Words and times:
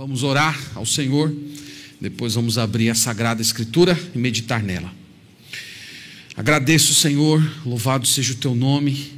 Vamos 0.00 0.22
orar 0.22 0.58
ao 0.74 0.86
Senhor, 0.86 1.30
depois 2.00 2.32
vamos 2.32 2.56
abrir 2.56 2.88
a 2.88 2.94
Sagrada 2.94 3.42
Escritura 3.42 4.00
e 4.14 4.18
meditar 4.18 4.62
nela. 4.62 4.90
Agradeço, 6.34 6.94
Senhor, 6.94 7.46
louvado 7.66 8.06
seja 8.06 8.32
o 8.32 8.36
teu 8.36 8.54
nome, 8.54 9.12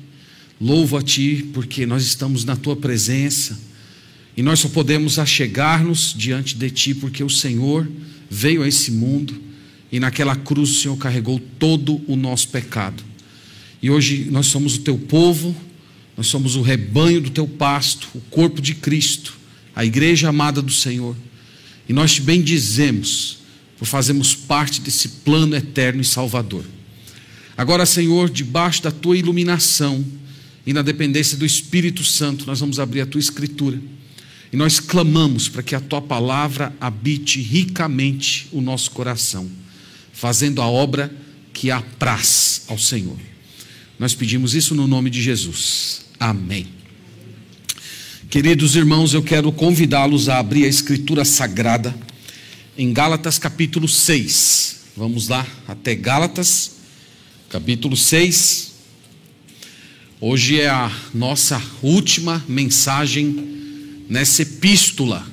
louvo 0.60 0.96
a 0.96 1.02
ti, 1.02 1.48
porque 1.54 1.86
nós 1.86 2.02
estamos 2.02 2.44
na 2.44 2.56
tua 2.56 2.74
presença 2.74 3.60
e 4.36 4.42
nós 4.42 4.58
só 4.58 4.68
podemos 4.68 5.20
achegar-nos 5.20 6.12
diante 6.18 6.56
de 6.56 6.68
ti, 6.68 6.94
porque 6.96 7.22
o 7.22 7.30
Senhor 7.30 7.88
veio 8.28 8.64
a 8.64 8.66
esse 8.66 8.90
mundo 8.90 9.40
e 9.92 10.00
naquela 10.00 10.34
cruz 10.34 10.68
o 10.68 10.80
Senhor 10.80 10.96
carregou 10.96 11.38
todo 11.60 12.02
o 12.08 12.16
nosso 12.16 12.48
pecado. 12.48 13.04
E 13.80 13.88
hoje 13.88 14.26
nós 14.32 14.46
somos 14.46 14.74
o 14.74 14.80
teu 14.80 14.98
povo, 14.98 15.54
nós 16.16 16.26
somos 16.26 16.56
o 16.56 16.60
rebanho 16.60 17.20
do 17.20 17.30
teu 17.30 17.46
pasto, 17.46 18.08
o 18.16 18.20
corpo 18.22 18.60
de 18.60 18.74
Cristo 18.74 19.41
a 19.74 19.84
igreja 19.84 20.28
amada 20.28 20.60
do 20.60 20.72
Senhor. 20.72 21.16
E 21.88 21.92
nós 21.92 22.14
te 22.14 22.22
bendizemos 22.22 23.38
por 23.78 23.86
fazermos 23.86 24.34
parte 24.34 24.80
desse 24.80 25.08
plano 25.08 25.56
eterno 25.56 26.00
e 26.00 26.04
salvador. 26.04 26.64
Agora, 27.56 27.84
Senhor, 27.84 28.30
debaixo 28.30 28.82
da 28.82 28.90
tua 28.90 29.16
iluminação 29.16 30.04
e 30.66 30.72
na 30.72 30.82
dependência 30.82 31.36
do 31.36 31.44
Espírito 31.44 32.04
Santo, 32.04 32.46
nós 32.46 32.60
vamos 32.60 32.78
abrir 32.78 33.00
a 33.00 33.06
tua 33.06 33.20
escritura. 33.20 33.80
E 34.52 34.56
nós 34.56 34.78
clamamos 34.78 35.48
para 35.48 35.62
que 35.62 35.74
a 35.74 35.80
tua 35.80 36.00
palavra 36.00 36.74
habite 36.80 37.40
ricamente 37.40 38.48
o 38.52 38.60
nosso 38.60 38.90
coração, 38.90 39.50
fazendo 40.12 40.60
a 40.60 40.66
obra 40.66 41.12
que 41.52 41.70
apraz 41.70 42.62
ao 42.68 42.78
Senhor. 42.78 43.16
Nós 43.98 44.14
pedimos 44.14 44.54
isso 44.54 44.74
no 44.74 44.86
nome 44.86 45.10
de 45.10 45.22
Jesus. 45.22 46.02
Amém. 46.18 46.81
Queridos 48.32 48.76
irmãos, 48.76 49.12
eu 49.12 49.22
quero 49.22 49.52
convidá-los 49.52 50.30
a 50.30 50.38
abrir 50.38 50.64
a 50.64 50.66
Escritura 50.66 51.22
Sagrada 51.22 51.94
em 52.78 52.90
Gálatas 52.90 53.38
capítulo 53.38 53.86
6. 53.86 54.84
Vamos 54.96 55.28
lá 55.28 55.46
até 55.68 55.94
Gálatas, 55.94 56.76
capítulo 57.50 57.94
6. 57.94 58.72
Hoje 60.18 60.58
é 60.58 60.70
a 60.70 60.90
nossa 61.12 61.62
última 61.82 62.42
mensagem 62.48 63.36
nessa 64.08 64.40
epístola. 64.40 65.30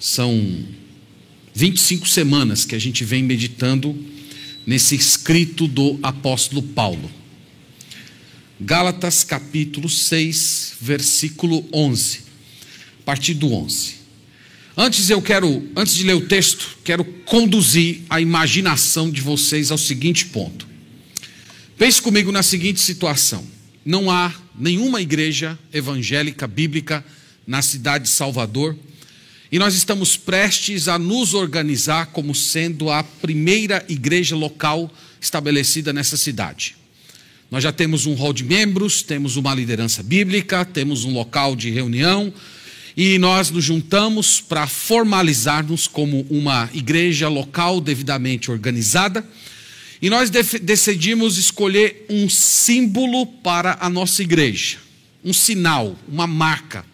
São 0.00 0.64
25 1.52 2.08
semanas 2.08 2.64
que 2.64 2.74
a 2.74 2.78
gente 2.78 3.04
vem 3.04 3.22
meditando 3.22 3.94
nesse 4.66 4.94
escrito 4.94 5.68
do 5.68 5.98
apóstolo 6.02 6.62
Paulo. 6.62 7.10
Gálatas 8.58 9.22
capítulo 9.22 9.86
6, 9.86 10.76
versículo 10.80 11.68
11. 11.70 12.20
A 13.00 13.02
partir 13.04 13.34
do 13.34 13.52
11. 13.52 13.96
Antes 14.74 15.10
eu 15.10 15.20
quero, 15.20 15.68
antes 15.76 15.94
de 15.94 16.04
ler 16.04 16.14
o 16.14 16.26
texto, 16.26 16.78
quero 16.82 17.04
conduzir 17.04 18.00
a 18.08 18.18
imaginação 18.18 19.10
de 19.10 19.20
vocês 19.20 19.70
ao 19.70 19.76
seguinte 19.76 20.24
ponto. 20.26 20.66
Pense 21.76 22.00
comigo 22.00 22.32
na 22.32 22.42
seguinte 22.42 22.80
situação: 22.80 23.46
não 23.84 24.10
há 24.10 24.34
nenhuma 24.58 25.02
igreja 25.02 25.58
evangélica 25.70 26.46
bíblica 26.46 27.04
na 27.46 27.60
cidade 27.60 28.04
de 28.04 28.10
Salvador, 28.10 28.74
e 29.52 29.58
nós 29.58 29.74
estamos 29.74 30.16
prestes 30.16 30.88
a 30.88 30.98
nos 30.98 31.34
organizar 31.34 32.06
como 32.06 32.34
sendo 32.34 32.90
a 32.90 33.04
primeira 33.04 33.84
igreja 33.86 34.34
local 34.34 34.90
estabelecida 35.20 35.92
nessa 35.92 36.16
cidade. 36.16 36.74
Nós 37.48 37.62
já 37.62 37.70
temos 37.70 38.06
um 38.06 38.14
hall 38.14 38.32
de 38.32 38.42
membros, 38.42 39.02
temos 39.02 39.36
uma 39.36 39.54
liderança 39.54 40.02
bíblica, 40.02 40.64
temos 40.64 41.04
um 41.04 41.12
local 41.12 41.54
de 41.54 41.70
reunião 41.70 42.32
e 42.96 43.18
nós 43.18 43.50
nos 43.50 43.64
juntamos 43.64 44.40
para 44.40 44.66
formalizar-nos 44.66 45.86
como 45.86 46.26
uma 46.28 46.68
igreja 46.74 47.28
local 47.28 47.80
devidamente 47.80 48.50
organizada. 48.50 49.24
E 50.02 50.10
nós 50.10 50.28
decidimos 50.28 51.38
escolher 51.38 52.04
um 52.10 52.28
símbolo 52.28 53.26
para 53.26 53.78
a 53.80 53.88
nossa 53.88 54.22
igreja, 54.22 54.78
um 55.24 55.32
sinal, 55.32 55.96
uma 56.08 56.26
marca, 56.26 56.84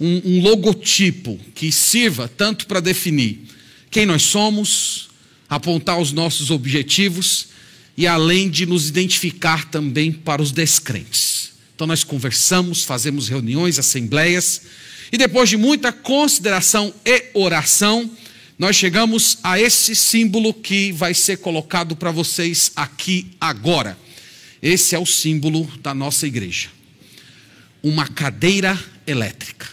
um, 0.00 0.22
um 0.24 0.42
logotipo 0.42 1.38
que 1.54 1.70
sirva 1.70 2.28
tanto 2.28 2.66
para 2.66 2.80
definir 2.80 3.42
quem 3.90 4.06
nós 4.06 4.22
somos, 4.22 5.10
apontar 5.48 5.98
os 5.98 6.12
nossos 6.12 6.50
objetivos 6.50 7.55
e 7.96 8.06
além 8.06 8.50
de 8.50 8.66
nos 8.66 8.88
identificar 8.88 9.70
também 9.70 10.12
para 10.12 10.42
os 10.42 10.52
descrentes. 10.52 11.52
Então 11.74 11.86
nós 11.86 12.04
conversamos, 12.04 12.84
fazemos 12.84 13.28
reuniões, 13.28 13.78
assembleias, 13.78 14.62
e 15.12 15.16
depois 15.16 15.48
de 15.48 15.56
muita 15.56 15.92
consideração 15.92 16.92
e 17.04 17.24
oração, 17.32 18.10
nós 18.58 18.76
chegamos 18.76 19.38
a 19.42 19.60
esse 19.60 19.94
símbolo 19.94 20.52
que 20.52 20.90
vai 20.92 21.14
ser 21.14 21.38
colocado 21.38 21.94
para 21.94 22.10
vocês 22.10 22.72
aqui 22.74 23.28
agora. 23.40 23.98
Esse 24.62 24.94
é 24.94 24.98
o 24.98 25.06
símbolo 25.06 25.70
da 25.82 25.94
nossa 25.94 26.26
igreja. 26.26 26.68
Uma 27.82 28.08
cadeira 28.08 28.78
elétrica. 29.06 29.68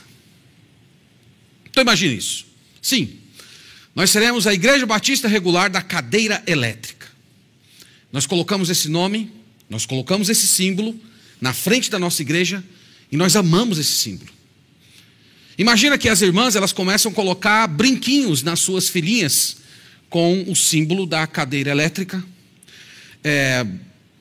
Então 1.69 1.81
imagine 1.81 2.15
isso. 2.15 2.45
Sim, 2.81 3.17
nós 3.95 4.09
seremos 4.09 4.45
a 4.45 4.53
Igreja 4.53 4.85
Batista 4.85 5.27
Regular 5.27 5.69
da 5.69 5.81
Cadeira 5.81 6.43
Elétrica. 6.45 6.92
Nós 8.13 8.27
colocamos 8.27 8.69
esse 8.69 8.87
nome, 8.87 9.31
nós 9.67 9.87
colocamos 9.87 10.29
esse 10.29 10.47
símbolo 10.47 10.95
na 11.41 11.51
frente 11.51 11.89
da 11.89 11.97
nossa 11.97 12.21
igreja 12.21 12.63
e 13.11 13.17
nós 13.17 13.35
amamos 13.35 13.79
esse 13.79 13.91
símbolo. 13.91 14.29
Imagina 15.57 15.97
que 15.97 16.07
as 16.07 16.21
irmãs 16.21 16.55
elas 16.55 16.71
começam 16.71 17.11
a 17.11 17.15
colocar 17.15 17.65
brinquinhos 17.65 18.43
nas 18.43 18.59
suas 18.59 18.87
filhinhas 18.87 19.57
com 20.11 20.43
o 20.47 20.55
símbolo 20.55 21.07
da 21.07 21.25
cadeira 21.25 21.71
elétrica. 21.71 22.23
É, 23.23 23.65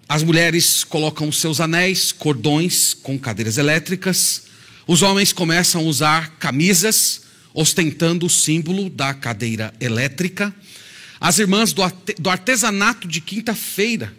as 0.09 0.23
mulheres 0.23 0.85
colocam 0.85 1.31
seus 1.31 1.61
anéis, 1.61 2.13
cordões 2.13 2.95
com 2.95 3.19
cadeiras 3.19 3.59
elétricas. 3.59 4.45
Os 4.87 5.03
homens 5.03 5.35
começam 5.35 5.83
a 5.83 5.85
usar 5.85 6.37
camisas 6.39 7.23
ostentando 7.53 8.25
o 8.25 8.31
símbolo 8.31 8.89
da 8.89 9.13
cadeira 9.13 9.73
elétrica. 9.79 10.55
As 11.23 11.39
irmãs 11.39 11.73
do 11.73 12.29
artesanato 12.29 13.07
de 13.07 13.21
quinta-feira, 13.21 14.13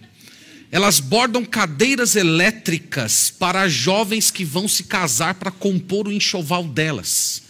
elas 0.72 1.02
bordam 1.02 1.44
cadeiras 1.44 2.16
elétricas 2.16 3.30
para 3.30 3.68
jovens 3.68 4.32
que 4.32 4.46
vão 4.46 4.70
se 4.70 4.86
casar 4.86 5.36
para 5.36 5.52
compor 5.52 6.08
o 6.08 6.12
enxoval 6.14 6.64
delas. 6.64 7.44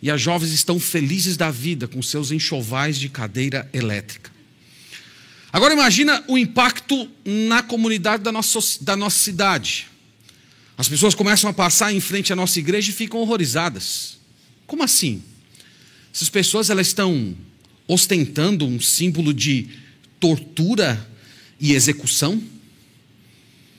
E 0.00 0.08
as 0.08 0.22
jovens 0.22 0.52
estão 0.52 0.78
felizes 0.78 1.36
da 1.36 1.50
vida 1.50 1.88
com 1.88 2.00
seus 2.00 2.30
enxovais 2.30 2.96
de 2.96 3.08
cadeira 3.08 3.68
elétrica. 3.72 4.30
Agora 5.52 5.74
imagina 5.74 6.22
o 6.28 6.38
impacto 6.38 7.10
na 7.24 7.64
comunidade 7.64 8.22
da 8.22 8.30
nossa, 8.30 8.60
da 8.80 8.96
nossa 8.96 9.18
cidade. 9.18 9.88
As 10.78 10.88
pessoas 10.88 11.16
começam 11.16 11.50
a 11.50 11.52
passar 11.52 11.92
em 11.92 11.98
frente 11.98 12.32
à 12.32 12.36
nossa 12.36 12.60
igreja 12.60 12.90
e 12.90 12.94
ficam 12.94 13.18
horrorizadas. 13.18 14.18
Como 14.68 14.84
assim? 14.84 15.20
Essas 16.14 16.28
pessoas 16.28 16.70
elas 16.70 16.86
estão 16.86 17.36
ostentando 17.86 18.66
um 18.66 18.80
símbolo 18.80 19.32
de 19.32 19.68
tortura 20.18 21.08
e 21.60 21.72
execução. 21.72 22.42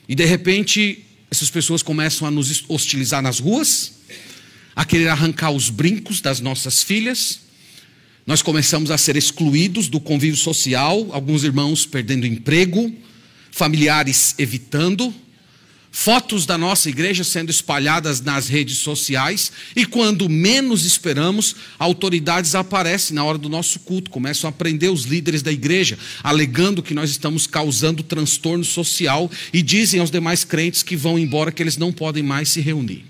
E 0.08 0.14
de 0.14 0.24
repente, 0.24 1.04
essas 1.30 1.50
pessoas 1.50 1.82
começam 1.82 2.26
a 2.26 2.30
nos 2.30 2.64
hostilizar 2.68 3.22
nas 3.22 3.40
ruas, 3.40 3.92
a 4.74 4.84
querer 4.84 5.08
arrancar 5.08 5.50
os 5.50 5.70
brincos 5.70 6.20
das 6.20 6.40
nossas 6.40 6.82
filhas. 6.82 7.40
Nós 8.26 8.42
começamos 8.42 8.90
a 8.90 8.98
ser 8.98 9.16
excluídos 9.16 9.88
do 9.88 10.00
convívio 10.00 10.36
social, 10.36 11.08
alguns 11.12 11.44
irmãos 11.44 11.86
perdendo 11.86 12.26
emprego, 12.26 12.94
familiares 13.50 14.34
evitando 14.38 15.14
fotos 15.90 16.44
da 16.44 16.58
nossa 16.58 16.88
igreja 16.88 17.24
sendo 17.24 17.50
espalhadas 17.50 18.20
nas 18.20 18.48
redes 18.48 18.78
sociais, 18.78 19.50
e 19.74 19.86
quando 19.86 20.28
menos 20.28 20.84
esperamos, 20.84 21.56
autoridades 21.78 22.54
aparecem 22.54 23.14
na 23.14 23.24
hora 23.24 23.38
do 23.38 23.48
nosso 23.48 23.80
culto, 23.80 24.10
começam 24.10 24.48
a 24.48 24.52
prender 24.52 24.92
os 24.92 25.04
líderes 25.04 25.42
da 25.42 25.50
igreja, 25.50 25.98
alegando 26.22 26.82
que 26.82 26.94
nós 26.94 27.10
estamos 27.10 27.46
causando 27.46 28.02
transtorno 28.02 28.64
social 28.64 29.30
e 29.52 29.62
dizem 29.62 30.00
aos 30.00 30.10
demais 30.10 30.44
crentes 30.44 30.82
que 30.82 30.96
vão 30.96 31.18
embora 31.18 31.50
que 31.50 31.62
eles 31.62 31.76
não 31.76 31.92
podem 31.92 32.22
mais 32.22 32.50
se 32.50 32.60
reunir. 32.60 33.04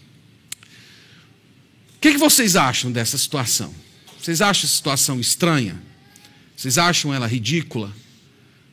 O 1.96 2.00
que, 2.00 2.12
que 2.12 2.19
vocês 2.19 2.55
acham 2.55 2.93
dessa 2.93 3.19
situação? 3.19 3.75
Vocês 4.20 4.40
acham 4.40 4.64
essa 4.64 4.76
situação 4.76 5.19
estranha? 5.19 5.82
Vocês 6.56 6.79
acham 6.79 7.12
ela 7.12 7.26
ridícula? 7.26 7.93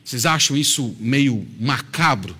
Vocês 0.04 0.24
acham 0.26 0.56
isso 0.56 0.94
meio 1.00 1.46
macabro? 1.58 2.36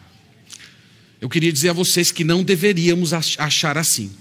Eu 1.24 1.28
queria 1.30 1.50
dizer 1.50 1.70
a 1.70 1.72
vocês 1.72 2.12
que 2.12 2.22
não 2.22 2.44
deveríamos 2.44 3.14
achar 3.14 3.78
assim. 3.78 4.12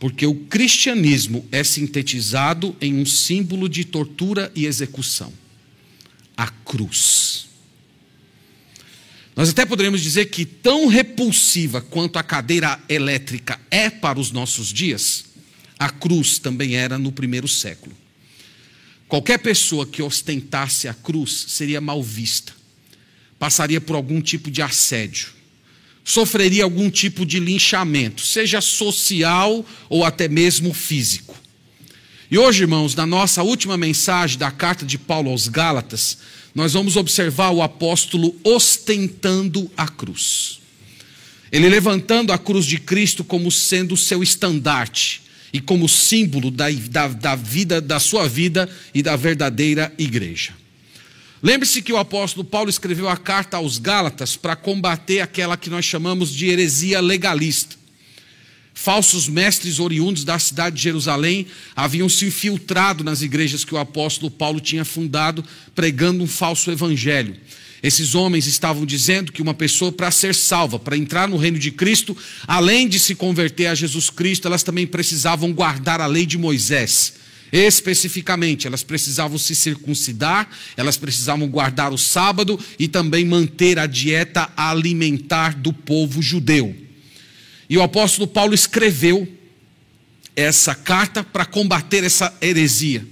Porque 0.00 0.26
o 0.26 0.34
cristianismo 0.34 1.46
é 1.52 1.62
sintetizado 1.62 2.74
em 2.80 2.94
um 2.94 3.06
símbolo 3.06 3.68
de 3.68 3.84
tortura 3.84 4.50
e 4.56 4.66
execução 4.66 5.32
a 6.36 6.48
cruz. 6.48 7.46
Nós 9.36 9.50
até 9.50 9.64
poderíamos 9.64 10.00
dizer 10.00 10.30
que, 10.30 10.44
tão 10.44 10.88
repulsiva 10.88 11.80
quanto 11.80 12.18
a 12.18 12.24
cadeira 12.24 12.80
elétrica 12.88 13.60
é 13.70 13.88
para 13.88 14.18
os 14.18 14.32
nossos 14.32 14.72
dias, 14.72 15.26
a 15.78 15.90
cruz 15.90 16.40
também 16.40 16.74
era 16.74 16.98
no 16.98 17.12
primeiro 17.12 17.46
século. 17.46 17.96
Qualquer 19.06 19.38
pessoa 19.38 19.86
que 19.86 20.02
ostentasse 20.02 20.88
a 20.88 20.94
cruz 20.94 21.44
seria 21.46 21.80
mal 21.80 22.02
vista, 22.02 22.52
passaria 23.38 23.80
por 23.80 23.94
algum 23.94 24.20
tipo 24.20 24.50
de 24.50 24.60
assédio, 24.60 25.38
sofreria 26.04 26.64
algum 26.64 26.90
tipo 26.90 27.24
de 27.24 27.38
linchamento, 27.38 28.22
seja 28.22 28.60
social 28.60 29.64
ou 29.88 30.04
até 30.04 30.28
mesmo 30.28 30.72
físico. 30.72 31.36
E 32.30 32.38
hoje, 32.38 32.62
irmãos, 32.62 32.94
na 32.94 33.06
nossa 33.06 33.42
última 33.42 33.76
mensagem 33.76 34.38
da 34.38 34.50
carta 34.50 34.86
de 34.86 34.96
Paulo 34.96 35.30
aos 35.30 35.48
Gálatas, 35.48 36.18
nós 36.54 36.72
vamos 36.72 36.96
observar 36.96 37.50
o 37.50 37.62
apóstolo 37.62 38.34
ostentando 38.44 39.70
a 39.76 39.88
cruz. 39.88 40.60
Ele 41.50 41.68
levantando 41.68 42.32
a 42.32 42.38
cruz 42.38 42.64
de 42.64 42.78
Cristo 42.78 43.24
como 43.24 43.50
sendo 43.50 43.94
o 43.94 43.98
seu 43.98 44.22
estandarte 44.22 45.22
e 45.52 45.60
como 45.60 45.88
símbolo 45.88 46.50
da, 46.50 46.66
da, 46.70 47.08
da 47.08 47.34
vida, 47.34 47.80
da 47.80 47.98
sua 47.98 48.28
vida 48.28 48.68
e 48.94 49.02
da 49.02 49.16
verdadeira 49.16 49.92
igreja. 49.98 50.59
Lembre-se 51.42 51.80
que 51.80 51.92
o 51.92 51.96
apóstolo 51.96 52.44
Paulo 52.44 52.68
escreveu 52.68 53.08
a 53.08 53.16
carta 53.16 53.56
aos 53.56 53.78
Gálatas 53.78 54.36
para 54.36 54.54
combater 54.54 55.20
aquela 55.20 55.56
que 55.56 55.70
nós 55.70 55.84
chamamos 55.84 56.30
de 56.30 56.48
heresia 56.48 57.00
legalista. 57.00 57.76
Falsos 58.74 59.28
mestres 59.28 59.78
oriundos 59.78 60.22
da 60.22 60.38
cidade 60.38 60.76
de 60.76 60.82
Jerusalém 60.82 61.46
haviam 61.74 62.08
se 62.08 62.26
infiltrado 62.26 63.02
nas 63.02 63.22
igrejas 63.22 63.64
que 63.64 63.74
o 63.74 63.78
apóstolo 63.78 64.30
Paulo 64.30 64.60
tinha 64.60 64.84
fundado, 64.84 65.44
pregando 65.74 66.22
um 66.22 66.26
falso 66.26 66.70
evangelho. 66.70 67.36
Esses 67.82 68.14
homens 68.14 68.46
estavam 68.46 68.84
dizendo 68.84 69.32
que 69.32 69.40
uma 69.40 69.54
pessoa, 69.54 69.90
para 69.90 70.10
ser 70.10 70.34
salva, 70.34 70.78
para 70.78 70.96
entrar 70.96 71.26
no 71.26 71.38
reino 71.38 71.58
de 71.58 71.70
Cristo, 71.70 72.14
além 72.46 72.86
de 72.86 72.98
se 72.98 73.14
converter 73.14 73.66
a 73.66 73.74
Jesus 73.74 74.10
Cristo, 74.10 74.46
elas 74.46 74.62
também 74.62 74.86
precisavam 74.86 75.52
guardar 75.52 76.00
a 76.00 76.06
lei 76.06 76.26
de 76.26 76.36
Moisés. 76.36 77.14
Especificamente, 77.52 78.66
elas 78.66 78.82
precisavam 78.82 79.36
se 79.36 79.54
circuncidar, 79.54 80.48
elas 80.76 80.96
precisavam 80.96 81.48
guardar 81.48 81.92
o 81.92 81.98
sábado 81.98 82.58
e 82.78 82.86
também 82.86 83.24
manter 83.24 83.78
a 83.78 83.86
dieta 83.86 84.50
alimentar 84.56 85.54
do 85.54 85.72
povo 85.72 86.22
judeu. 86.22 86.74
E 87.68 87.76
o 87.76 87.82
apóstolo 87.82 88.26
Paulo 88.26 88.54
escreveu 88.54 89.28
essa 90.34 90.74
carta 90.74 91.22
para 91.24 91.44
combater 91.44 92.04
essa 92.04 92.32
heresia. 92.40 93.06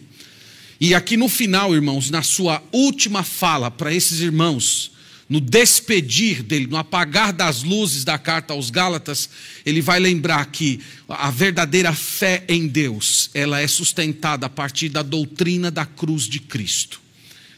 E 0.81 0.95
aqui 0.95 1.17
no 1.17 1.29
final, 1.29 1.75
irmãos, 1.75 2.11
na 2.11 2.23
sua 2.23 2.63
última 2.73 3.25
fala 3.25 3.71
para 3.71 3.93
esses 3.93 4.21
irmãos, 4.21 4.93
no 5.29 5.41
despedir 5.41 6.43
dele, 6.43 6.67
no 6.67 6.77
apagar 6.77 7.33
das 7.33 7.63
luzes 7.63 8.03
da 8.03 8.17
carta 8.17 8.55
aos 8.55 8.71
Gálatas, 8.71 9.29
ele 9.65 9.83
vai 9.83 10.01
lembrar 10.01 10.47
que 10.47 10.81
a 11.07 11.31
verdadeira 11.31 11.93
fé 11.93 12.45
em 12.49 12.67
Deus, 12.67 13.31
ela 13.35 13.61
é 13.61 13.69
sustentada 13.69 14.47
a 14.47 14.49
partir 14.49 14.89
da 14.89 15.03
doutrina 15.03 15.71
da 15.71 15.85
cruz 15.85 16.23
de 16.23 16.41
Cristo. 16.41 17.01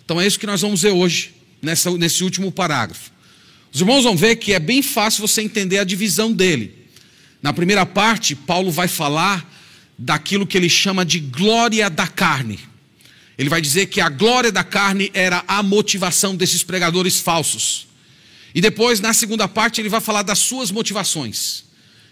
Então 0.04 0.20
é 0.20 0.26
isso 0.26 0.38
que 0.38 0.46
nós 0.46 0.60
vamos 0.60 0.82
ver 0.82 0.90
hoje, 0.90 1.32
nessa, 1.62 1.90
nesse 1.96 2.24
último 2.24 2.50
parágrafo. 2.50 3.12
Os 3.72 3.80
irmãos 3.80 4.02
vão 4.02 4.16
ver 4.16 4.36
que 4.36 4.52
é 4.52 4.58
bem 4.58 4.82
fácil 4.82 5.26
você 5.26 5.40
entender 5.40 5.78
a 5.78 5.84
divisão 5.84 6.32
dele. 6.32 6.74
Na 7.40 7.52
primeira 7.52 7.86
parte, 7.86 8.34
Paulo 8.34 8.72
vai 8.72 8.88
falar 8.88 9.48
daquilo 9.96 10.46
que 10.46 10.56
ele 10.56 10.68
chama 10.68 11.04
de 11.04 11.20
glória 11.20 11.88
da 11.88 12.08
carne. 12.08 12.58
Ele 13.40 13.48
vai 13.48 13.62
dizer 13.62 13.86
que 13.86 14.02
a 14.02 14.10
glória 14.10 14.52
da 14.52 14.62
carne 14.62 15.10
era 15.14 15.42
a 15.48 15.62
motivação 15.62 16.36
desses 16.36 16.62
pregadores 16.62 17.20
falsos. 17.20 17.86
E 18.54 18.60
depois, 18.60 19.00
na 19.00 19.14
segunda 19.14 19.48
parte, 19.48 19.80
ele 19.80 19.88
vai 19.88 20.02
falar 20.02 20.20
das 20.20 20.40
suas 20.40 20.70
motivações. 20.70 21.64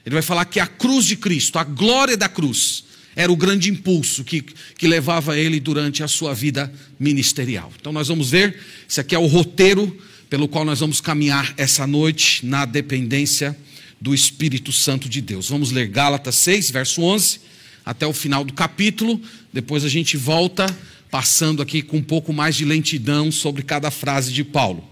Ele 0.07 0.15
vai 0.15 0.23
falar 0.23 0.47
que 0.47 0.59
a 0.59 0.67
cruz 0.67 1.05
de 1.05 1.17
Cristo, 1.17 1.59
a 1.59 1.65
glória 1.65 2.17
da 2.17 2.31
cruz, 2.31 2.83
era 3.15 3.31
o 3.31 3.37
grande 3.37 3.69
impulso 3.69 4.25
que, 4.25 4.41
que 4.41 4.89
levava 4.89 5.37
ele 5.37 5.61
durante 5.61 6.03
a 6.03 6.09
sua 6.09 6.33
vida 6.33 6.73
ministerial. 6.99 7.71
Então, 7.79 7.93
nós 7.93 8.09
vamos 8.09 8.31
ver, 8.31 8.59
esse 8.89 8.99
aqui 8.99 9.15
é 9.15 9.19
o 9.19 9.27
roteiro 9.27 9.95
pelo 10.31 10.49
qual 10.49 10.65
nós 10.65 10.81
vamos 10.81 10.99
caminhar 10.99 11.53
essa 11.59 11.87
noite 11.87 12.47
na 12.47 12.65
dependência 12.65 13.55
do 14.01 14.15
Espírito 14.15 14.73
Santo 14.73 15.11
de 15.11 15.21
Deus. 15.21 15.51
Vamos 15.51 15.73
ler 15.73 15.89
Gálatas 15.89 16.37
6, 16.37 16.71
verso 16.71 17.03
11, 17.03 17.39
até 17.85 18.07
o 18.07 18.15
final 18.15 18.45
do 18.45 18.55
capítulo. 18.55 19.21
Depois 19.53 19.85
a 19.85 19.91
gente 19.91 20.17
volta, 20.17 20.67
passando 21.11 21.63
aqui 21.63 21.83
com 21.83 21.99
um 21.99 22.03
pouco 22.03 22.33
mais 22.33 22.57
de 22.57 22.65
lentidão 22.65 23.33
sobre 23.33 23.63
cada 23.63 23.91
frase 23.91 24.33
de 24.33 24.45
Paulo. 24.45 24.87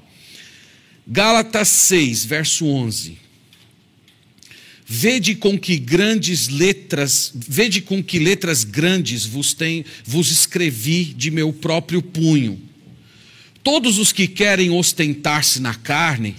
Gálatas 1.06 1.68
6, 1.68 2.24
verso 2.24 2.66
11. 2.66 3.18
Vede 4.88 5.34
com 5.34 5.58
que 5.58 5.78
grandes 5.78 6.48
letras, 6.48 7.32
vede 7.34 7.80
com 7.80 8.02
que 8.02 8.18
letras 8.18 8.62
grandes 8.64 9.24
vos, 9.26 9.52
tem, 9.52 9.84
vos 10.04 10.30
escrevi 10.30 11.04
de 11.04 11.30
meu 11.30 11.52
próprio 11.52 12.00
punho. 12.00 12.60
Todos 13.62 13.98
os 13.98 14.12
que 14.12 14.28
querem 14.28 14.70
ostentar-se 14.70 15.60
na 15.60 15.74
carne, 15.74 16.36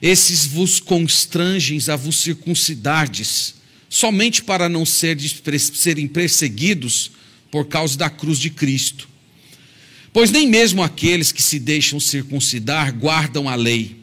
esses 0.00 0.44
vos 0.44 0.78
constrangem 0.78 1.78
a 1.88 1.96
vos 1.96 2.16
circuncidardes, 2.16 3.54
somente 3.88 4.42
para 4.42 4.68
não 4.68 4.84
serem 4.84 6.06
perseguidos 6.06 7.12
por 7.50 7.66
causa 7.66 7.96
da 7.96 8.08
cruz 8.08 8.38
de 8.38 8.50
Cristo. 8.50 9.08
Pois 10.12 10.30
nem 10.30 10.48
mesmo 10.48 10.82
aqueles 10.82 11.32
que 11.32 11.42
se 11.42 11.58
deixam 11.58 12.00
circuncidar 12.00 12.92
guardam 12.92 13.48
a 13.48 13.54
lei. 13.54 13.96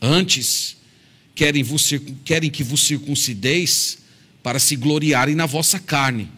Antes, 0.00 0.76
querem, 1.34 1.62
vos, 1.62 1.90
querem 2.24 2.50
que 2.50 2.62
vos 2.62 2.82
circuncideis 2.82 3.98
para 4.42 4.58
se 4.58 4.76
gloriarem 4.76 5.34
na 5.34 5.46
vossa 5.46 5.78
carne. 5.78 6.28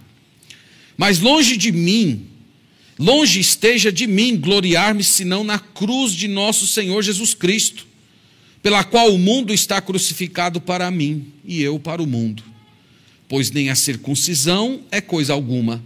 Mas 0.97 1.19
longe 1.19 1.57
de 1.57 1.73
mim, 1.73 2.27
longe 2.99 3.41
esteja 3.41 3.91
de 3.91 4.07
mim 4.07 4.37
gloriar-me 4.37 5.03
senão 5.03 5.43
na 5.43 5.59
cruz 5.59 6.13
de 6.13 6.29
nosso 6.29 6.67
Senhor 6.67 7.03
Jesus 7.03 7.35
Cristo 7.35 7.87
pela 8.67 8.83
qual 8.83 9.15
o 9.15 9.19
mundo 9.19 9.55
está 9.55 9.81
crucificado 9.81 10.61
para 10.61 10.91
mim 10.91 11.33
e 11.45 11.63
eu 11.63 11.79
para 11.79 12.03
o 12.03 12.07
mundo. 12.07 12.43
Pois 13.29 13.49
nem 13.53 13.71
a 13.71 13.77
circuncisão 13.77 14.81
é 14.91 15.01
coisa 15.01 15.33
alguma, 15.33 15.81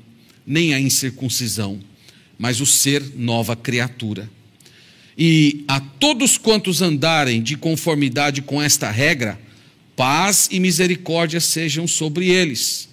nem 0.50 0.75
a 0.75 0.81
incircuncisão, 0.81 1.79
mas 2.37 2.61
o 2.61 2.67
ser 2.67 3.00
nova 3.14 3.55
criatura. 3.55 4.29
E 5.17 5.64
a 5.69 5.79
todos 5.79 6.37
quantos 6.37 6.82
andarem 6.82 7.41
de 7.41 7.56
conformidade 7.56 8.43
com 8.43 8.61
esta 8.61 8.91
regra, 8.91 9.41
paz 9.94 10.48
e 10.51 10.58
misericórdia 10.58 11.41
sejam 11.41 11.86
sobre 11.86 12.29
eles 12.29 12.89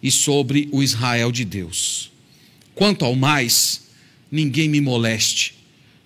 e 0.00 0.12
sobre 0.12 0.68
o 0.70 0.80
Israel 0.80 1.32
de 1.32 1.44
Deus. 1.44 2.12
Quanto 2.72 3.04
ao 3.04 3.16
mais, 3.16 3.88
ninguém 4.30 4.68
me 4.68 4.80
moleste 4.80 5.56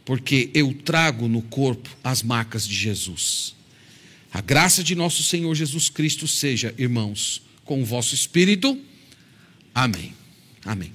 porque 0.03 0.51
eu 0.55 0.73
trago 0.73 1.27
no 1.27 1.43
corpo 1.43 1.91
as 2.03 2.23
marcas 2.23 2.67
de 2.67 2.75
Jesus. 2.75 3.55
A 4.33 4.41
graça 4.41 4.83
de 4.83 4.95
nosso 4.95 5.23
Senhor 5.23 5.53
Jesus 5.55 5.91
Cristo 5.91 6.27
seja, 6.27 6.73
irmãos, 6.79 7.43
com 7.65 7.83
o 7.83 7.85
vosso 7.85 8.15
espírito. 8.15 8.81
Amém. 9.75 10.15
Amém. 10.67 10.93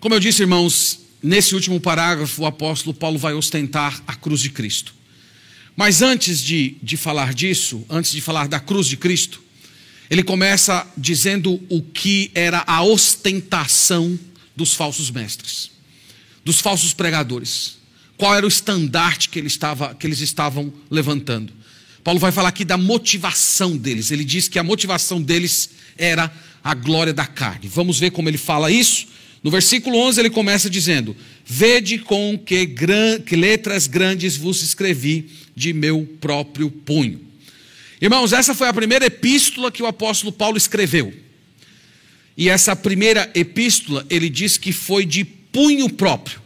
Como 0.00 0.14
eu 0.14 0.20
disse, 0.20 0.42
irmãos, 0.42 1.00
nesse 1.22 1.54
último 1.54 1.80
parágrafo, 1.80 2.42
o 2.42 2.46
apóstolo 2.46 2.92
Paulo 2.92 3.18
vai 3.18 3.32
ostentar 3.32 4.02
a 4.06 4.14
cruz 4.14 4.40
de 4.40 4.50
Cristo. 4.50 4.94
Mas 5.76 6.02
antes 6.02 6.40
de, 6.40 6.76
de 6.82 6.96
falar 6.96 7.32
disso, 7.32 7.84
antes 7.88 8.12
de 8.12 8.20
falar 8.20 8.48
da 8.48 8.60
cruz 8.60 8.86
de 8.86 8.96
Cristo, 8.96 9.42
ele 10.10 10.22
começa 10.22 10.86
dizendo 10.96 11.60
o 11.70 11.80
que 11.80 12.30
era 12.34 12.62
a 12.66 12.82
ostentação 12.82 14.18
dos 14.54 14.74
falsos 14.74 15.10
mestres 15.10 15.74
dos 16.44 16.60
falsos 16.60 16.92
pregadores. 16.92 17.78
Qual 18.16 18.34
era 18.34 18.44
o 18.44 18.48
estandarte 18.48 19.28
que, 19.28 19.38
ele 19.38 19.48
estava, 19.48 19.94
que 19.94 20.06
eles 20.06 20.20
estavam 20.20 20.72
levantando? 20.90 21.52
Paulo 22.04 22.20
vai 22.20 22.30
falar 22.30 22.50
aqui 22.50 22.64
da 22.64 22.76
motivação 22.76 23.76
deles. 23.76 24.10
Ele 24.10 24.24
diz 24.24 24.46
que 24.46 24.58
a 24.58 24.62
motivação 24.62 25.20
deles 25.20 25.70
era 25.96 26.30
a 26.64 26.74
glória 26.74 27.12
da 27.12 27.26
carne. 27.26 27.68
Vamos 27.68 28.00
ver 28.00 28.10
como 28.10 28.30
ele 28.30 28.38
fala 28.38 28.70
isso? 28.70 29.06
No 29.42 29.50
versículo 29.50 29.98
11 29.98 30.20
ele 30.20 30.30
começa 30.30 30.70
dizendo: 30.70 31.14
Vede 31.44 31.98
com 31.98 32.38
que, 32.38 32.64
gran... 32.64 33.20
que 33.20 33.36
letras 33.36 33.86
grandes 33.86 34.38
vos 34.38 34.62
escrevi 34.62 35.28
de 35.54 35.74
meu 35.74 36.08
próprio 36.18 36.70
punho. 36.70 37.20
Irmãos, 38.00 38.32
essa 38.32 38.54
foi 38.54 38.68
a 38.68 38.72
primeira 38.72 39.04
epístola 39.04 39.70
que 39.70 39.82
o 39.82 39.86
apóstolo 39.86 40.32
Paulo 40.32 40.56
escreveu. 40.56 41.12
E 42.36 42.48
essa 42.48 42.74
primeira 42.74 43.30
epístola, 43.34 44.04
ele 44.08 44.28
diz 44.28 44.56
que 44.56 44.72
foi 44.72 45.04
de 45.04 45.24
punho 45.24 45.88
próprio. 45.90 46.42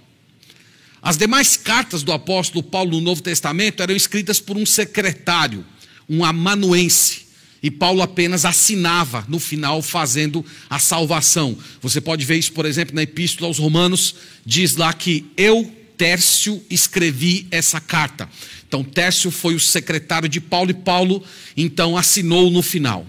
As 1.01 1.17
demais 1.17 1.57
cartas 1.57 2.03
do 2.03 2.13
apóstolo 2.13 2.63
Paulo 2.63 2.91
no 2.91 3.01
Novo 3.01 3.23
Testamento 3.23 3.83
eram 3.83 3.95
escritas 3.95 4.41
por 4.41 4.57
um 4.57 4.67
secretário, 4.67 5.65
um 6.09 6.25
amanuense. 6.25 7.28
E 7.63 7.71
Paulo 7.71 8.03
apenas 8.03 8.45
assinava 8.45 9.25
no 9.29 9.41
final, 9.41 9.83
fazendo 9.83 10.45
a 10.71 10.79
salvação. 10.79 11.57
Você 11.81 12.01
pode 12.01 12.25
ver 12.25 12.37
isso, 12.37 12.53
por 12.53 12.65
exemplo, 12.65 12.95
na 12.95 13.03
Epístola 13.03 13.49
aos 13.49 13.59
Romanos, 13.59 14.15
diz 14.47 14.77
lá 14.77 14.93
que 14.93 15.27
eu, 15.37 15.73
Tércio, 15.97 16.63
escrevi 16.71 17.49
essa 17.51 17.81
carta. 17.81 18.29
Então, 18.67 18.85
Tércio 18.85 19.31
foi 19.31 19.55
o 19.55 19.61
secretário 19.61 20.29
de 20.29 20.41
Paulo 20.41 20.71
e 20.71 20.75
Paulo, 20.75 21.25
então, 21.57 21.97
assinou 21.97 22.51
no 22.51 22.63
final. 22.63 23.07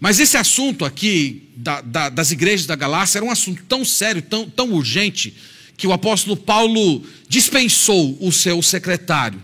Mas 0.00 0.20
esse 0.20 0.36
assunto 0.36 0.84
aqui 0.84 1.50
da, 1.56 1.80
da, 1.80 2.08
das 2.08 2.30
igrejas 2.30 2.66
da 2.66 2.76
Galácia 2.76 3.18
era 3.18 3.26
um 3.26 3.30
assunto 3.30 3.62
tão 3.68 3.84
sério, 3.84 4.22
tão, 4.22 4.48
tão 4.48 4.72
urgente, 4.72 5.34
que 5.76 5.86
o 5.86 5.92
apóstolo 5.92 6.36
Paulo 6.36 7.04
dispensou 7.28 8.16
o 8.20 8.32
seu 8.32 8.62
secretário. 8.62 9.42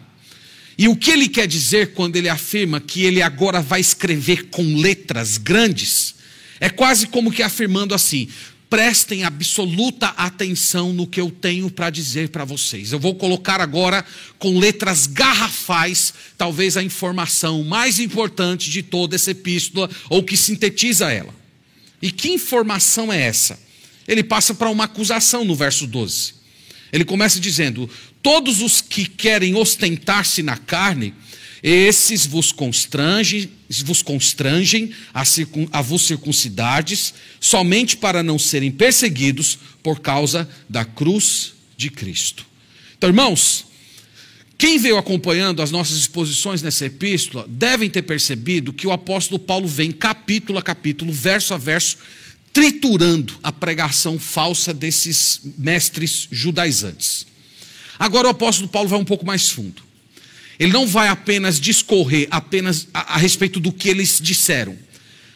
E 0.76 0.88
o 0.88 0.96
que 0.96 1.10
ele 1.10 1.28
quer 1.28 1.46
dizer 1.46 1.92
quando 1.92 2.16
ele 2.16 2.28
afirma 2.28 2.80
que 2.80 3.04
ele 3.04 3.22
agora 3.22 3.60
vai 3.60 3.80
escrever 3.80 4.46
com 4.50 4.76
letras 4.76 5.36
grandes, 5.36 6.14
é 6.60 6.68
quase 6.68 7.06
como 7.06 7.30
que 7.30 7.42
afirmando 7.42 7.94
assim: 7.94 8.28
prestem 8.68 9.22
absoluta 9.22 10.08
atenção 10.16 10.92
no 10.92 11.06
que 11.06 11.20
eu 11.20 11.30
tenho 11.30 11.70
para 11.70 11.90
dizer 11.90 12.30
para 12.30 12.44
vocês. 12.44 12.90
Eu 12.90 12.98
vou 12.98 13.14
colocar 13.14 13.60
agora 13.60 14.04
com 14.38 14.58
letras 14.58 15.06
garrafais, 15.06 16.12
talvez 16.36 16.76
a 16.76 16.82
informação 16.82 17.62
mais 17.62 18.00
importante 18.00 18.68
de 18.68 18.82
toda 18.82 19.14
essa 19.14 19.30
epístola, 19.30 19.88
ou 20.10 20.24
que 20.24 20.36
sintetiza 20.36 21.12
ela. 21.12 21.32
E 22.02 22.10
que 22.10 22.30
informação 22.30 23.12
é 23.12 23.22
essa? 23.22 23.58
Ele 24.08 24.24
passa 24.24 24.52
para 24.54 24.68
uma 24.68 24.84
acusação 24.84 25.44
no 25.44 25.54
verso 25.54 25.86
12. 25.86 26.34
Ele 26.92 27.04
começa 27.04 27.38
dizendo: 27.38 27.88
Todos 28.24 28.62
os 28.62 28.80
que 28.80 29.04
querem 29.04 29.54
ostentar-se 29.54 30.42
na 30.42 30.56
carne, 30.56 31.12
esses 31.62 32.24
vos 32.24 32.52
constrangem, 32.52 33.50
vos 33.84 34.00
constrangem 34.00 34.92
a, 35.12 35.26
circun, 35.26 35.68
a 35.70 35.82
vos 35.82 36.06
circuncidades, 36.06 37.12
somente 37.38 37.98
para 37.98 38.22
não 38.22 38.38
serem 38.38 38.72
perseguidos 38.72 39.58
por 39.82 40.00
causa 40.00 40.48
da 40.66 40.86
cruz 40.86 41.52
de 41.76 41.90
Cristo. 41.90 42.46
Então, 42.96 43.10
irmãos, 43.10 43.66
quem 44.56 44.78
veio 44.78 44.96
acompanhando 44.96 45.60
as 45.60 45.70
nossas 45.70 45.98
exposições 45.98 46.62
nessa 46.62 46.86
epístola 46.86 47.44
devem 47.46 47.90
ter 47.90 48.04
percebido 48.04 48.72
que 48.72 48.86
o 48.86 48.92
apóstolo 48.92 49.38
Paulo 49.38 49.68
vem 49.68 49.92
capítulo 49.92 50.58
a 50.58 50.62
capítulo, 50.62 51.12
verso 51.12 51.52
a 51.52 51.58
verso, 51.58 51.98
triturando 52.54 53.38
a 53.42 53.52
pregação 53.52 54.18
falsa 54.18 54.72
desses 54.72 55.42
mestres 55.58 56.26
judaizantes. 56.30 57.33
Agora 57.98 58.28
o 58.28 58.30
apóstolo 58.30 58.68
Paulo 58.68 58.88
vai 58.88 58.98
um 58.98 59.04
pouco 59.04 59.24
mais 59.24 59.48
fundo. 59.48 59.82
Ele 60.58 60.72
não 60.72 60.86
vai 60.86 61.08
apenas 61.08 61.60
discorrer 61.60 62.28
apenas 62.30 62.88
a, 62.94 63.14
a 63.14 63.16
respeito 63.16 63.58
do 63.58 63.72
que 63.72 63.88
eles 63.88 64.20
disseram, 64.20 64.76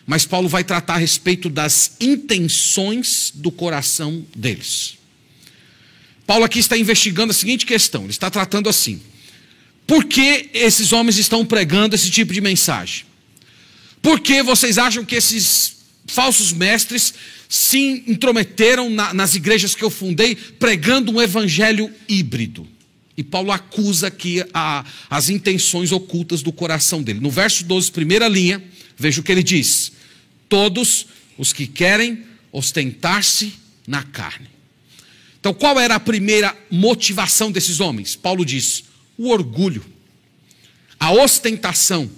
mas 0.06 0.24
Paulo 0.24 0.48
vai 0.48 0.64
tratar 0.64 0.94
a 0.94 0.98
respeito 0.98 1.48
das 1.48 1.96
intenções 2.00 3.32
do 3.34 3.50
coração 3.50 4.24
deles. 4.34 4.96
Paulo 6.26 6.44
aqui 6.44 6.58
está 6.58 6.76
investigando 6.76 7.30
a 7.30 7.34
seguinte 7.34 7.66
questão: 7.66 8.02
ele 8.02 8.10
está 8.10 8.30
tratando 8.30 8.68
assim. 8.68 9.00
Por 9.86 10.04
que 10.04 10.50
esses 10.52 10.92
homens 10.92 11.16
estão 11.16 11.44
pregando 11.46 11.94
esse 11.94 12.10
tipo 12.10 12.32
de 12.32 12.40
mensagem? 12.42 13.06
Por 14.02 14.20
que 14.20 14.42
vocês 14.42 14.76
acham 14.76 15.04
que 15.04 15.16
esses 15.16 15.77
falsos 16.08 16.52
mestres 16.52 17.14
se 17.48 18.04
intrometeram 18.06 18.90
na, 18.90 19.14
nas 19.14 19.34
igrejas 19.34 19.74
que 19.74 19.82
eu 19.82 19.90
fundei 19.90 20.34
pregando 20.34 21.12
um 21.12 21.20
evangelho 21.22 21.90
híbrido? 22.08 22.66
E 23.16 23.22
Paulo 23.24 23.50
acusa 23.50 24.06
aqui 24.06 24.44
a, 24.54 24.84
as 25.10 25.28
intenções 25.28 25.90
ocultas 25.90 26.40
do 26.40 26.52
coração 26.52 27.02
dele. 27.02 27.18
No 27.18 27.30
verso 27.30 27.64
12, 27.64 27.90
primeira 27.90 28.28
linha, 28.28 28.62
veja 28.96 29.20
o 29.20 29.24
que 29.24 29.32
ele 29.32 29.42
diz: 29.42 29.92
Todos 30.48 31.06
os 31.36 31.52
que 31.52 31.66
querem 31.66 32.24
ostentar-se 32.52 33.54
na 33.86 34.02
carne. 34.02 34.48
Então, 35.40 35.52
qual 35.54 35.78
era 35.80 35.94
a 35.94 36.00
primeira 36.00 36.56
motivação 36.70 37.50
desses 37.50 37.80
homens? 37.80 38.14
Paulo 38.14 38.44
diz: 38.44 38.84
o 39.16 39.30
orgulho, 39.30 39.84
a 40.98 41.12
ostentação. 41.12 42.08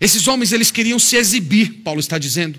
Esses 0.00 0.28
homens 0.28 0.52
eles 0.52 0.70
queriam 0.70 0.98
se 0.98 1.16
exibir, 1.16 1.80
Paulo 1.82 2.00
está 2.00 2.18
dizendo. 2.18 2.58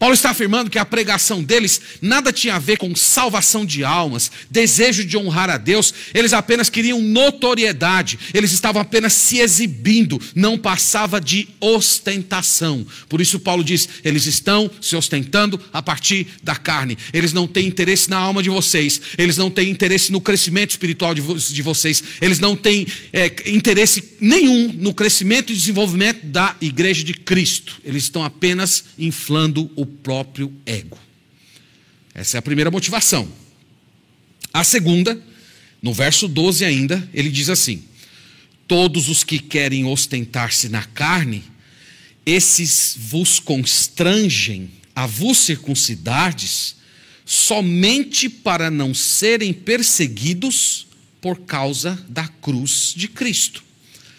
Paulo 0.00 0.14
está 0.14 0.30
afirmando 0.30 0.70
que 0.70 0.78
a 0.78 0.84
pregação 0.86 1.42
deles 1.42 1.78
nada 2.00 2.32
tinha 2.32 2.54
a 2.54 2.58
ver 2.58 2.78
com 2.78 2.96
salvação 2.96 3.66
de 3.66 3.84
almas, 3.84 4.32
desejo 4.50 5.04
de 5.04 5.14
honrar 5.14 5.50
a 5.50 5.58
Deus, 5.58 5.92
eles 6.14 6.32
apenas 6.32 6.70
queriam 6.70 7.02
notoriedade, 7.02 8.18
eles 8.32 8.50
estavam 8.50 8.80
apenas 8.80 9.12
se 9.12 9.40
exibindo, 9.40 10.18
não 10.34 10.56
passava 10.56 11.20
de 11.20 11.50
ostentação. 11.60 12.86
Por 13.10 13.20
isso, 13.20 13.38
Paulo 13.40 13.62
diz: 13.62 13.90
eles 14.02 14.24
estão 14.24 14.70
se 14.80 14.96
ostentando 14.96 15.60
a 15.70 15.82
partir 15.82 16.28
da 16.42 16.56
carne, 16.56 16.96
eles 17.12 17.34
não 17.34 17.46
têm 17.46 17.66
interesse 17.66 18.08
na 18.08 18.16
alma 18.16 18.42
de 18.42 18.48
vocês, 18.48 19.02
eles 19.18 19.36
não 19.36 19.50
têm 19.50 19.68
interesse 19.68 20.10
no 20.10 20.20
crescimento 20.20 20.70
espiritual 20.70 21.14
de, 21.14 21.20
vo 21.20 21.34
de 21.34 21.60
vocês, 21.60 22.02
eles 22.22 22.38
não 22.38 22.56
têm 22.56 22.86
é, 23.12 23.30
interesse 23.50 24.16
nenhum 24.18 24.72
no 24.72 24.94
crescimento 24.94 25.52
e 25.52 25.56
desenvolvimento 25.56 26.24
da 26.24 26.56
igreja 26.58 27.04
de 27.04 27.12
Cristo, 27.12 27.78
eles 27.84 28.04
estão 28.04 28.24
apenas 28.24 28.84
inflando 28.98 29.70
o 29.76 29.89
próprio 29.90 30.52
ego. 30.64 30.98
Essa 32.14 32.36
é 32.36 32.38
a 32.38 32.42
primeira 32.42 32.70
motivação. 32.70 33.30
A 34.52 34.64
segunda, 34.64 35.20
no 35.82 35.92
verso 35.92 36.26
12 36.26 36.64
ainda, 36.64 37.08
ele 37.14 37.30
diz 37.30 37.48
assim: 37.48 37.84
Todos 38.66 39.08
os 39.08 39.22
que 39.22 39.38
querem 39.38 39.84
ostentar-se 39.84 40.68
na 40.68 40.84
carne, 40.84 41.44
esses 42.24 42.96
vos 42.98 43.38
constrangem 43.38 44.70
a 44.94 45.06
vos 45.06 45.38
circuncidardes, 45.38 46.76
somente 47.24 48.28
para 48.28 48.70
não 48.70 48.92
serem 48.92 49.52
perseguidos 49.52 50.86
por 51.20 51.40
causa 51.40 52.04
da 52.08 52.26
cruz 52.26 52.92
de 52.96 53.08
Cristo. 53.08 53.62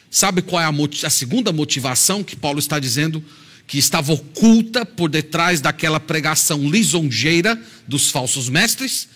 Sabe 0.10 0.42
qual 0.42 0.62
é 0.62 0.66
a, 0.66 1.08
a 1.08 1.10
segunda 1.10 1.52
motivação 1.52 2.24
que 2.24 2.36
Paulo 2.36 2.60
está 2.60 2.80
dizendo 2.80 3.24
que 3.72 3.78
estava 3.78 4.12
oculta 4.12 4.86
por 4.86 5.10
detrás 5.10 5.62
daquela 5.62 5.98
pregação 5.98 6.70
lisonjeira 6.70 7.58
dos 7.88 8.10
falsos 8.10 8.50
mestres, 8.50 9.08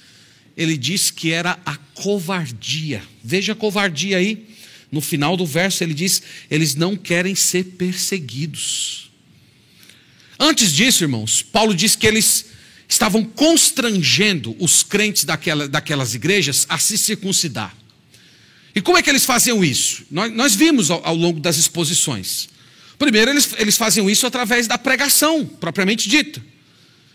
ele 0.56 0.78
diz 0.78 1.12
que 1.12 1.34
era 1.34 1.60
a 1.66 1.76
covardia. 1.76 3.04
Veja 3.22 3.52
a 3.52 3.56
covardia 3.56 4.16
aí. 4.16 4.48
No 4.90 5.02
final 5.02 5.36
do 5.36 5.46
verso 5.46 5.84
ele 5.84 5.94
diz: 5.94 6.22
eles 6.50 6.74
não 6.74 6.96
querem 6.96 7.36
ser 7.36 7.66
perseguidos. 7.78 9.12
Antes 10.40 10.72
disso, 10.72 11.04
irmãos, 11.04 11.42
Paulo 11.42 11.76
diz 11.76 11.98
que 11.98 12.08
eles 12.08 12.46
estavam 12.88 13.26
constrangendo 13.26 14.56
os 14.58 14.84
crentes 14.84 15.26
daquela, 15.26 15.68
daquelas 15.68 16.16
igrejas 16.16 16.66
a 16.70 16.78
se 16.78 16.98
circuncidar. 16.98 17.76
E 18.74 18.80
como 18.80 18.98
é 18.98 19.02
que 19.02 19.10
eles 19.10 19.26
faziam 19.26 19.62
isso? 19.62 20.06
Nós, 20.10 20.32
nós 20.32 20.56
vimos 20.56 20.90
ao, 20.90 21.06
ao 21.06 21.16
longo 21.16 21.42
das 21.42 21.58
exposições. 21.58 22.55
Primeiro, 22.98 23.32
eles, 23.32 23.54
eles 23.58 23.78
faziam 23.78 24.10
isso 24.10 24.25
através 24.25 24.68
da 24.68 24.78
pregação, 24.78 25.46
propriamente 25.46 26.10
dita. 26.10 26.42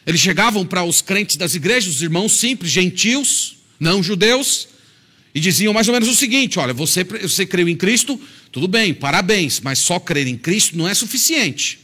Eles 0.06 0.20
chegavam 0.20 0.66
para 0.66 0.82
os 0.84 1.00
crentes 1.00 1.36
das 1.36 1.54
igrejas, 1.54 1.96
os 1.96 2.02
irmãos 2.02 2.32
simples, 2.32 2.70
gentios, 2.70 3.56
não 3.78 4.02
judeus, 4.02 4.68
e 5.34 5.40
diziam 5.40 5.72
mais 5.72 5.88
ou 5.88 5.94
menos 5.94 6.08
o 6.08 6.14
seguinte: 6.14 6.58
olha, 6.58 6.72
você, 6.72 7.04
você 7.04 7.46
creu 7.46 7.68
em 7.68 7.76
Cristo, 7.76 8.20
tudo 8.50 8.66
bem, 8.66 8.92
parabéns, 8.92 9.60
mas 9.60 9.78
só 9.78 9.98
crer 9.98 10.26
em 10.26 10.36
Cristo 10.36 10.76
não 10.76 10.88
é 10.88 10.94
suficiente. 10.94 11.78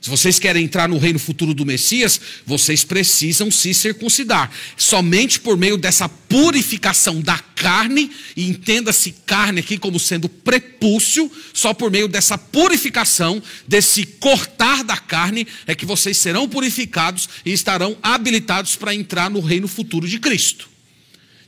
Se 0.00 0.08
vocês 0.08 0.38
querem 0.38 0.64
entrar 0.64 0.88
no 0.88 0.96
reino 0.96 1.18
futuro 1.18 1.52
do 1.52 1.66
Messias, 1.66 2.18
vocês 2.46 2.84
precisam 2.84 3.50
se 3.50 3.74
circuncidar. 3.74 4.50
Somente 4.74 5.38
por 5.38 5.58
meio 5.58 5.76
dessa 5.76 6.08
purificação 6.08 7.20
da 7.20 7.38
carne, 7.38 8.10
e 8.34 8.48
entenda-se 8.48 9.12
carne 9.26 9.60
aqui 9.60 9.76
como 9.76 10.00
sendo 10.00 10.26
prepúcio, 10.26 11.30
só 11.52 11.74
por 11.74 11.90
meio 11.90 12.08
dessa 12.08 12.38
purificação, 12.38 13.42
desse 13.68 14.06
cortar 14.06 14.82
da 14.82 14.96
carne, 14.96 15.46
é 15.66 15.74
que 15.74 15.84
vocês 15.84 16.16
serão 16.16 16.48
purificados 16.48 17.28
e 17.44 17.52
estarão 17.52 17.94
habilitados 18.02 18.76
para 18.76 18.94
entrar 18.94 19.28
no 19.28 19.40
reino 19.40 19.68
futuro 19.68 20.08
de 20.08 20.18
Cristo. 20.18 20.70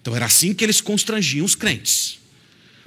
Então 0.02 0.14
era 0.14 0.26
assim 0.26 0.52
que 0.52 0.62
eles 0.62 0.82
constrangiam 0.82 1.46
os 1.46 1.54
crentes. 1.54 2.18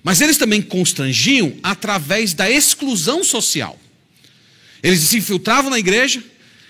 Mas 0.04 0.22
eles 0.22 0.38
também 0.38 0.62
constrangiam 0.62 1.56
através 1.64 2.36
da 2.36 2.52
exclusão 2.52 3.24
social. 3.24 3.80
Eles 4.86 5.00
se 5.00 5.18
infiltravam 5.18 5.72
na 5.72 5.80
igreja, 5.80 6.24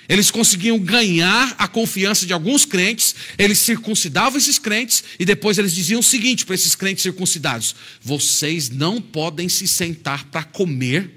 eles 0.07 0.31
conseguiam 0.31 0.79
ganhar 0.79 1.53
a 1.57 1.67
confiança 1.67 2.25
de 2.25 2.31
alguns 2.31 2.63
crentes, 2.63 3.13
eles 3.38 3.60
circuncidavam 3.60 4.38
esses 4.38 4.57
crentes 4.57 5.03
e 5.19 5.25
depois 5.25 5.57
eles 5.57 5.75
diziam 5.75 6.00
o 6.00 6.03
seguinte 6.03 6.45
para 6.45 6.55
esses 6.55 6.75
crentes 6.75 7.03
circuncidados: 7.03 7.75
vocês 8.01 8.69
não 8.69 9.01
podem 9.01 9.50
se 9.50 9.67
sentar 9.67 10.24
para 10.27 10.45
comer 10.45 11.12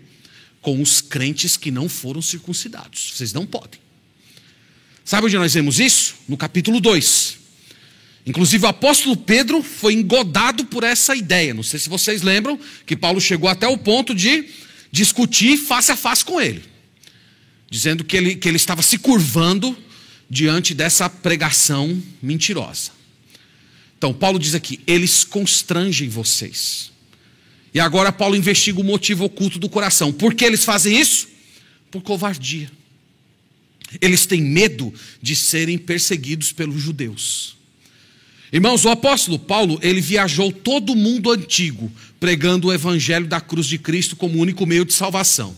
com 0.61 0.83
os 0.83 1.01
crentes 1.01 1.57
que 1.57 1.71
não 1.71 1.89
foram 1.89 2.21
circuncidados. 2.21 3.13
Vocês 3.15 3.33
não 3.33 3.47
podem. 3.47 3.79
Sabe 5.05 5.27
onde 5.29 5.37
nós 5.37 5.55
vemos 5.55 5.79
isso? 5.79 6.17
No 6.29 6.37
capítulo 6.37 6.81
2. 6.81 7.39
Inclusive 8.27 8.65
o 8.65 8.69
apóstolo 8.69 9.17
Pedro 9.17 9.63
foi 9.63 9.93
engodado 9.95 10.65
por 10.65 10.83
essa 10.83 11.15
ideia. 11.15 11.55
Não 11.55 11.63
sei 11.63 11.79
se 11.79 11.89
vocês 11.89 12.23
lembram 12.23 12.59
que 12.85 12.97
Paulo 12.97 13.21
chegou 13.21 13.49
até 13.49 13.69
o 13.69 13.79
ponto 13.79 14.17
de 14.17 14.47
discutir 14.91 15.57
face 15.59 15.93
a 15.93 15.97
face 15.97 16.25
com 16.25 16.41
ele 16.41 16.78
dizendo 17.71 18.05
que 18.05 18.17
ele, 18.17 18.37
que 18.37 18.49
ele 18.49 18.57
estava 18.57 18.83
se 18.83 18.99
curvando 18.99 19.77
diante 20.29 20.75
dessa 20.75 21.09
pregação 21.09 22.01
mentirosa. 22.23 22.91
Então, 23.97 24.13
Paulo 24.13 24.39
diz 24.39 24.55
aqui: 24.55 24.81
eles 24.87 25.25
constrangem 25.25 26.09
vocês. 26.09 26.91
E 27.75 27.81
agora, 27.81 28.11
Paulo 28.11 28.37
investiga 28.37 28.81
o 28.81 28.85
motivo 28.85 29.25
oculto 29.25 29.59
do 29.59 29.69
coração. 29.69 30.13
Por 30.13 30.35
que 30.35 30.45
eles 30.45 30.65
fazem 30.65 30.99
isso? 30.99 31.29
Por 31.91 32.03
covardia. 32.03 32.71
Eles 34.01 34.27
têm 34.27 34.43
medo 34.43 34.93
de 35.21 35.35
serem 35.35 35.79
perseguidos 35.79 36.53
pelos 36.53 36.81
judeus. 36.81 37.57
Irmãos, 38.53 38.85
o 38.85 38.89
apóstolo 38.89 39.39
Paulo, 39.39 39.79
ele 39.83 40.01
viajou 40.01 40.51
todo 40.51 40.93
o 40.93 40.97
mundo 40.97 41.31
antigo, 41.31 41.93
pregando 42.19 42.69
o 42.69 42.73
evangelho 42.73 43.27
da 43.27 43.41
cruz 43.41 43.67
de 43.67 43.79
Cristo 43.79 44.17
como 44.17 44.39
único 44.39 44.65
meio 44.65 44.85
de 44.85 44.95
salvação. 44.95 45.55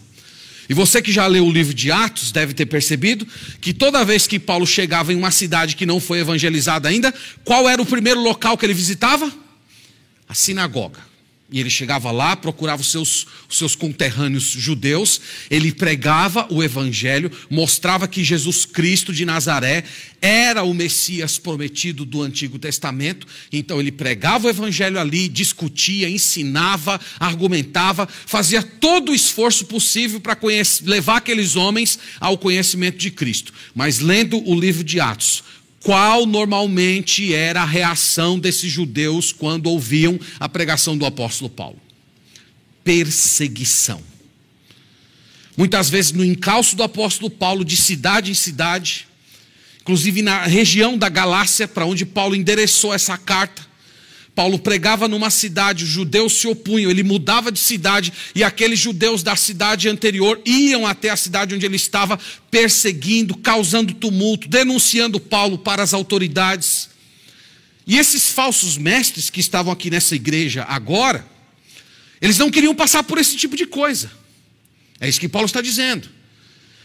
E 0.70 0.74
você 0.74 1.02
que 1.02 1.10
já 1.10 1.26
leu 1.26 1.44
o 1.44 1.50
livro 1.50 1.74
de 1.74 1.90
Atos 1.90 2.30
deve 2.30 2.54
ter 2.54 2.64
percebido 2.64 3.26
que 3.60 3.74
toda 3.74 4.04
vez 4.04 4.28
que 4.28 4.38
Paulo 4.38 4.64
chegava 4.64 5.12
em 5.12 5.16
uma 5.16 5.32
cidade 5.32 5.74
que 5.74 5.84
não 5.84 5.98
foi 5.98 6.20
evangelizada 6.20 6.88
ainda, 6.88 7.12
qual 7.44 7.68
era 7.68 7.82
o 7.82 7.84
primeiro 7.84 8.20
local 8.20 8.56
que 8.56 8.64
ele 8.64 8.72
visitava? 8.72 9.28
A 10.28 10.32
sinagoga. 10.32 11.09
E 11.52 11.58
ele 11.58 11.70
chegava 11.70 12.10
lá, 12.12 12.36
procurava 12.36 12.80
os 12.80 12.90
seus, 12.90 13.26
os 13.48 13.58
seus 13.58 13.74
conterrâneos 13.74 14.44
judeus, 14.44 15.20
ele 15.50 15.72
pregava 15.72 16.46
o 16.50 16.62
evangelho, 16.62 17.30
mostrava 17.50 18.06
que 18.06 18.22
Jesus 18.22 18.64
Cristo 18.64 19.12
de 19.12 19.24
Nazaré 19.24 19.84
era 20.22 20.62
o 20.62 20.72
Messias 20.72 21.38
prometido 21.38 22.04
do 22.04 22.22
Antigo 22.22 22.58
Testamento. 22.58 23.26
Então 23.52 23.80
ele 23.80 23.90
pregava 23.90 24.46
o 24.46 24.50
evangelho 24.50 25.00
ali, 25.00 25.28
discutia, 25.28 26.08
ensinava, 26.08 27.00
argumentava, 27.18 28.06
fazia 28.06 28.62
todo 28.62 29.10
o 29.10 29.14
esforço 29.14 29.64
possível 29.66 30.20
para 30.20 30.38
levar 30.84 31.16
aqueles 31.16 31.56
homens 31.56 31.98
ao 32.20 32.38
conhecimento 32.38 32.98
de 32.98 33.10
Cristo. 33.10 33.52
Mas 33.74 33.98
lendo 33.98 34.38
o 34.48 34.58
livro 34.58 34.84
de 34.84 35.00
Atos, 35.00 35.42
qual 35.82 36.26
normalmente 36.26 37.34
era 37.34 37.62
a 37.62 37.66
reação 37.66 38.38
desses 38.38 38.70
judeus 38.70 39.32
quando 39.32 39.66
ouviam 39.66 40.20
a 40.38 40.48
pregação 40.48 40.96
do 40.96 41.06
apóstolo 41.06 41.48
Paulo? 41.48 41.80
Perseguição. 42.84 44.02
Muitas 45.56 45.88
vezes 45.88 46.12
no 46.12 46.24
encalço 46.24 46.76
do 46.76 46.82
apóstolo 46.82 47.30
Paulo, 47.30 47.64
de 47.64 47.76
cidade 47.76 48.30
em 48.30 48.34
cidade, 48.34 49.06
inclusive 49.80 50.22
na 50.22 50.44
região 50.44 50.96
da 50.96 51.08
Galácia, 51.08 51.66
para 51.66 51.86
onde 51.86 52.04
Paulo 52.04 52.36
endereçou 52.36 52.94
essa 52.94 53.16
carta, 53.16 53.66
Paulo 54.40 54.58
pregava 54.58 55.06
numa 55.06 55.28
cidade, 55.28 55.84
os 55.84 55.90
judeus 55.90 56.32
se 56.32 56.48
opunham, 56.48 56.90
ele 56.90 57.02
mudava 57.02 57.52
de 57.52 57.58
cidade 57.58 58.10
e 58.34 58.42
aqueles 58.42 58.78
judeus 58.78 59.22
da 59.22 59.36
cidade 59.36 59.86
anterior 59.86 60.40
iam 60.46 60.86
até 60.86 61.10
a 61.10 61.16
cidade 61.16 61.54
onde 61.54 61.66
ele 61.66 61.76
estava, 61.76 62.18
perseguindo, 62.50 63.36
causando 63.36 63.92
tumulto, 63.92 64.48
denunciando 64.48 65.20
Paulo 65.20 65.58
para 65.58 65.82
as 65.82 65.92
autoridades. 65.92 66.88
E 67.86 67.98
esses 67.98 68.30
falsos 68.30 68.78
mestres 68.78 69.28
que 69.28 69.40
estavam 69.40 69.70
aqui 69.70 69.90
nessa 69.90 70.16
igreja 70.16 70.64
agora, 70.66 71.28
eles 72.18 72.38
não 72.38 72.50
queriam 72.50 72.74
passar 72.74 73.02
por 73.02 73.18
esse 73.18 73.36
tipo 73.36 73.54
de 73.54 73.66
coisa. 73.66 74.10
É 74.98 75.06
isso 75.06 75.20
que 75.20 75.28
Paulo 75.28 75.44
está 75.44 75.60
dizendo. 75.60 76.08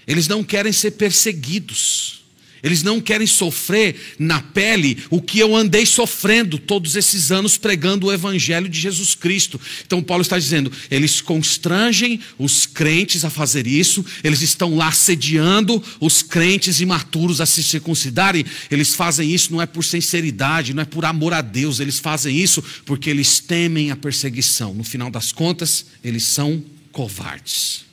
Eles 0.05 0.27
não 0.27 0.43
querem 0.43 0.73
ser 0.73 0.91
perseguidos. 0.91 2.24
Eles 2.63 2.83
não 2.83 2.99
querem 2.99 3.27
sofrer 3.27 3.95
na 4.17 4.41
pele 4.41 5.03
o 5.09 5.21
que 5.21 5.39
eu 5.39 5.55
andei 5.55 5.85
sofrendo 5.85 6.57
todos 6.57 6.95
esses 6.95 7.31
anos 7.31 7.57
pregando 7.57 8.07
o 8.07 8.13
Evangelho 8.13 8.67
de 8.67 8.79
Jesus 8.79 9.15
Cristo. 9.15 9.59
Então, 9.85 10.01
Paulo 10.01 10.21
está 10.21 10.37
dizendo: 10.37 10.71
eles 10.89 11.21
constrangem 11.21 12.19
os 12.37 12.65
crentes 12.65 13.23
a 13.23 13.29
fazer 13.29 13.67
isso, 13.67 14.05
eles 14.23 14.41
estão 14.41 14.75
lá 14.75 14.91
sediando 14.91 15.81
os 15.99 16.21
crentes 16.21 16.79
imaturos 16.81 17.41
a 17.41 17.45
se 17.45 17.63
circuncidarem. 17.63 18.45
Eles 18.69 18.95
fazem 18.95 19.31
isso 19.31 19.51
não 19.51 19.61
é 19.61 19.65
por 19.65 19.83
sinceridade, 19.83 20.73
não 20.73 20.81
é 20.81 20.85
por 20.85 21.05
amor 21.05 21.33
a 21.33 21.41
Deus, 21.41 21.79
eles 21.79 21.99
fazem 21.99 22.37
isso 22.37 22.63
porque 22.85 23.09
eles 23.09 23.39
temem 23.39 23.91
a 23.91 23.95
perseguição. 23.95 24.73
No 24.73 24.83
final 24.83 25.09
das 25.09 25.31
contas, 25.31 25.85
eles 26.03 26.23
são 26.23 26.63
covardes. 26.91 27.85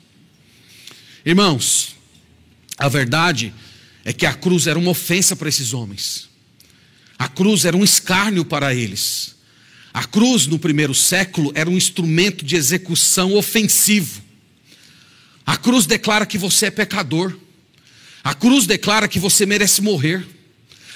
Irmãos, 1.25 1.95
a 2.77 2.89
verdade 2.89 3.47
é 3.47 3.72
que 4.11 4.25
a 4.25 4.33
cruz 4.33 4.67
era 4.67 4.77
uma 4.77 4.91
ofensa 4.91 5.35
para 5.35 5.47
esses 5.47 5.73
homens. 5.73 6.29
A 7.17 7.29
cruz 7.29 7.63
era 7.63 7.77
um 7.77 7.83
escárnio 7.83 8.43
para 8.43 8.75
eles. 8.75 9.35
A 9.93 10.03
cruz, 10.03 10.47
no 10.47 10.59
primeiro 10.59 10.93
século, 10.93 11.51
era 11.55 11.69
um 11.69 11.77
instrumento 11.77 12.43
de 12.43 12.55
execução 12.55 13.35
ofensivo. 13.35 14.21
A 15.45 15.55
cruz 15.55 15.85
declara 15.85 16.25
que 16.25 16.37
você 16.37 16.65
é 16.65 16.71
pecador. 16.71 17.37
A 18.23 18.33
cruz 18.33 18.65
declara 18.65 19.07
que 19.07 19.19
você 19.19 19.45
merece 19.45 19.81
morrer. 19.81 20.25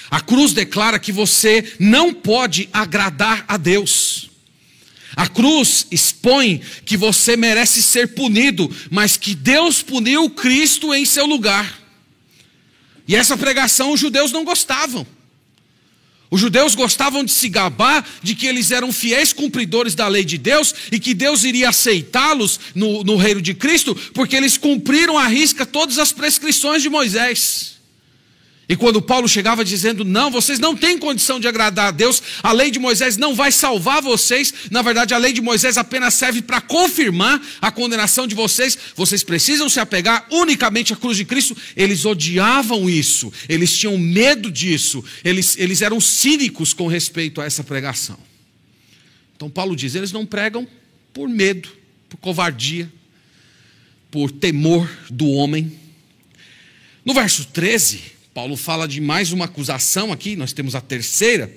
A 0.10 0.20
cruz 0.20 0.52
declara 0.52 0.98
que 0.98 1.12
você 1.12 1.76
não 1.80 2.14
pode 2.14 2.68
agradar 2.74 3.46
a 3.48 3.56
Deus. 3.56 4.30
A 5.16 5.28
cruz 5.28 5.88
expõe 5.92 6.62
que 6.86 6.98
você 6.98 7.36
merece 7.36 7.82
ser 7.82 8.14
punido, 8.14 8.70
mas 8.90 9.18
que 9.18 9.36
Deus 9.36 9.82
puniu 9.82 10.30
Cristo 10.30 10.94
em 10.94 11.06
seu 11.06 11.26
lugar. 11.26 11.87
E 13.08 13.16
essa 13.16 13.38
pregação 13.38 13.92
os 13.92 14.00
judeus 14.00 14.32
não 14.32 14.44
gostavam. 14.44 15.08
Os 16.30 16.42
judeus 16.42 16.76
gostavam 16.76 17.24
de 17.24 17.32
se 17.32 17.48
gabar 17.48 18.06
de 18.22 18.36
que 18.36 18.48
eles 18.48 18.72
eram 18.72 18.92
fiéis 18.92 19.32
cumpridores 19.32 19.96
da 19.96 20.08
lei 20.10 20.26
de 20.26 20.38
Deus 20.38 20.76
e 20.92 21.00
que 21.00 21.14
Deus 21.14 21.46
iria 21.46 21.70
aceitá-los 21.70 22.60
no, 22.76 23.02
no 23.04 23.16
reino 23.16 23.42
de 23.42 23.54
Cristo, 23.54 23.96
porque 24.14 24.36
eles 24.36 24.58
cumpriram 24.58 25.18
à 25.18 25.26
risca 25.28 25.66
todas 25.66 25.98
as 25.98 26.12
prescrições 26.12 26.82
de 26.82 26.90
Moisés. 26.90 27.77
E 28.70 28.76
quando 28.76 29.02
Paulo 29.02 29.30
chegava 29.30 29.64
dizendo: 29.64 30.04
Não, 30.04 30.30
vocês 30.30 30.60
não 30.60 30.76
têm 30.76 30.98
condição 30.98 31.40
de 31.40 31.48
agradar 31.48 31.88
a 31.88 31.92
Deus, 31.92 32.22
a 32.44 32.52
lei 32.52 32.70
de 32.70 32.80
Moisés 32.80 33.16
não 33.16 33.34
vai 33.34 33.50
salvar 33.50 34.02
vocês, 34.02 34.54
na 34.70 34.82
verdade, 34.82 35.14
a 35.14 35.18
lei 35.18 35.32
de 35.32 35.42
Moisés 35.42 35.78
apenas 35.78 36.16
serve 36.16 36.42
para 36.42 36.60
confirmar 36.60 37.42
a 37.62 37.72
condenação 37.72 38.28
de 38.28 38.36
vocês, 38.36 38.78
vocês 38.94 39.24
precisam 39.24 39.70
se 39.70 39.80
apegar 39.80 40.28
unicamente 40.30 40.92
à 40.92 40.98
cruz 40.98 41.16
de 41.16 41.24
Cristo. 41.24 41.56
Eles 41.78 42.04
odiavam 42.04 42.90
isso, 42.90 43.32
eles 43.48 43.76
tinham 43.78 43.98
medo 43.98 44.52
disso, 44.52 45.04
eles, 45.24 45.58
eles 45.58 45.82
eram 45.82 46.02
cínicos 46.02 46.74
com 46.74 46.88
respeito 46.88 47.40
a 47.40 47.46
essa 47.46 47.64
pregação. 47.64 48.20
Então, 49.38 49.50
Paulo 49.50 49.78
diz: 49.78 49.96
eles 49.96 50.12
não 50.12 50.26
pregam 50.26 50.68
por 51.14 51.30
medo, 51.30 51.70
por 52.10 52.18
covardia, 52.18 52.92
por 54.12 54.30
temor 54.30 54.90
do 55.10 55.30
homem. 55.30 55.72
No 57.06 57.14
verso 57.14 57.46
13. 57.46 58.17
Paulo 58.38 58.56
fala 58.56 58.88
de 58.88 59.02
mais 59.02 59.32
uma 59.32 59.46
acusação 59.46 60.14
aqui, 60.14 60.36
nós 60.36 60.54
temos 60.54 60.76
a 60.76 60.80
terceira, 60.80 61.52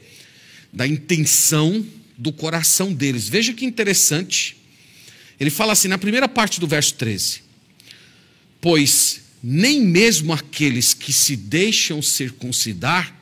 da 0.73 0.89
intenção 0.89 1.85
do 2.17 2.33
coração 2.33 2.91
deles. 2.91 3.29
Veja 3.29 3.53
que 3.53 3.67
interessante. 3.67 4.57
Ele 5.39 5.51
fala 5.51 5.75
assim, 5.75 5.89
na 5.89 5.99
primeira 5.99 6.27
parte 6.27 6.59
do 6.59 6.67
verso 6.67 6.95
13: 6.95 7.43
Pois 8.63 9.21
nem 9.43 9.83
mesmo 9.83 10.33
aqueles 10.33 10.95
que 10.95 11.13
se 11.13 11.37
deixam 11.37 12.01
circuncidar 12.01 13.15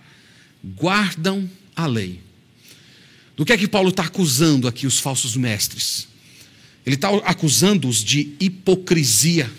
guardam 0.77 1.51
a 1.75 1.85
lei. 1.85 2.21
Do 3.37 3.45
que 3.45 3.53
é 3.53 3.59
que 3.59 3.67
Paulo 3.67 3.89
está 3.89 4.05
acusando 4.05 4.69
aqui 4.69 4.87
os 4.87 5.01
falsos 5.01 5.37
mestres? 5.37 6.07
Ele 6.87 6.95
está 6.95 7.09
acusando-os 7.25 8.05
de 8.05 8.37
hipocrisia. 8.39 9.51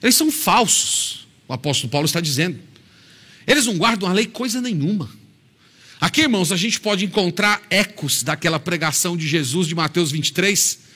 Eles 0.00 0.14
são 0.14 0.30
falsos, 0.30 1.26
o 1.48 1.52
apóstolo 1.52 1.90
Paulo 1.90 2.06
está 2.06 2.20
dizendo. 2.20 2.65
Eles 3.46 3.66
não 3.66 3.76
guardam 3.76 4.08
a 4.08 4.12
lei 4.12 4.26
coisa 4.26 4.60
nenhuma. 4.60 5.08
Aqui, 6.00 6.22
irmãos, 6.22 6.52
a 6.52 6.56
gente 6.56 6.80
pode 6.80 7.04
encontrar 7.04 7.62
ecos 7.70 8.22
daquela 8.22 8.58
pregação 8.58 9.16
de 9.16 9.26
Jesus 9.26 9.66
de 9.66 9.74
Mateus 9.74 10.10
23. 10.10 10.86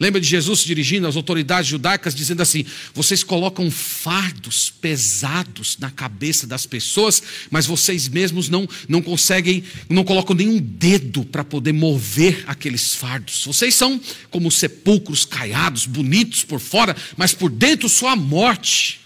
Lembra 0.00 0.20
de 0.20 0.28
Jesus 0.28 0.60
dirigindo 0.60 1.08
às 1.08 1.16
autoridades 1.16 1.68
judaicas, 1.68 2.14
dizendo 2.14 2.40
assim: 2.40 2.64
vocês 2.94 3.24
colocam 3.24 3.68
fardos 3.68 4.70
pesados 4.70 5.76
na 5.78 5.90
cabeça 5.90 6.46
das 6.46 6.66
pessoas, 6.66 7.20
mas 7.50 7.66
vocês 7.66 8.08
mesmos 8.08 8.48
não, 8.48 8.68
não 8.88 9.02
conseguem, 9.02 9.64
não 9.88 10.04
colocam 10.04 10.36
nenhum 10.36 10.58
dedo 10.60 11.24
para 11.24 11.42
poder 11.42 11.72
mover 11.72 12.44
aqueles 12.46 12.94
fardos. 12.94 13.44
Vocês 13.44 13.74
são 13.74 14.00
como 14.30 14.52
sepulcros 14.52 15.24
caiados, 15.24 15.84
bonitos 15.84 16.44
por 16.44 16.60
fora, 16.60 16.96
mas 17.16 17.34
por 17.34 17.50
dentro 17.50 17.88
só 17.88 18.08
a 18.08 18.16
morte. 18.16 19.00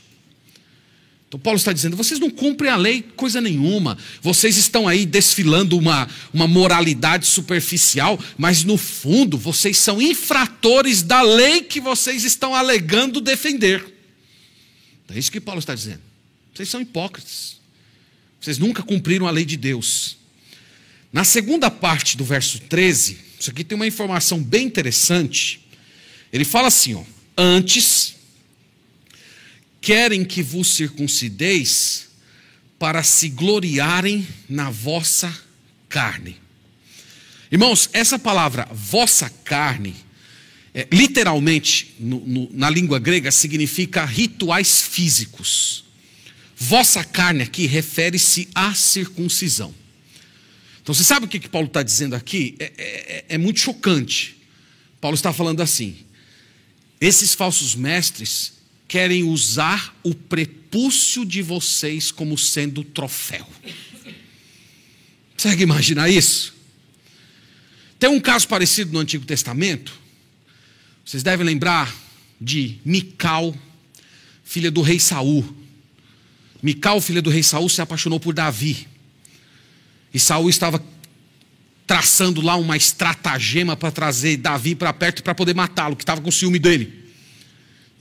Então, 1.32 1.40
Paulo 1.40 1.56
está 1.56 1.72
dizendo: 1.72 1.96
vocês 1.96 2.20
não 2.20 2.28
cumprem 2.28 2.70
a 2.70 2.76
lei 2.76 3.00
coisa 3.00 3.40
nenhuma, 3.40 3.96
vocês 4.20 4.58
estão 4.58 4.86
aí 4.86 5.06
desfilando 5.06 5.78
uma, 5.78 6.06
uma 6.30 6.46
moralidade 6.46 7.26
superficial, 7.26 8.22
mas 8.36 8.64
no 8.64 8.76
fundo 8.76 9.38
vocês 9.38 9.78
são 9.78 10.02
infratores 10.02 11.02
da 11.02 11.22
lei 11.22 11.62
que 11.62 11.80
vocês 11.80 12.24
estão 12.24 12.54
alegando 12.54 13.18
defender. 13.18 13.82
É 15.08 15.18
isso 15.18 15.32
que 15.32 15.40
Paulo 15.40 15.58
está 15.58 15.74
dizendo. 15.74 16.02
Vocês 16.52 16.68
são 16.68 16.82
hipócritas, 16.82 17.56
vocês 18.38 18.58
nunca 18.58 18.82
cumpriram 18.82 19.26
a 19.26 19.30
lei 19.30 19.46
de 19.46 19.56
Deus. 19.56 20.18
Na 21.10 21.24
segunda 21.24 21.70
parte 21.70 22.14
do 22.14 22.26
verso 22.26 22.58
13, 22.58 23.18
isso 23.40 23.50
aqui 23.50 23.64
tem 23.64 23.74
uma 23.74 23.86
informação 23.86 24.38
bem 24.38 24.66
interessante. 24.66 25.66
Ele 26.30 26.44
fala 26.44 26.68
assim: 26.68 26.92
ó, 26.92 27.02
antes 27.38 28.16
querem 29.82 30.24
que 30.24 30.42
vos 30.42 30.72
circuncideis 30.74 32.08
para 32.78 33.02
se 33.02 33.28
gloriarem 33.28 34.26
na 34.48 34.70
vossa 34.70 35.36
carne. 35.88 36.40
Irmãos, 37.50 37.90
essa 37.92 38.18
palavra 38.18 38.66
vossa 38.72 39.28
carne, 39.28 39.94
é, 40.72 40.86
literalmente 40.90 41.94
no, 41.98 42.20
no, 42.20 42.48
na 42.52 42.70
língua 42.70 42.98
grega, 42.98 43.30
significa 43.30 44.04
rituais 44.04 44.80
físicos. 44.82 45.84
Vossa 46.56 47.04
carne 47.04 47.42
aqui 47.42 47.66
refere-se 47.66 48.48
à 48.54 48.72
circuncisão. 48.74 49.74
Então 50.80 50.94
você 50.94 51.04
sabe 51.04 51.26
o 51.26 51.28
que, 51.28 51.40
que 51.40 51.48
Paulo 51.48 51.66
está 51.66 51.82
dizendo 51.82 52.14
aqui? 52.14 52.54
É, 52.58 52.72
é, 52.78 53.24
é 53.30 53.38
muito 53.38 53.60
chocante. 53.60 54.36
Paulo 55.00 55.14
está 55.14 55.32
falando 55.32 55.60
assim: 55.60 55.96
esses 57.00 57.34
falsos 57.34 57.74
mestres 57.74 58.62
querem 58.92 59.24
usar 59.24 59.98
o 60.02 60.14
prepúcio 60.14 61.24
de 61.24 61.40
vocês 61.40 62.11
como 62.11 62.37
sendo 62.37 62.85
troféu. 62.85 63.48
Consegue 65.35 65.62
imaginar 65.62 66.11
isso? 66.11 66.55
Tem 67.98 68.11
um 68.11 68.20
caso 68.20 68.46
parecido 68.46 68.92
no 68.92 68.98
Antigo 68.98 69.24
Testamento. 69.24 69.98
Vocês 71.02 71.22
devem 71.22 71.46
lembrar 71.46 71.90
de 72.38 72.81
Mical, 72.85 73.57
filha 74.44 74.70
do 74.70 74.83
rei 74.83 75.00
Saul. 75.00 75.42
Mical, 76.62 77.00
filha 77.00 77.22
do 77.22 77.31
rei 77.31 77.42
Saul, 77.42 77.70
se 77.70 77.81
apaixonou 77.81 78.20
por 78.20 78.35
Davi. 78.35 78.87
E 80.12 80.20
Saul 80.20 80.50
estava 80.50 80.85
traçando 81.87 82.42
lá 82.42 82.57
uma 82.57 82.76
estratagema 82.76 83.74
para 83.74 83.90
trazer 83.90 84.37
Davi 84.37 84.74
para 84.74 84.92
perto 84.92 85.22
para 85.22 85.35
poder 85.35 85.55
matá-lo, 85.55 85.96
que 85.96 86.02
estava 86.02 86.20
com 86.20 86.31
ciúme 86.31 86.59
dele. 86.59 87.01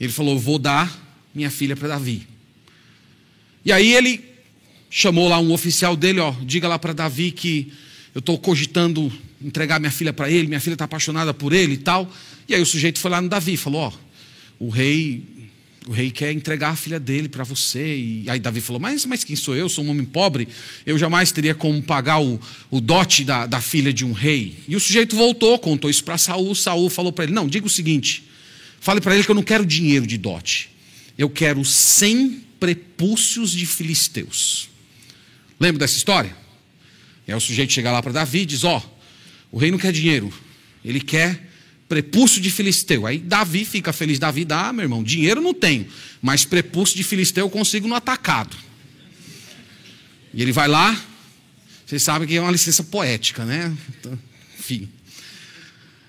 Ele 0.02 0.12
falou: 0.12 0.38
"Vou 0.38 0.58
dar 0.58 0.92
minha 1.34 1.50
filha 1.50 1.74
para 1.74 1.88
Davi". 1.88 2.26
E 3.64 3.72
aí 3.72 3.94
ele 3.94 4.32
chamou 4.90 5.28
lá 5.28 5.38
um 5.38 5.52
oficial 5.52 5.96
dele, 5.96 6.20
ó, 6.20 6.34
diga 6.42 6.68
lá 6.68 6.78
para 6.78 6.92
Davi 6.92 7.30
que 7.30 7.72
eu 8.14 8.18
estou 8.18 8.36
cogitando 8.36 9.10
entregar 9.40 9.80
minha 9.80 9.90
filha 9.90 10.12
para 10.12 10.30
ele, 10.30 10.46
minha 10.46 10.60
filha 10.60 10.74
está 10.74 10.84
apaixonada 10.84 11.32
por 11.32 11.52
ele 11.52 11.74
e 11.74 11.78
tal. 11.78 12.12
E 12.48 12.54
aí 12.54 12.60
o 12.60 12.66
sujeito 12.66 12.98
foi 12.98 13.10
lá 13.10 13.20
no 13.20 13.28
Davi, 13.28 13.56
falou, 13.56 13.80
ó, 13.80 13.92
o 14.58 14.68
rei, 14.68 15.22
o 15.86 15.92
rei 15.92 16.10
quer 16.10 16.32
entregar 16.32 16.70
a 16.70 16.76
filha 16.76 17.00
dele 17.00 17.28
para 17.28 17.42
você. 17.42 17.96
E 17.96 18.24
aí 18.28 18.38
Davi 18.38 18.60
falou, 18.60 18.80
mas, 18.80 19.06
mas 19.06 19.24
quem 19.24 19.34
sou 19.34 19.56
eu? 19.56 19.68
Sou 19.68 19.84
um 19.84 19.90
homem 19.90 20.04
pobre, 20.04 20.46
eu 20.84 20.98
jamais 20.98 21.32
teria 21.32 21.54
como 21.54 21.82
pagar 21.82 22.20
o, 22.20 22.38
o 22.70 22.80
dote 22.80 23.24
da, 23.24 23.46
da 23.46 23.60
filha 23.60 23.92
de 23.92 24.04
um 24.04 24.12
rei. 24.12 24.58
E 24.68 24.76
o 24.76 24.80
sujeito 24.80 25.16
voltou, 25.16 25.58
contou 25.58 25.88
isso 25.88 26.04
para 26.04 26.18
Saul. 26.18 26.54
Saul 26.54 26.90
falou 26.90 27.12
para 27.12 27.24
ele, 27.24 27.32
não, 27.32 27.48
diga 27.48 27.66
o 27.66 27.70
seguinte, 27.70 28.28
fale 28.82 29.00
para 29.00 29.14
ele 29.14 29.22
que 29.22 29.30
eu 29.30 29.34
não 29.34 29.44
quero 29.44 29.64
dinheiro 29.64 30.04
de 30.04 30.18
dote, 30.18 30.68
eu 31.16 31.30
quero 31.30 31.64
cem 31.64 32.42
prepúcios 32.58 33.52
de 33.52 33.64
filisteus. 33.64 34.68
Lembra 35.58 35.78
dessa 35.78 35.96
história? 35.96 36.36
Aí 37.26 37.32
o 37.32 37.40
sujeito 37.40 37.72
chega 37.72 37.92
lá 37.92 38.02
para 38.02 38.10
Davi 38.10 38.40
e 38.40 38.46
diz: 38.46 38.64
Ó, 38.64 38.78
oh, 38.78 39.56
o 39.56 39.58
rei 39.58 39.70
não 39.70 39.78
quer 39.78 39.92
dinheiro, 39.92 40.34
ele 40.84 41.00
quer 41.00 41.48
prepúcio 41.88 42.40
de 42.40 42.50
filisteu. 42.50 43.06
Aí 43.06 43.18
Davi 43.18 43.64
fica 43.64 43.92
feliz. 43.92 44.18
Davi 44.18 44.44
dá, 44.44 44.68
ah, 44.68 44.72
meu 44.72 44.82
irmão, 44.82 45.04
dinheiro 45.04 45.40
não 45.40 45.54
tenho, 45.54 45.86
mas 46.20 46.44
prepúcio 46.44 46.96
de 46.96 47.04
filisteu 47.04 47.46
eu 47.46 47.50
consigo 47.50 47.86
no 47.86 47.94
atacado. 47.94 48.56
E 50.34 50.42
ele 50.42 50.50
vai 50.50 50.66
lá, 50.66 51.00
vocês 51.86 52.02
sabem 52.02 52.26
que 52.26 52.36
é 52.36 52.40
uma 52.40 52.50
licença 52.50 52.82
poética, 52.82 53.44
né? 53.44 53.76
Então, 53.90 54.18
enfim. 54.58 54.88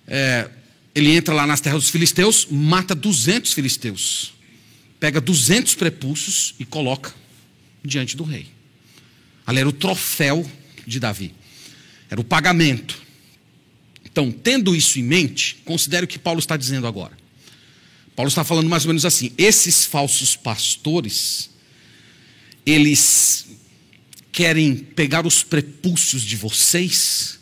É, 0.08 0.50
ele 0.96 1.12
entra 1.12 1.34
lá 1.34 1.48
nas 1.48 1.60
terras 1.60 1.82
dos 1.84 1.90
filisteus, 1.90 2.48
mata 2.50 2.94
200 2.94 3.54
filisteus, 3.54 4.34
pega 5.00 5.20
200 5.20 5.76
prepúcios 5.76 6.54
e 6.60 6.66
coloca 6.66 7.14
diante 7.84 8.16
do 8.16 8.24
rei. 8.24 8.48
Ali 9.46 9.60
era 9.60 9.70
o 9.70 9.74
troféu 9.74 10.50
de 10.86 11.00
Davi, 11.00 11.34
era 12.10 12.22
o 12.22 12.24
pagamento. 12.24 13.02
Então, 14.06 14.32
tendo 14.32 14.76
isso 14.76 15.00
em 15.00 15.04
mente, 15.04 15.58
considere 15.66 16.06
o 16.06 16.08
que 16.08 16.20
Paulo 16.20 16.40
está 16.40 16.56
dizendo 16.56 16.86
agora. 16.86 17.18
Paulo 18.16 18.30
está 18.30 18.44
falando 18.44 18.70
mais 18.70 18.84
ou 18.86 18.90
menos 18.90 19.06
assim: 19.06 19.32
esses 19.38 19.86
falsos 19.86 20.36
pastores, 20.36 21.50
eles 22.64 23.48
querem 24.32 24.76
pegar 24.76 25.26
os 25.26 25.44
prepúcios 25.44 26.22
de 26.22 26.36
vocês 26.36 27.40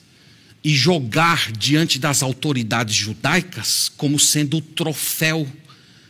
e 0.63 0.75
jogar 0.75 1.51
diante 1.51 1.97
das 1.97 2.21
autoridades 2.21 2.95
judaicas 2.95 3.91
como 3.97 4.19
sendo 4.19 4.57
o 4.57 4.61
troféu 4.61 5.51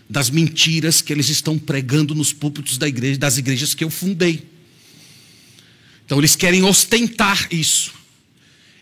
das 0.10 0.30
mentiras 0.30 1.02
que 1.02 1.14
eles 1.14 1.30
estão 1.30 1.58
pregando 1.58 2.14
nos 2.14 2.34
púlpitos 2.34 2.78
da 2.78 2.88
igreja, 2.88 3.18
das 3.18 3.38
igrejas 3.38 3.74
que 3.74 3.84
eu 3.84 3.90
fundei. 3.90 4.46
Então 6.06 6.20
eles 6.20 6.36
querem 6.36 6.64
ostentar 6.64 7.48
isso. 7.50 7.94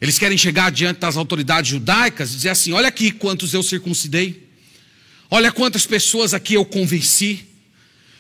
Eles 0.02 0.18
querem 0.18 0.38
chegar 0.38 0.72
diante 0.72 1.00
das 1.00 1.18
autoridades 1.18 1.70
judaicas 1.70 2.32
e 2.32 2.36
dizer 2.38 2.50
assim: 2.50 2.72
olha 2.72 2.88
aqui 2.88 3.12
quantos 3.12 3.54
eu 3.54 3.62
circuncidei, 3.62 4.48
olha 5.30 5.52
quantas 5.52 5.86
pessoas 5.86 6.34
aqui 6.34 6.56
eu 6.56 6.66
convenci, 6.66 7.46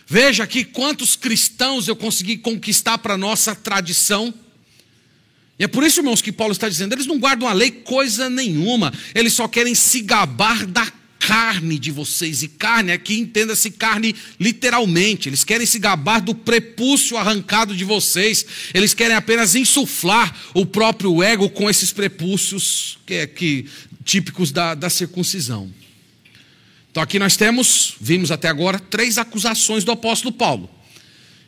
veja 0.06 0.44
aqui 0.44 0.64
quantos 0.64 1.16
cristãos 1.16 1.88
eu 1.88 1.96
consegui 1.96 2.38
conquistar 2.38 3.00
para 3.00 3.16
a 3.16 3.18
nossa 3.18 3.56
tradição. 3.56 4.32
E 5.60 5.66
é 5.66 5.68
por 5.68 5.84
isso, 5.84 6.00
irmãos, 6.00 6.22
que 6.22 6.32
Paulo 6.32 6.54
está 6.54 6.70
dizendo: 6.70 6.94
eles 6.94 7.06
não 7.06 7.20
guardam 7.20 7.48
a 7.48 7.54
lei 7.54 7.70
coisa 7.70 8.30
nenhuma, 8.30 8.94
eles 9.14 9.34
só 9.34 9.48
querem 9.48 9.76
se 9.76 10.02
gabar 10.02 10.66
da 10.66 10.90
carne 11.20 11.78
de 11.78 11.92
vocês, 11.92 12.42
e 12.42 12.48
carne 12.48 12.94
aqui 12.94 13.20
entenda-se 13.20 13.70
carne 13.70 14.16
literalmente, 14.40 15.28
eles 15.28 15.44
querem 15.44 15.68
se 15.68 15.78
gabar 15.78 16.22
do 16.22 16.34
prepúcio 16.34 17.18
arrancado 17.18 17.76
de 17.76 17.84
vocês, 17.84 18.46
eles 18.74 18.94
querem 18.94 19.16
apenas 19.16 19.54
insuflar 19.54 20.34
o 20.54 20.66
próprio 20.66 21.22
ego 21.22 21.50
com 21.50 21.70
esses 21.70 21.92
prepúcios 21.92 22.98
que, 23.06 23.14
é, 23.16 23.28
que 23.28 23.66
típicos 24.06 24.52
da, 24.52 24.74
da 24.74 24.90
circuncisão. 24.90 25.70
Então 26.90 27.04
aqui 27.04 27.20
nós 27.20 27.36
temos, 27.36 27.96
vimos 28.00 28.32
até 28.32 28.48
agora, 28.48 28.80
três 28.80 29.18
acusações 29.18 29.84
do 29.84 29.92
apóstolo 29.92 30.34
Paulo. 30.34 30.70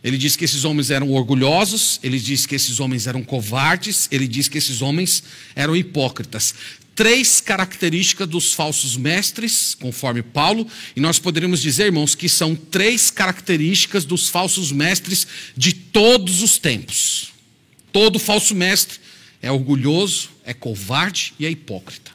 Ele 0.03 0.17
diz 0.17 0.35
que 0.35 0.45
esses 0.45 0.63
homens 0.63 0.89
eram 0.89 1.11
orgulhosos, 1.11 1.99
ele 2.01 2.19
diz 2.19 2.45
que 2.45 2.55
esses 2.55 2.79
homens 2.79 3.05
eram 3.05 3.23
covardes, 3.23 4.07
ele 4.11 4.27
diz 4.27 4.47
que 4.47 4.57
esses 4.57 4.81
homens 4.81 5.23
eram 5.55 5.75
hipócritas 5.75 6.55
três 6.95 7.41
características 7.41 8.27
dos 8.27 8.53
falsos 8.53 8.95
mestres, 8.97 9.75
conforme 9.75 10.21
Paulo, 10.21 10.67
e 10.95 10.99
nós 10.99 11.17
poderíamos 11.17 11.61
dizer, 11.61 11.85
irmãos, 11.85 12.13
que 12.13 12.29
são 12.29 12.55
três 12.55 13.09
características 13.09 14.05
dos 14.05 14.29
falsos 14.29 14.71
mestres 14.71 15.25
de 15.55 15.73
todos 15.73 16.43
os 16.43 16.57
tempos. 16.59 17.31
Todo 17.91 18.19
falso 18.19 18.53
mestre 18.53 18.99
é 19.41 19.51
orgulhoso, 19.51 20.29
é 20.45 20.53
covarde 20.53 21.33
e 21.39 21.45
é 21.47 21.49
hipócrita. 21.49 22.11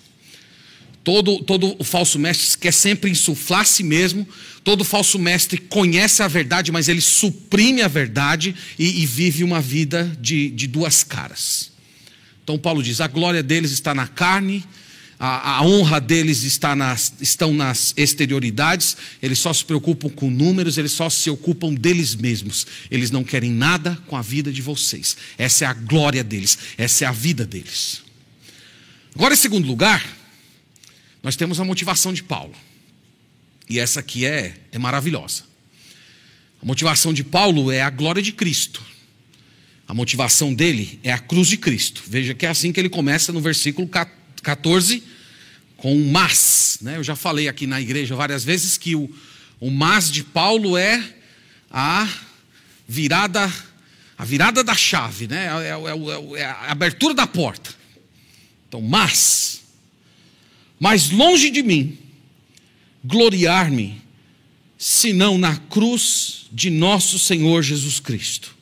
Todo, 1.07 1.39
todo 1.39 1.77
o 1.79 1.85
falso 1.85 2.19
mestre 2.19 2.59
quer 2.59 2.73
sempre 2.73 3.09
insuflar 3.09 3.61
a 3.61 3.65
si 3.65 3.85
mesmo. 3.85 4.27
Todo 4.65 4.83
falso 4.83 5.21
mestre 5.21 5.57
conhece 5.57 6.21
a 6.21 6.27
verdade, 6.27 6.73
mas 6.73 6.89
ele 6.89 7.01
suprime 7.01 7.81
a 7.81 7.87
verdade 7.87 8.53
e, 8.77 9.03
e 9.03 9.07
vive 9.07 9.45
uma 9.45 9.61
vida 9.61 10.19
de, 10.21 10.51
de 10.51 10.67
duas 10.67 11.05
caras. 11.05 11.71
Então 12.43 12.59
Paulo 12.59 12.83
diz: 12.83 13.01
a 13.01 13.07
glória 13.07 13.41
deles 13.41 13.71
está 13.71 13.95
na 13.95 14.09
carne, 14.09 14.65
a, 15.17 15.59
a, 15.59 15.63
honra 15.63 16.01
deles 16.01 16.43
está 16.43 16.75
nas, 16.75 17.13
estão 17.21 17.55
nas 17.55 17.95
exterioridades, 17.97 18.97
eles 19.23 19.39
só 19.39 19.53
se 19.53 19.65
preocupam 19.65 20.09
com 20.09 20.29
números, 20.29 20.77
eles 20.77 20.91
só 20.91 21.09
se 21.09 21.31
ocupam 21.31 21.73
deles 21.73 22.17
mesmos. 22.17 22.67
Eles 22.91 23.13
não 23.13 23.23
querem 23.23 23.53
nada 23.53 23.97
com 24.09 24.17
a 24.17 24.23
vida 24.23 24.51
de 24.51 24.61
vocês. 24.61 25.17
Essa 25.39 25.67
é 25.67 25.69
a 25.69 25.73
glória 25.73 26.25
deles, 26.25 26.59
essa 26.77 27.05
é 27.05 27.07
a 27.07 27.13
vida 27.13 27.47
deles. 27.47 28.03
Agora, 29.15 29.35
em 29.35 29.37
segundo 29.37 29.69
lugar, 29.69 30.16
nós 31.27 31.35
temos 31.35 31.59
a 31.59 31.65
motivação 31.65 32.13
de 32.13 32.23
Paulo. 32.23 32.55
E 33.69 33.81
essa 33.81 33.99
aqui 33.99 34.25
é, 34.25 34.55
é 34.71 34.79
maravilhosa. 34.79 35.43
A 36.63 36.65
motivação 36.65 37.13
de 37.13 37.25
Paulo 37.25 37.73
é 37.73 37.83
a 37.83 37.91
glória 37.91 38.23
de 38.23 38.31
Cristo. 38.31 38.81
A 39.89 39.93
motivação 39.93 40.55
dele 40.55 41.01
é 41.03 41.11
a 41.11 41.19
cruz 41.19 41.49
de 41.49 41.57
Cristo. 41.57 42.01
Veja 42.07 42.33
que 42.33 42.47
é 42.47 42.49
assim 42.49 42.71
que 42.71 42.79
ele 42.79 42.89
começa 42.89 43.33
no 43.33 43.41
versículo 43.41 43.91
14, 44.41 45.03
com 45.77 45.97
um 45.97 46.13
mas. 46.13 46.79
Né? 46.81 46.97
Eu 46.97 47.03
já 47.03 47.17
falei 47.17 47.49
aqui 47.49 47.67
na 47.67 47.81
igreja 47.81 48.15
várias 48.15 48.45
vezes 48.45 48.79
que 48.79 48.95
o, 48.95 49.13
o 49.59 49.69
mas 49.69 50.13
de 50.13 50.23
Paulo 50.23 50.79
é 50.79 51.03
a 51.69 52.09
virada, 52.87 53.53
a 54.17 54.25
virada 54.25 54.63
da 54.63 54.77
chave, 54.77 55.27
né? 55.27 55.47
é, 55.47 55.71
é, 55.71 56.39
é, 56.39 56.41
é 56.43 56.45
a 56.45 56.71
abertura 56.71 57.15
da 57.15 57.27
porta. 57.27 57.75
Então, 58.69 58.81
mas, 58.81 59.66
mas 60.79 61.11
longe 61.11 61.51
de 61.51 61.63
mim 61.63 61.99
gloriar-me, 63.05 64.01
senão 64.77 65.39
na 65.39 65.57
cruz 65.57 66.47
de 66.53 66.71
nosso 66.71 67.19
Senhor 67.19 67.63
Jesus 67.63 68.01
Cristo 68.01 68.57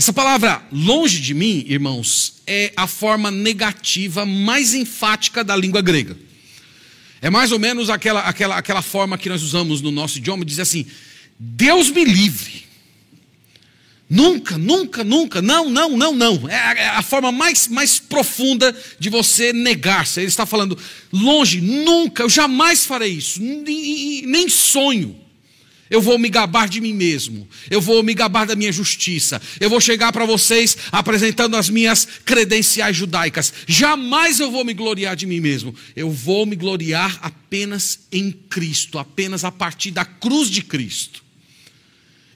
essa 0.00 0.14
palavra 0.14 0.62
longe 0.72 1.20
de 1.20 1.34
mim, 1.34 1.62
irmãos, 1.68 2.40
é 2.46 2.72
a 2.74 2.86
forma 2.86 3.30
negativa 3.30 4.24
mais 4.24 4.72
enfática 4.72 5.44
da 5.44 5.54
língua 5.54 5.82
grega. 5.82 6.16
É 7.20 7.28
mais 7.28 7.52
ou 7.52 7.58
menos 7.58 7.90
aquela, 7.90 8.20
aquela, 8.20 8.56
aquela 8.56 8.80
forma 8.80 9.18
que 9.18 9.28
nós 9.28 9.42
usamos 9.42 9.82
no 9.82 9.90
nosso 9.90 10.16
idioma, 10.16 10.42
dizer 10.42 10.62
assim: 10.62 10.86
Deus 11.38 11.90
me 11.90 12.02
livre. 12.02 12.64
Nunca, 14.10 14.58
nunca, 14.58 15.04
nunca, 15.04 15.40
não, 15.40 15.70
não, 15.70 15.96
não, 15.96 16.16
não. 16.16 16.48
É 16.48 16.56
a, 16.56 16.98
é 16.98 17.02
forma 17.02 17.30
mais, 17.30 17.68
mais 17.68 18.00
profunda 18.00 18.76
de 18.98 19.08
você 19.08 19.52
negar-se. 19.52 20.18
Ele 20.18 20.26
está 20.26 20.44
falando, 20.44 20.76
longe, 21.12 21.60
nunca, 21.60 22.24
eu 22.24 22.28
jamais 22.28 22.84
farei 22.84 23.12
isso, 23.12 23.40
nem, 23.40 24.26
nem 24.26 24.48
sonho. 24.48 25.16
Eu 25.88 26.00
vou 26.00 26.18
me 26.18 26.28
gabar 26.28 26.68
de 26.68 26.80
mim 26.80 26.92
mesmo. 26.92 27.48
Eu 27.68 27.80
vou 27.80 28.02
me 28.02 28.12
gabar 28.12 28.46
da 28.46 28.56
minha 28.56 28.72
justiça. 28.72 29.40
Eu 29.60 29.70
vou 29.70 29.80
chegar 29.80 30.12
para 30.12 30.24
vocês 30.24 30.76
apresentando 30.90 31.56
as 31.56 31.68
minhas 31.68 32.06
credenciais 32.24 32.96
judaicas. 32.96 33.52
Jamais 33.66 34.38
eu 34.40 34.50
vou 34.50 34.64
me 34.64 34.74
gloriar 34.74 35.14
de 35.16 35.26
mim 35.26 35.40
mesmo. 35.40 35.74
Eu 35.94 36.10
vou 36.10 36.46
me 36.46 36.54
gloriar 36.54 37.18
apenas 37.22 38.00
em 38.10 38.30
Cristo, 38.30 38.98
apenas 38.98 39.44
a 39.44 39.50
partir 39.50 39.90
da 39.90 40.04
cruz 40.04 40.48
de 40.48 40.62
Cristo. 40.62 41.29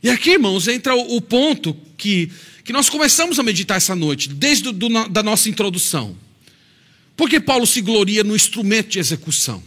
E 0.04 0.10
aqui, 0.10 0.32
irmãos, 0.32 0.68
entra 0.68 0.94
o, 0.94 1.18
ponto 1.18 1.74
que, 1.96 2.30
que 2.62 2.74
nós 2.74 2.90
começamos 2.90 3.38
a 3.38 3.42
meditar 3.42 3.78
essa 3.78 3.96
noite, 3.96 4.28
desde 4.28 4.68
a 4.68 5.08
da 5.08 5.22
nossa 5.22 5.48
introdução. 5.48 6.14
Por 7.16 7.30
que 7.30 7.40
Paulo 7.40 7.66
se 7.66 7.80
gloria 7.80 8.22
no 8.22 8.36
instrumento 8.36 8.90
de 8.90 8.98
execução? 8.98 9.62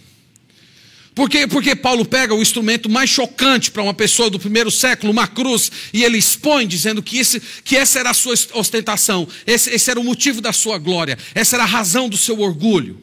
Porque, 1.15 1.47
porque 1.47 1.75
Paulo 1.75 2.05
pega 2.05 2.35
o 2.35 2.41
instrumento 2.43 2.87
mais 2.87 3.09
chocante 3.09 3.71
para 3.71 3.81
uma 3.81 3.95
pessoa 3.95 4.29
do 4.29 4.37
primeiro 4.37 4.69
século, 4.69 5.11
uma 5.11 5.27
cruz, 5.27 5.71
e 5.91 6.03
ele 6.03 6.19
expõe, 6.19 6.67
dizendo 6.67 7.01
que, 7.01 7.17
esse, 7.17 7.41
que 7.63 7.75
essa 7.75 7.97
era 7.97 8.11
a 8.11 8.13
sua 8.13 8.35
ostentação, 8.53 9.27
esse, 9.47 9.71
esse 9.71 9.89
era 9.89 9.99
o 9.99 10.03
motivo 10.03 10.39
da 10.39 10.53
sua 10.53 10.77
glória, 10.77 11.17
essa 11.33 11.55
era 11.55 11.63
a 11.63 11.67
razão 11.67 12.07
do 12.07 12.15
seu 12.15 12.39
orgulho. 12.41 13.01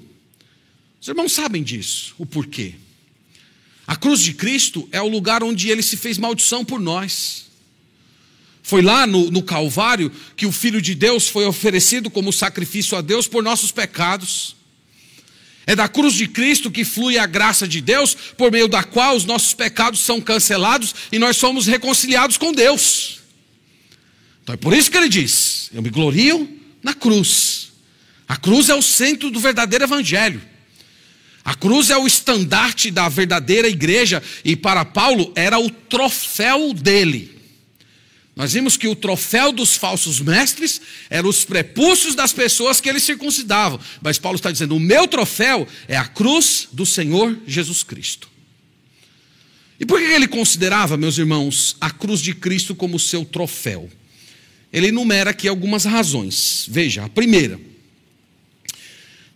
Os 1.00 1.08
irmãos 1.08 1.32
sabem 1.32 1.64
disso, 1.64 2.14
o 2.16 2.24
porquê. 2.24 2.76
A 3.86 3.96
cruz 3.96 4.20
de 4.20 4.32
Cristo 4.32 4.88
é 4.90 5.00
o 5.00 5.08
lugar 5.08 5.42
onde 5.42 5.68
ele 5.68 5.82
se 5.82 5.96
fez 5.96 6.16
maldição 6.16 6.64
por 6.64 6.80
nós. 6.80 7.44
Foi 8.62 8.80
lá 8.80 9.06
no, 9.06 9.30
no, 9.30 9.42
Calvário 9.42 10.10
que 10.34 10.46
o 10.46 10.52
Filho 10.52 10.80
de 10.80 10.94
Deus 10.94 11.28
foi 11.28 11.44
oferecido 11.44 12.08
como 12.08 12.32
sacrifício 12.32 12.96
a 12.96 13.02
Deus 13.02 13.28
por 13.28 13.42
nossos 13.42 13.70
pecados. 13.70 14.56
É 15.66 15.76
da 15.76 15.86
cruz 15.86 16.14
de 16.14 16.26
Cristo 16.26 16.70
que 16.70 16.84
flui 16.84 17.18
a 17.18 17.26
graça 17.26 17.68
de 17.68 17.82
Deus, 17.82 18.14
por 18.14 18.50
meio 18.50 18.66
da 18.66 18.82
qual 18.82 19.16
os 19.16 19.26
nossos 19.26 19.52
pecados 19.52 20.00
são 20.00 20.18
cancelados 20.18 20.94
e 21.12 21.18
nós 21.18 21.36
somos 21.36 21.66
reconciliados 21.66 22.38
com 22.38 22.52
Deus. 22.52 23.20
Então 24.42 24.54
é 24.54 24.56
por 24.58 24.72
isso 24.72 24.90
que 24.90 24.96
ele 24.96 25.10
diz: 25.10 25.70
Eu 25.72 25.82
me 25.82 25.90
glorio 25.90 26.48
na 26.82 26.94
cruz. 26.94 27.72
A 28.26 28.36
cruz 28.36 28.70
é 28.70 28.74
o 28.74 28.82
centro 28.82 29.30
do 29.30 29.40
verdadeiro 29.40 29.84
evangelho. 29.84 30.40
A 31.44 31.54
cruz 31.54 31.90
é 31.90 31.96
o 31.96 32.07
estandarte 32.07 32.90
da 32.90 33.09
verdadeira 33.09 33.68
igreja 33.68 34.22
e 34.44 34.57
para 34.57 34.85
Paulo 34.85 35.30
era 35.35 35.59
o 35.59 35.68
troféu 35.68 36.72
dele. 36.72 37.35
Nós 38.35 38.52
vimos 38.52 38.76
que 38.76 38.88
o 38.88 38.96
troféu 38.96 39.52
dos 39.52 39.76
falsos 39.76 40.18
mestres 40.20 40.80
eram 41.09 41.28
os 41.28 41.44
prepúcios 41.44 42.14
das 42.14 42.33
pessoas 42.33 42.80
que 42.80 42.88
eles 42.88 43.04
circuncidavam. 43.04 43.78
Mas 44.02 44.18
Paulo 44.18 44.37
está 44.37 44.50
dizendo: 44.50 44.74
o 44.74 44.80
meu 44.80 45.07
troféu 45.07 45.68
é 45.87 45.96
a 45.96 46.07
cruz 46.07 46.66
do 46.72 46.85
Senhor 46.85 47.38
Jesus 47.46 47.83
Cristo. 47.83 48.28
E 49.78 49.85
por 49.85 50.00
que 50.00 50.07
ele 50.07 50.26
considerava, 50.26 50.96
meus 50.96 51.18
irmãos, 51.18 51.76
a 51.80 51.90
cruz 51.90 52.20
de 52.20 52.35
Cristo 52.35 52.74
como 52.74 52.98
seu 52.98 53.24
troféu? 53.24 53.88
Ele 54.72 54.88
enumera 54.88 55.30
aqui 55.30 55.46
algumas 55.46 55.85
razões. 55.85 56.66
Veja, 56.68 57.04
a 57.04 57.09
primeira: 57.09 57.61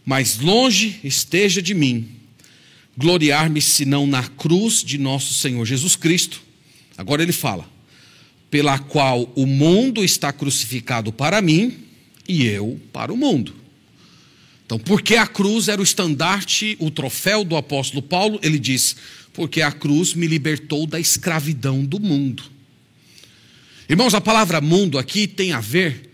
mais 0.08 0.38
longe 0.38 1.00
esteja 1.04 1.60
de 1.60 1.74
mim 1.74 2.08
gloriar-me 2.96 3.60
senão 3.60 4.06
na 4.06 4.22
cruz 4.22 4.82
de 4.82 4.96
nosso 4.96 5.34
Senhor 5.34 5.62
Jesus 5.66 5.96
Cristo. 5.96 6.40
Agora 6.96 7.22
ele 7.22 7.30
fala 7.30 7.70
pela 8.50 8.78
qual 8.78 9.30
o 9.36 9.44
mundo 9.44 10.02
está 10.02 10.32
crucificado 10.32 11.12
para 11.12 11.42
mim 11.42 11.80
e 12.26 12.46
eu 12.46 12.80
para 12.90 13.12
o 13.12 13.18
mundo. 13.18 13.54
Então, 14.64 14.78
porque 14.78 15.14
a 15.14 15.26
cruz 15.26 15.68
era 15.68 15.78
o 15.78 15.84
estandarte, 15.84 16.74
o 16.80 16.90
troféu 16.90 17.44
do 17.44 17.54
apóstolo 17.54 18.00
Paulo, 18.00 18.40
ele 18.42 18.58
diz: 18.58 18.96
porque 19.34 19.60
a 19.60 19.70
cruz 19.70 20.14
me 20.14 20.26
libertou 20.26 20.86
da 20.86 20.98
escravidão 20.98 21.84
do 21.84 22.00
mundo. 22.00 22.44
Irmãos, 23.86 24.14
a 24.14 24.22
palavra 24.22 24.58
mundo 24.58 24.98
aqui 24.98 25.26
tem 25.26 25.52
a 25.52 25.60
ver 25.60 26.07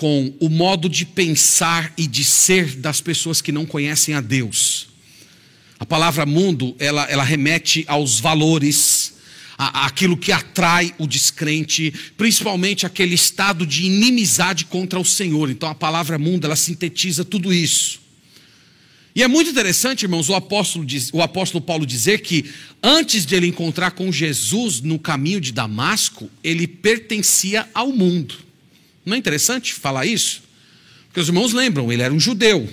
com 0.00 0.32
o 0.40 0.48
modo 0.48 0.88
de 0.88 1.04
pensar 1.04 1.92
e 1.94 2.06
de 2.06 2.24
ser 2.24 2.74
das 2.76 3.02
pessoas 3.02 3.42
que 3.42 3.52
não 3.52 3.66
conhecem 3.66 4.14
a 4.14 4.22
Deus. 4.22 4.88
A 5.78 5.84
palavra 5.84 6.24
mundo, 6.24 6.74
ela, 6.78 7.04
ela 7.04 7.22
remete 7.22 7.84
aos 7.86 8.18
valores, 8.18 9.12
aquilo 9.58 10.16
que 10.16 10.32
atrai 10.32 10.94
o 10.96 11.06
descrente, 11.06 11.92
principalmente 12.16 12.86
aquele 12.86 13.14
estado 13.14 13.66
de 13.66 13.84
inimizade 13.84 14.64
contra 14.64 14.98
o 14.98 15.04
Senhor. 15.04 15.50
Então 15.50 15.68
a 15.68 15.74
palavra 15.74 16.18
mundo, 16.18 16.46
ela 16.46 16.56
sintetiza 16.56 17.22
tudo 17.22 17.52
isso. 17.52 18.00
E 19.14 19.22
é 19.22 19.28
muito 19.28 19.50
interessante, 19.50 20.04
irmãos, 20.04 20.30
o 20.30 20.34
apóstolo, 20.34 20.86
o 21.12 21.20
apóstolo 21.20 21.62
Paulo 21.62 21.84
dizer 21.84 22.22
que 22.22 22.50
antes 22.82 23.26
de 23.26 23.34
ele 23.34 23.48
encontrar 23.48 23.90
com 23.90 24.10
Jesus 24.10 24.80
no 24.80 24.98
caminho 24.98 25.42
de 25.42 25.52
Damasco, 25.52 26.30
ele 26.42 26.66
pertencia 26.66 27.68
ao 27.74 27.92
mundo. 27.92 28.48
Não 29.10 29.16
é 29.16 29.18
interessante 29.18 29.74
falar 29.74 30.06
isso? 30.06 30.44
Porque 31.08 31.18
os 31.18 31.26
irmãos 31.26 31.52
lembram, 31.52 31.90
ele 31.92 32.00
era 32.00 32.14
um 32.14 32.20
judeu. 32.20 32.72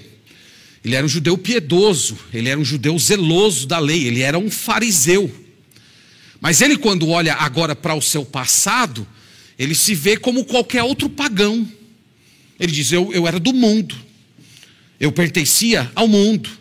Ele 0.85 0.95
era 0.95 1.03
um 1.03 1.09
judeu 1.09 1.35
piedoso, 1.35 2.15
ele 2.31 2.47
era 2.47 2.59
um 2.59 2.63
judeu 2.63 2.97
zeloso 2.99 3.65
da 3.65 3.79
lei, 3.79 4.05
ele 4.05 4.21
era 4.21 4.37
um 4.37 4.51
fariseu. 4.51 5.33
Mas 6.39 6.61
ele, 6.61 6.77
quando 6.77 7.09
olha 7.09 7.33
agora 7.33 7.75
para 7.75 7.95
o 7.95 8.01
seu 8.03 8.23
passado, 8.23 9.07
ele 9.57 9.73
se 9.73 9.95
vê 9.95 10.15
como 10.15 10.45
qualquer 10.45 10.83
outro 10.83 11.09
pagão. 11.09 11.67
Ele 12.59 12.71
diz: 12.71 12.91
Eu, 12.91 13.11
eu 13.11 13.27
era 13.27 13.39
do 13.39 13.51
mundo, 13.51 13.95
eu 14.99 15.11
pertencia 15.11 15.91
ao 15.95 16.07
mundo. 16.07 16.51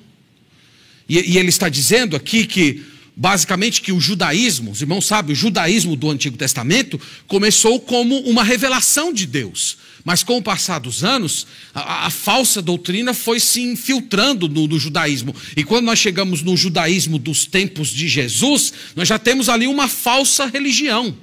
E, 1.06 1.34
e 1.34 1.38
ele 1.38 1.50
está 1.50 1.68
dizendo 1.68 2.16
aqui 2.16 2.46
que, 2.46 2.82
basicamente, 3.16 3.80
que 3.80 3.92
o 3.92 4.00
judaísmo, 4.00 4.70
os 4.70 4.82
irmãos 4.82 5.06
sabem, 5.06 5.32
o 5.32 5.36
judaísmo 5.36 5.96
do 5.96 6.10
Antigo 6.10 6.36
Testamento 6.36 7.00
começou 7.26 7.80
como 7.80 8.18
uma 8.20 8.44
revelação 8.44 9.10
de 9.10 9.26
Deus. 9.26 9.78
Mas 10.04 10.22
com 10.22 10.36
o 10.36 10.42
passar 10.42 10.78
dos 10.78 11.02
anos, 11.02 11.46
a, 11.74 12.06
a 12.06 12.10
falsa 12.10 12.60
doutrina 12.60 13.14
foi 13.14 13.40
se 13.40 13.62
infiltrando 13.62 14.48
no, 14.48 14.68
no, 14.68 14.78
judaísmo. 14.78 15.34
E 15.56 15.64
quando 15.64 15.86
nós 15.86 15.98
chegamos 15.98 16.42
no 16.42 16.56
judaísmo 16.56 17.18
dos 17.18 17.46
tempos 17.46 17.88
de 17.88 18.06
Jesus, 18.06 18.72
nós 18.94 19.08
já 19.08 19.18
temos 19.18 19.48
ali 19.48 19.66
uma 19.66 19.88
falsa 19.88 20.46
religião. 20.46 21.16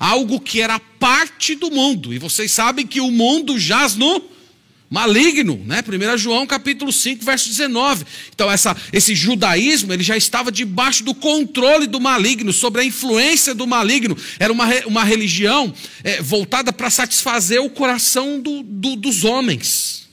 Algo 0.00 0.40
que 0.40 0.60
era 0.60 0.80
parte 0.80 1.54
do 1.54 1.70
mundo. 1.70 2.12
E 2.12 2.18
vocês 2.18 2.50
sabem 2.50 2.86
que 2.86 3.00
o 3.00 3.10
mundo 3.10 3.56
jaz 3.56 3.94
no 3.94 4.33
maligno, 4.90 5.60
né? 5.64 5.82
1 5.86 6.18
João 6.18 6.46
capítulo 6.46 6.92
5, 6.92 7.24
verso 7.24 7.48
19. 7.48 8.04
Então 8.34 8.50
essa, 8.50 8.76
esse 8.92 9.14
judaísmo, 9.14 9.92
ele 9.92 10.02
já 10.02 10.16
estava 10.16 10.52
debaixo 10.52 11.02
do 11.02 11.14
controle 11.14 11.86
do 11.86 12.00
maligno, 12.00 12.52
sobre 12.52 12.82
a 12.82 12.84
influência 12.84 13.54
do 13.54 13.66
maligno. 13.66 14.16
Era 14.38 14.52
uma, 14.52 14.66
uma 14.86 15.04
religião 15.04 15.72
é, 16.02 16.22
voltada 16.22 16.72
para 16.72 16.90
satisfazer 16.90 17.60
o 17.60 17.70
coração 17.70 18.40
do, 18.40 18.62
do, 18.62 18.96
dos 18.96 19.24
homens. 19.24 20.08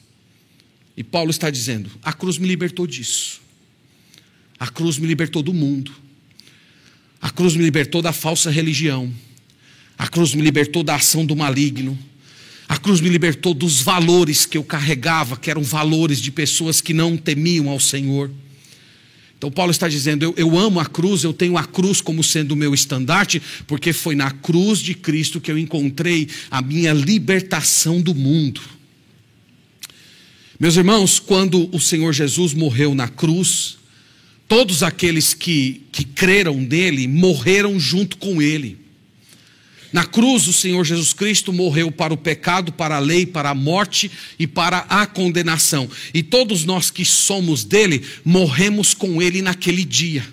E 0.95 1.03
Paulo 1.03 1.31
está 1.31 1.49
dizendo, 1.49 1.89
a 2.03 2.13
cruz 2.13 2.38
me 2.38 2.47
libertou 2.47 2.86
disso. 2.86 3.41
A 4.60 4.67
cruz 4.67 4.97
me 4.97 5.07
libertou 5.07 5.41
do 5.41 5.53
mundo. 5.53 5.91
A 7.21 7.29
cruz 7.29 7.55
me 7.55 7.63
libertou 7.63 8.01
da 8.01 8.12
falsa 8.12 8.49
religião. 8.49 9.12
A 9.97 10.07
cruz 10.07 10.34
me 10.34 10.41
libertou 10.41 10.84
da 10.84 10.95
ação 10.95 11.25
do 11.25 11.36
maligno. 11.36 11.97
A 12.71 12.77
cruz 12.77 13.01
me 13.01 13.10
libertou 13.10 13.53
dos 13.53 13.81
valores 13.81 14.45
que 14.45 14.57
eu 14.57 14.63
carregava, 14.63 15.36
que 15.36 15.51
eram 15.51 15.62
valores 15.62 16.21
de 16.21 16.31
pessoas 16.31 16.79
que 16.79 16.93
não 16.93 17.17
temiam 17.17 17.67
ao 17.67 17.81
Senhor. 17.81 18.31
Então, 19.38 19.51
Paulo 19.51 19.71
está 19.71 19.89
dizendo: 19.89 20.23
eu, 20.23 20.34
eu, 20.38 20.57
amo 20.57 20.79
a 20.79 20.86
cruz, 20.86 21.25
eu 21.25 21.34
tenho 21.34 21.57
a 21.57 21.65
cruz 21.65 21.99
como 21.99 22.23
sendo 22.23 22.53
o 22.53 22.55
meu 22.55 22.73
estandarte, 22.73 23.41
porque 23.67 23.91
foi 23.91 24.15
na 24.15 24.31
cruz 24.31 24.79
de 24.79 24.93
Cristo 24.93 25.41
que 25.41 25.51
eu 25.51 25.57
encontrei 25.57 26.29
a 26.49 26.62
minha 26.62 26.93
libertação 26.93 28.01
do 28.01 28.15
mundo. 28.15 28.62
Meus 30.57 30.77
irmãos, 30.77 31.19
quando 31.19 31.69
o 31.75 31.79
Senhor 31.79 32.13
Jesus 32.13 32.53
morreu 32.53 32.95
na 32.95 33.10
cruz, 33.10 33.79
todos 34.47 34.81
aqueles 34.81 35.34
que, 35.34 35.81
que 35.91 36.05
creram 36.05 36.55
nele 36.55 37.05
morreram 37.05 37.77
junto 37.77 38.15
com 38.15 38.41
ele. 38.41 38.81
Na 39.91 40.06
cruz, 40.06 40.47
o 40.47 40.54
Senhor 40.54 40.84
Jesus 40.86 41.13
Cristo 41.13 41.51
morreu 41.51 41.91
para 41.91 42.13
o 42.13 42.17
pecado, 42.17 42.71
para 42.71 42.95
a 42.95 42.99
lei, 42.99 43.25
para 43.25 43.49
a 43.49 43.56
morte 43.56 44.10
e 44.39 44.47
para 44.47 44.86
a 44.89 45.06
condenação. 45.06 45.89
E 46.13 46.23
todos 46.23 46.63
nós 46.63 46.89
que 46.89 47.04
somos 47.04 47.63
dele, 47.63 48.04
morremos 48.23 48.93
com 48.93 49.21
ele 49.21 49.41
naquele 49.41 49.84
dia. 49.84 50.25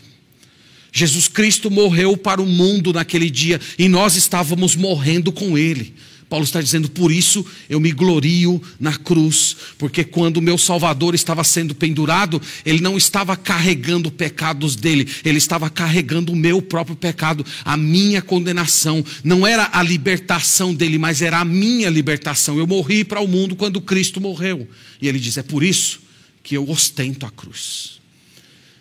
Jesus 0.93 1.29
Cristo 1.29 1.71
morreu 1.71 2.17
para 2.17 2.41
o 2.41 2.47
mundo 2.47 2.93
naquele 2.93 3.31
dia 3.31 3.61
e 3.79 3.89
nós 3.89 4.17
estávamos 4.17 4.75
morrendo 4.75 5.33
com 5.33 5.59
ele. 5.59 5.95
Paulo 6.29 6.45
está 6.45 6.61
dizendo, 6.61 6.91
por 6.91 7.11
isso 7.11 7.45
eu 7.71 7.81
me 7.81 7.91
glorio 7.91 8.61
na 8.79 8.95
cruz, 8.95 9.57
porque 9.79 10.05
quando 10.05 10.37
o 10.37 10.43
meu 10.43 10.59
Salvador 10.59 11.15
estava 11.15 11.43
sendo 11.43 11.75
pendurado, 11.75 12.41
ele 12.67 12.83
não 12.83 12.99
estava 12.99 13.35
carregando 13.35 14.11
pecados 14.11 14.77
dele, 14.77 15.09
ele 15.25 15.39
estava 15.39 15.71
carregando 15.71 16.33
o 16.33 16.37
meu 16.37 16.61
próprio 16.61 16.95
pecado, 16.95 17.45
a 17.65 17.77
minha 17.79 18.21
condenação. 18.21 19.03
Não 19.25 19.47
era 19.47 19.71
a 19.73 19.83
libertação 19.83 20.75
dele, 20.75 20.99
mas 20.99 21.23
era 21.23 21.39
a 21.39 21.45
minha 21.45 21.89
libertação. 21.89 22.59
Eu 22.59 22.67
morri 22.67 23.05
para 23.05 23.21
o 23.21 23.29
mundo 23.29 23.57
quando 23.57 23.81
Cristo 23.81 24.21
morreu. 24.21 24.69
E 25.01 25.09
ele 25.09 25.19
diz: 25.19 25.39
é 25.39 25.43
por 25.43 25.63
isso 25.63 26.01
que 26.43 26.55
eu 26.55 26.69
ostento 26.69 27.25
a 27.25 27.31
cruz. 27.31 28.01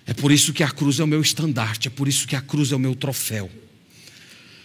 É 0.05 0.13
por 0.13 0.31
isso 0.31 0.51
que 0.51 0.63
a 0.63 0.69
cruz 0.69 0.99
é 0.99 1.03
o 1.03 1.07
meu 1.07 1.21
estandarte, 1.21 1.87
é 1.87 1.91
por 1.91 2.07
isso 2.07 2.27
que 2.27 2.35
a 2.35 2.41
cruz 2.41 2.71
é 2.71 2.75
o 2.75 2.79
meu 2.79 2.95
troféu. 2.95 3.49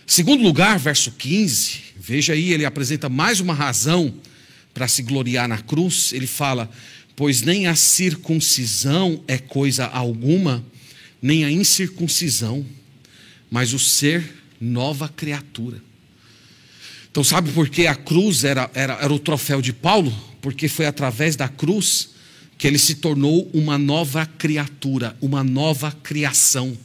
Segundo 0.07 0.43
lugar, 0.43 0.79
verso 0.79 1.13
15, 1.13 1.81
veja 1.97 2.33
aí, 2.33 2.53
ele 2.53 2.65
apresenta 2.65 3.09
mais 3.09 3.41
uma 3.41 3.55
razão 3.55 4.13
para 4.75 4.89
se 4.89 5.03
gloriar 5.03 5.49
na 5.49 5.59
cruz. 5.59 6.13
Ele 6.13 6.27
fala: 6.27 6.71
Pois 7.15 7.43
nem 7.43 7.67
a 7.67 7.75
circuncisão 7.75 9.23
é 9.29 9.39
coisa 9.39 9.87
alguma, 9.87 10.65
nem 11.21 11.45
a 11.45 11.51
incircuncisão, 11.51 12.65
mas 13.51 13.73
o 13.73 13.79
ser 13.79 14.25
nova 14.61 15.09
criatura. 15.09 15.83
Então, 17.11 17.23
sabe 17.23 17.53
por 17.53 17.69
que 17.69 17.87
a 17.87 17.95
cruz 17.95 18.43
era, 18.43 18.71
era, 18.73 18.95
era 18.95 19.13
o 19.13 19.19
troféu 19.19 19.61
de 19.61 19.73
Paulo? 19.73 20.13
Porque 20.41 20.67
foi 20.67 20.87
através 20.87 21.37
da 21.37 21.47
cruz 21.47 22.11
que 22.57 22.67
ele 22.67 22.79
se 22.79 22.95
tornou 22.97 23.51
uma 23.53 23.77
nova 23.77 24.25
criatura, 24.25 25.17
uma 25.21 25.45
nova 25.45 25.93
criação. 25.93 26.77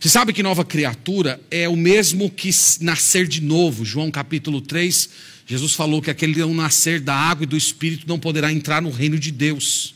Você 0.00 0.08
sabe 0.08 0.32
que 0.32 0.44
nova 0.44 0.64
criatura 0.64 1.40
é 1.50 1.68
o 1.68 1.76
mesmo 1.76 2.30
que 2.30 2.50
nascer 2.80 3.26
de 3.26 3.42
novo. 3.42 3.84
João 3.84 4.12
capítulo 4.12 4.60
3, 4.60 5.08
Jesus 5.44 5.72
falou 5.72 6.00
que 6.00 6.08
aquele 6.08 6.38
não 6.38 6.54
nascer 6.54 7.00
da 7.00 7.14
água 7.14 7.42
e 7.42 7.46
do 7.48 7.56
espírito 7.56 8.06
não 8.06 8.18
poderá 8.18 8.52
entrar 8.52 8.80
no 8.80 8.90
reino 8.90 9.18
de 9.18 9.32
Deus. 9.32 9.94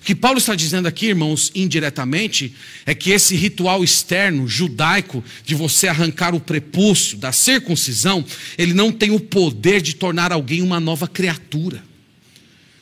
O 0.00 0.04
que 0.04 0.14
Paulo 0.14 0.38
está 0.38 0.54
dizendo 0.54 0.86
aqui, 0.86 1.06
irmãos, 1.06 1.50
indiretamente, 1.52 2.54
é 2.86 2.94
que 2.94 3.10
esse 3.10 3.34
ritual 3.34 3.82
externo 3.82 4.46
judaico 4.46 5.22
de 5.44 5.56
você 5.56 5.88
arrancar 5.88 6.32
o 6.32 6.40
prepúcio 6.40 7.18
da 7.18 7.32
circuncisão, 7.32 8.24
ele 8.56 8.72
não 8.72 8.92
tem 8.92 9.10
o 9.10 9.18
poder 9.18 9.82
de 9.82 9.96
tornar 9.96 10.32
alguém 10.32 10.62
uma 10.62 10.78
nova 10.78 11.08
criatura. 11.08 11.82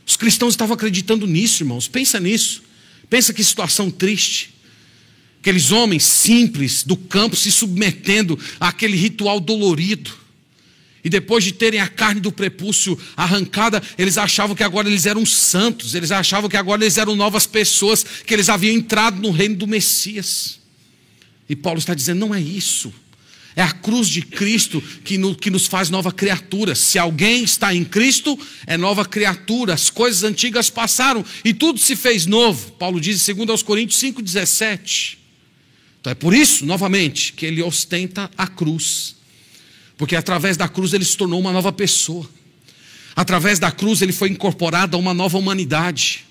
Os 0.06 0.16
cristãos 0.16 0.52
estavam 0.52 0.74
acreditando 0.74 1.26
nisso, 1.26 1.62
irmãos. 1.62 1.88
Pensa 1.88 2.20
nisso. 2.20 2.62
Pensa 3.08 3.32
que 3.32 3.42
situação 3.42 3.90
triste. 3.90 4.55
Aqueles 5.46 5.70
homens 5.70 6.02
simples 6.02 6.82
do 6.82 6.96
campo 6.96 7.36
se 7.36 7.52
submetendo 7.52 8.36
àquele 8.58 8.96
ritual 8.96 9.38
dolorido. 9.38 10.10
E 11.04 11.08
depois 11.08 11.44
de 11.44 11.52
terem 11.52 11.78
a 11.78 11.86
carne 11.86 12.20
do 12.20 12.32
prepúcio 12.32 12.98
arrancada, 13.16 13.80
eles 13.96 14.18
achavam 14.18 14.56
que 14.56 14.64
agora 14.64 14.88
eles 14.88 15.06
eram 15.06 15.24
santos, 15.24 15.94
eles 15.94 16.10
achavam 16.10 16.50
que 16.50 16.56
agora 16.56 16.82
eles 16.82 16.98
eram 16.98 17.14
novas 17.14 17.46
pessoas, 17.46 18.04
que 18.26 18.34
eles 18.34 18.48
haviam 18.48 18.74
entrado 18.74 19.22
no 19.22 19.30
reino 19.30 19.54
do 19.54 19.68
Messias. 19.68 20.58
E 21.48 21.54
Paulo 21.54 21.78
está 21.78 21.94
dizendo: 21.94 22.18
não 22.18 22.34
é 22.34 22.40
isso. 22.40 22.92
É 23.54 23.62
a 23.62 23.70
cruz 23.70 24.08
de 24.08 24.22
Cristo 24.22 24.82
que, 25.04 25.16
no, 25.16 25.32
que 25.32 25.48
nos 25.48 25.68
faz 25.68 25.88
nova 25.88 26.10
criatura. 26.10 26.74
Se 26.74 26.98
alguém 26.98 27.44
está 27.44 27.72
em 27.72 27.84
Cristo, 27.84 28.36
é 28.66 28.76
nova 28.76 29.04
criatura. 29.04 29.74
As 29.74 29.90
coisas 29.90 30.24
antigas 30.24 30.70
passaram 30.70 31.24
e 31.44 31.54
tudo 31.54 31.78
se 31.78 31.94
fez 31.94 32.26
novo. 32.26 32.72
Paulo 32.72 33.00
diz 33.00 33.28
em 33.28 33.32
2 33.32 33.62
Coríntios 33.62 34.02
5,17. 34.02 35.25
Então 36.06 36.12
é 36.12 36.14
por 36.14 36.32
isso, 36.32 36.64
novamente, 36.64 37.32
que 37.32 37.44
ele 37.44 37.60
ostenta 37.60 38.30
a 38.38 38.46
cruz. 38.46 39.16
Porque 39.98 40.14
através 40.14 40.56
da 40.56 40.68
cruz 40.68 40.92
ele 40.92 41.04
se 41.04 41.16
tornou 41.16 41.40
uma 41.40 41.52
nova 41.52 41.72
pessoa. 41.72 42.30
Através 43.16 43.58
da 43.58 43.72
cruz 43.72 44.02
ele 44.02 44.12
foi 44.12 44.28
incorporado 44.28 44.96
a 44.96 45.00
uma 45.00 45.12
nova 45.12 45.36
humanidade. 45.36 46.24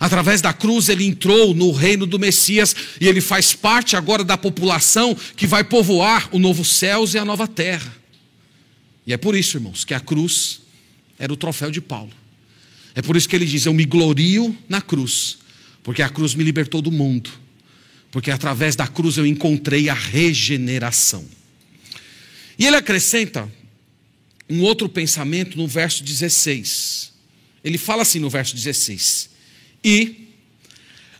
Através 0.00 0.40
da 0.40 0.54
cruz 0.54 0.88
ele 0.88 1.04
entrou 1.04 1.52
no 1.52 1.72
reino 1.72 2.06
do 2.06 2.18
Messias 2.18 2.74
e 2.98 3.06
ele 3.06 3.20
faz 3.20 3.52
parte 3.52 3.96
agora 3.96 4.24
da 4.24 4.38
população 4.38 5.14
que 5.36 5.46
vai 5.46 5.62
povoar 5.62 6.30
o 6.32 6.38
novo 6.38 6.64
céus 6.64 7.12
e 7.12 7.18
a 7.18 7.24
nova 7.24 7.46
terra. 7.46 7.94
E 9.06 9.12
é 9.12 9.18
por 9.18 9.36
isso, 9.36 9.58
irmãos, 9.58 9.84
que 9.84 9.92
a 9.92 10.00
cruz 10.00 10.62
era 11.18 11.30
o 11.30 11.36
troféu 11.36 11.70
de 11.70 11.82
Paulo. 11.82 12.12
É 12.94 13.02
por 13.02 13.14
isso 13.14 13.28
que 13.28 13.36
ele 13.36 13.44
diz: 13.44 13.66
Eu 13.66 13.74
me 13.74 13.84
glorio 13.84 14.56
na 14.70 14.80
cruz, 14.80 15.36
porque 15.82 16.00
a 16.00 16.08
cruz 16.08 16.34
me 16.34 16.42
libertou 16.42 16.80
do 16.80 16.90
mundo 16.90 17.41
porque 18.12 18.30
através 18.30 18.76
da 18.76 18.86
cruz 18.86 19.16
eu 19.16 19.26
encontrei 19.26 19.88
a 19.88 19.94
regeneração. 19.94 21.24
E 22.58 22.66
ele 22.66 22.76
acrescenta 22.76 23.50
um 24.48 24.60
outro 24.60 24.86
pensamento 24.86 25.56
no 25.56 25.66
verso 25.66 26.04
16. 26.04 27.10
Ele 27.64 27.78
fala 27.78 28.02
assim 28.02 28.18
no 28.18 28.28
verso 28.28 28.54
16: 28.54 29.30
E 29.82 30.28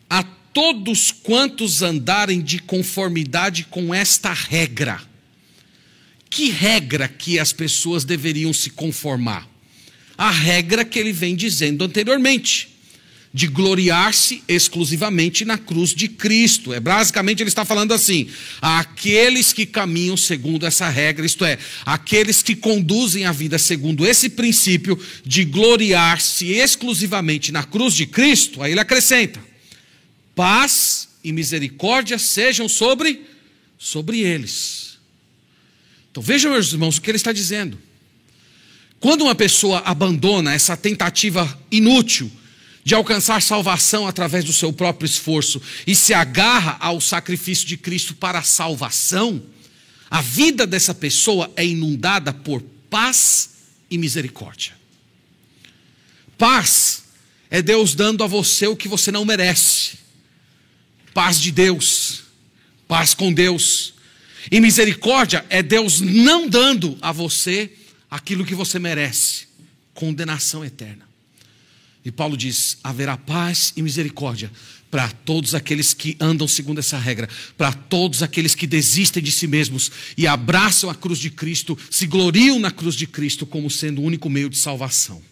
a 0.08 0.22
todos 0.22 1.10
quantos 1.10 1.80
andarem 1.80 2.42
de 2.42 2.58
conformidade 2.58 3.64
com 3.64 3.94
esta 3.94 4.30
regra. 4.30 5.00
Que 6.28 6.50
regra 6.50 7.08
que 7.08 7.38
as 7.38 7.54
pessoas 7.54 8.04
deveriam 8.04 8.52
se 8.52 8.68
conformar? 8.68 9.48
A 10.16 10.30
regra 10.30 10.84
que 10.84 10.98
ele 10.98 11.12
vem 11.12 11.34
dizendo 11.34 11.84
anteriormente 11.84 12.71
de 13.34 13.46
gloriar-se 13.46 14.42
exclusivamente 14.46 15.44
na 15.44 15.56
cruz 15.56 15.94
de 15.94 16.06
Cristo. 16.06 16.72
É 16.74 16.78
basicamente 16.78 17.42
ele 17.42 17.48
está 17.48 17.64
falando 17.64 17.94
assim: 17.94 18.28
aqueles 18.60 19.52
que 19.52 19.64
caminham 19.64 20.16
segundo 20.16 20.66
essa 20.66 20.88
regra, 20.88 21.24
isto 21.24 21.44
é, 21.44 21.58
aqueles 21.86 22.42
que 22.42 22.54
conduzem 22.54 23.24
a 23.24 23.32
vida 23.32 23.58
segundo 23.58 24.06
esse 24.06 24.28
princípio 24.28 24.98
de 25.24 25.44
gloriar-se 25.44 26.52
exclusivamente 26.52 27.50
na 27.50 27.64
cruz 27.64 27.94
de 27.94 28.04
Cristo, 28.04 28.62
aí 28.62 28.72
ele 28.72 28.80
acrescenta: 28.80 29.40
paz 30.34 31.08
e 31.24 31.32
misericórdia 31.32 32.18
sejam 32.18 32.68
sobre 32.68 33.22
sobre 33.78 34.20
eles. 34.20 34.98
Então 36.10 36.22
vejam, 36.22 36.52
meus 36.52 36.72
irmãos, 36.72 36.98
o 36.98 37.00
que 37.00 37.10
ele 37.10 37.16
está 37.16 37.32
dizendo. 37.32 37.78
Quando 39.00 39.22
uma 39.22 39.34
pessoa 39.34 39.78
abandona 39.80 40.54
essa 40.54 40.76
tentativa 40.76 41.58
inútil 41.70 42.30
de 42.84 42.94
alcançar 42.94 43.40
salvação 43.40 44.06
através 44.06 44.44
do 44.44 44.52
seu 44.52 44.72
próprio 44.72 45.06
esforço 45.06 45.62
e 45.86 45.94
se 45.94 46.12
agarra 46.12 46.76
ao 46.80 47.00
sacrifício 47.00 47.66
de 47.66 47.76
Cristo 47.76 48.14
para 48.14 48.40
a 48.40 48.42
salvação, 48.42 49.42
a 50.10 50.20
vida 50.20 50.66
dessa 50.66 50.94
pessoa 50.94 51.50
é 51.56 51.64
inundada 51.64 52.32
por 52.32 52.62
paz 52.90 53.50
e 53.90 53.96
misericórdia. 53.96 54.72
Paz 56.36 57.04
é 57.50 57.62
Deus 57.62 57.94
dando 57.94 58.24
a 58.24 58.26
você 58.26 58.66
o 58.66 58.76
que 58.76 58.88
você 58.88 59.12
não 59.12 59.24
merece. 59.24 59.98
Paz 61.14 61.40
de 61.40 61.52
Deus, 61.52 62.24
paz 62.88 63.14
com 63.14 63.32
Deus. 63.32 63.94
E 64.50 64.60
misericórdia 64.60 65.44
é 65.48 65.62
Deus 65.62 66.00
não 66.00 66.48
dando 66.48 66.98
a 67.00 67.12
você 67.12 67.70
aquilo 68.10 68.44
que 68.44 68.54
você 68.54 68.78
merece 68.78 69.46
condenação 69.94 70.64
eterna. 70.64 71.11
E 72.04 72.10
Paulo 72.10 72.36
diz: 72.36 72.78
haverá 72.82 73.16
paz 73.16 73.72
e 73.76 73.82
misericórdia 73.82 74.50
para 74.90 75.08
todos 75.08 75.54
aqueles 75.54 75.94
que 75.94 76.16
andam 76.20 76.46
segundo 76.46 76.78
essa 76.78 76.98
regra, 76.98 77.26
para 77.56 77.72
todos 77.72 78.22
aqueles 78.22 78.54
que 78.54 78.66
desistem 78.66 79.22
de 79.22 79.32
si 79.32 79.46
mesmos 79.46 79.90
e 80.18 80.26
abraçam 80.26 80.90
a 80.90 80.94
cruz 80.94 81.18
de 81.18 81.30
Cristo, 81.30 81.78
se 81.90 82.06
gloriam 82.06 82.58
na 82.58 82.70
cruz 82.70 82.94
de 82.94 83.06
Cristo 83.06 83.46
como 83.46 83.70
sendo 83.70 84.02
o 84.02 84.04
único 84.04 84.28
meio 84.28 84.50
de 84.50 84.58
salvação. 84.58 85.22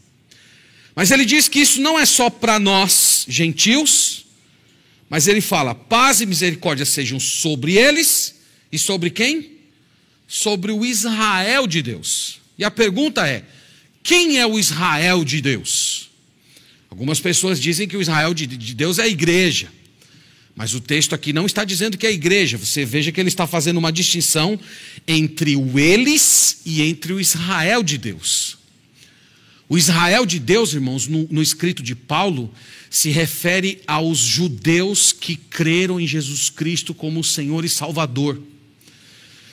Mas 0.95 1.11
ele 1.11 1.27
diz 1.27 1.47
que 1.47 1.59
isso 1.59 1.79
não 1.81 1.99
é 1.99 2.07
só 2.07 2.31
para 2.31 2.59
nós, 2.59 3.27
gentios, 3.29 4.25
mas 5.11 5.29
ele 5.29 5.43
fala: 5.43 5.75
paz 5.75 6.23
e 6.23 6.27
misericórdia 6.27 6.87
sejam 6.87 7.21
sobre 7.21 7.77
eles 7.77 8.37
e 8.73 8.79
sobre 8.79 9.11
quem? 9.11 9.59
Sobre 10.27 10.73
o 10.73 10.87
Israel 10.87 11.67
de 11.67 11.83
Deus. 11.83 12.39
E 12.57 12.65
a 12.65 12.71
pergunta 12.71 13.29
é: 13.29 13.45
quem 14.03 14.39
é 14.39 14.47
o 14.47 14.59
Israel 14.59 15.23
de 15.23 15.43
Deus? 15.43 15.90
Algumas 16.91 17.21
pessoas 17.21 17.61
dizem 17.61 17.87
que 17.87 17.97
o 17.97 18.03
Israel 18.03 18.35
de 18.35 18.47
Deus 18.75 18.99
é 18.99 19.05
a 19.05 19.09
igreja. 19.09 19.69
Mas 20.57 20.75
o 20.75 20.81
texto 20.81 21.15
aqui 21.15 21.33
não 21.33 21.47
está 21.47 21.65
dizendo 21.65 21.97
que 21.97 22.05
é 22.05 22.11
a 22.11 22.13
igreja. 22.13 22.59
Você 22.59 22.85
veja 22.85 23.13
que 23.13 23.21
ele 23.21 23.29
está 23.29 23.47
fazendo 23.47 23.79
uma 23.79 23.93
distinção 23.93 24.59
entre 25.07 25.57
o 25.57 25.79
eles 25.79 26.61
e 26.67 26.83
entre 26.83 27.13
o 27.13 27.21
Israel 27.21 27.83
de 27.83 27.97
Deus. 27.97 28.59
O 29.69 29.79
Israel 29.79 30.27
de 30.27 30.41
Deus, 30.41 30.75
irmãos, 30.75 31.07
no, 31.07 31.29
no 31.31 31.41
escrito 31.41 31.83
de 31.83 31.95
Paulo, 31.95 32.53
se 32.91 33.09
refere 33.09 33.81
aos 33.87 34.19
judeus 34.19 35.13
que 35.13 35.37
creram 35.37 36.01
em 36.01 36.07
Jesus 36.07 36.51
Cristo 36.51 36.93
como 36.93 37.23
Senhor 37.23 37.65
e 37.65 37.69
Salvador. 37.69 38.43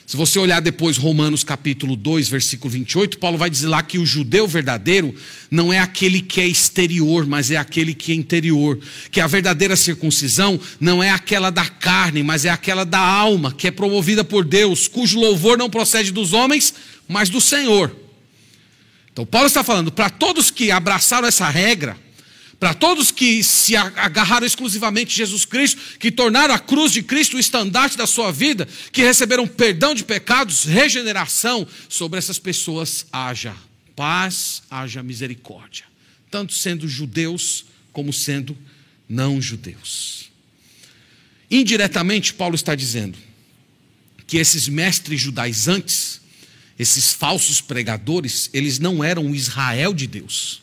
Se 0.08 0.16
você 0.16 0.38
olhar 0.38 0.60
depois 0.60 0.96
Romanos 0.96 1.44
capítulo 1.44 1.94
2, 1.94 2.30
versículo 2.30 2.70
28, 2.70 3.18
Paulo 3.18 3.36
vai 3.36 3.50
dizer 3.50 3.66
lá 3.66 3.82
que 3.82 3.98
o 3.98 4.06
judeu 4.06 4.48
verdadeiro 4.48 5.14
não 5.50 5.70
é 5.70 5.80
aquele 5.80 6.22
que 6.22 6.40
é 6.40 6.46
exterior, 6.46 7.26
mas 7.26 7.50
é 7.50 7.58
aquele 7.58 7.92
que 7.92 8.12
é 8.12 8.14
interior. 8.14 8.78
Que 9.10 9.20
a 9.20 9.26
verdadeira 9.26 9.76
circuncisão 9.76 10.58
não 10.80 11.02
é 11.02 11.10
aquela 11.10 11.50
da 11.50 11.66
carne, 11.66 12.22
mas 12.22 12.46
é 12.46 12.48
aquela 12.48 12.86
da 12.86 12.98
alma, 12.98 13.52
que 13.52 13.68
é 13.68 13.70
promovida 13.70 14.24
por 14.24 14.46
Deus, 14.46 14.88
cujo 14.88 15.20
louvor 15.20 15.58
não 15.58 15.68
procede 15.68 16.10
dos 16.10 16.32
homens, 16.32 16.72
mas 17.06 17.28
do 17.28 17.38
Senhor. 17.38 17.94
Então 19.12 19.26
Paulo 19.26 19.46
está 19.46 19.62
falando 19.62 19.92
para 19.92 20.08
todos 20.08 20.50
que 20.50 20.70
abraçaram 20.70 21.28
essa 21.28 21.50
regra, 21.50 21.98
para 22.58 22.74
todos 22.74 23.12
que 23.12 23.42
se 23.44 23.76
agarraram 23.76 24.46
exclusivamente 24.46 25.14
a 25.14 25.24
Jesus 25.24 25.44
Cristo, 25.44 25.80
que 25.98 26.10
tornaram 26.10 26.52
a 26.52 26.58
cruz 26.58 26.92
de 26.92 27.02
Cristo 27.02 27.36
o 27.36 27.40
estandarte 27.40 27.96
da 27.96 28.06
sua 28.06 28.32
vida, 28.32 28.66
que 28.90 29.02
receberam 29.02 29.46
perdão 29.46 29.94
de 29.94 30.04
pecados, 30.04 30.64
regeneração, 30.64 31.66
sobre 31.88 32.18
essas 32.18 32.38
pessoas 32.38 33.06
haja 33.12 33.54
paz, 33.94 34.62
haja 34.70 35.02
misericórdia, 35.02 35.84
tanto 36.30 36.52
sendo 36.52 36.88
judeus 36.88 37.64
como 37.92 38.12
sendo 38.12 38.56
não 39.08 39.40
judeus. 39.40 40.30
Indiretamente, 41.50 42.34
Paulo 42.34 42.54
está 42.54 42.74
dizendo 42.74 43.18
que 44.26 44.36
esses 44.36 44.68
mestres 44.68 45.20
judaizantes, 45.20 46.20
esses 46.78 47.12
falsos 47.12 47.60
pregadores, 47.60 48.50
eles 48.52 48.78
não 48.78 49.02
eram 49.02 49.30
o 49.30 49.34
Israel 49.34 49.94
de 49.94 50.06
Deus. 50.06 50.62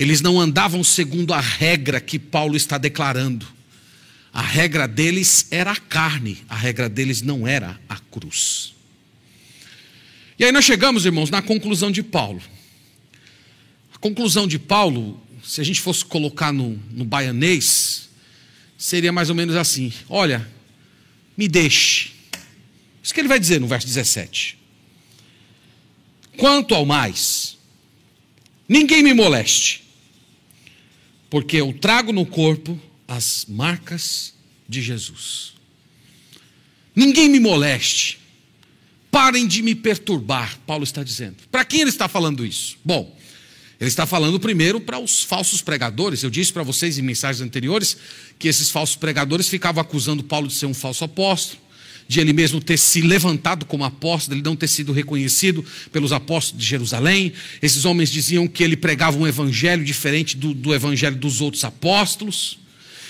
Eles 0.00 0.22
não 0.22 0.40
andavam 0.40 0.82
segundo 0.82 1.34
a 1.34 1.40
regra 1.40 2.00
que 2.00 2.18
Paulo 2.18 2.56
está 2.56 2.78
declarando. 2.78 3.46
A 4.32 4.40
regra 4.40 4.88
deles 4.88 5.46
era 5.50 5.72
a 5.72 5.76
carne, 5.76 6.38
a 6.48 6.56
regra 6.56 6.88
deles 6.88 7.20
não 7.20 7.46
era 7.46 7.78
a 7.86 7.98
cruz. 7.98 8.72
E 10.38 10.44
aí 10.46 10.50
nós 10.52 10.64
chegamos, 10.64 11.04
irmãos, 11.04 11.28
na 11.28 11.42
conclusão 11.42 11.90
de 11.90 12.02
Paulo. 12.02 12.40
A 13.94 13.98
conclusão 13.98 14.48
de 14.48 14.58
Paulo, 14.58 15.22
se 15.44 15.60
a 15.60 15.64
gente 15.64 15.82
fosse 15.82 16.02
colocar 16.02 16.50
no, 16.50 16.80
no 16.92 17.04
baianês, 17.04 18.08
seria 18.78 19.12
mais 19.12 19.28
ou 19.28 19.34
menos 19.34 19.54
assim: 19.54 19.92
olha, 20.08 20.48
me 21.36 21.46
deixe. 21.46 22.12
Isso 23.02 23.12
que 23.12 23.20
ele 23.20 23.28
vai 23.28 23.38
dizer 23.38 23.60
no 23.60 23.66
verso 23.66 23.86
17. 23.86 24.56
Quanto 26.38 26.74
ao 26.74 26.86
mais, 26.86 27.58
ninguém 28.66 29.02
me 29.02 29.12
moleste, 29.12 29.89
porque 31.30 31.56
eu 31.56 31.72
trago 31.72 32.12
no 32.12 32.26
corpo 32.26 32.78
as 33.08 33.46
marcas 33.48 34.34
de 34.68 34.82
Jesus. 34.82 35.54
Ninguém 36.94 37.28
me 37.28 37.40
moleste, 37.40 38.20
parem 39.10 39.46
de 39.46 39.62
me 39.62 39.74
perturbar, 39.74 40.58
Paulo 40.66 40.84
está 40.84 41.02
dizendo. 41.02 41.36
Para 41.50 41.64
quem 41.64 41.80
ele 41.80 41.90
está 41.90 42.08
falando 42.08 42.44
isso? 42.44 42.76
Bom, 42.84 43.16
ele 43.80 43.88
está 43.88 44.04
falando 44.04 44.38
primeiro 44.38 44.80
para 44.80 44.98
os 44.98 45.22
falsos 45.22 45.62
pregadores. 45.62 46.22
Eu 46.22 46.28
disse 46.28 46.52
para 46.52 46.62
vocês 46.62 46.98
em 46.98 47.02
mensagens 47.02 47.40
anteriores 47.40 47.96
que 48.38 48.46
esses 48.46 48.68
falsos 48.68 48.96
pregadores 48.96 49.48
ficavam 49.48 49.80
acusando 49.80 50.22
Paulo 50.22 50.48
de 50.48 50.54
ser 50.54 50.66
um 50.66 50.74
falso 50.74 51.04
apóstolo, 51.04 51.62
de 52.10 52.18
ele 52.18 52.32
mesmo 52.32 52.60
ter 52.60 52.76
se 52.76 53.02
levantado 53.02 53.64
como 53.64 53.84
apóstolo, 53.84 54.34
ele 54.36 54.42
não 54.42 54.56
ter 54.56 54.66
sido 54.66 54.92
reconhecido 54.92 55.64
pelos 55.92 56.10
apóstolos 56.10 56.60
de 56.60 56.68
Jerusalém. 56.68 57.32
Esses 57.62 57.84
homens 57.84 58.10
diziam 58.10 58.48
que 58.48 58.64
ele 58.64 58.76
pregava 58.76 59.16
um 59.16 59.28
evangelho 59.28 59.84
diferente 59.84 60.36
do, 60.36 60.52
do 60.52 60.74
evangelho 60.74 61.14
dos 61.14 61.40
outros 61.40 61.62
apóstolos. 61.62 62.58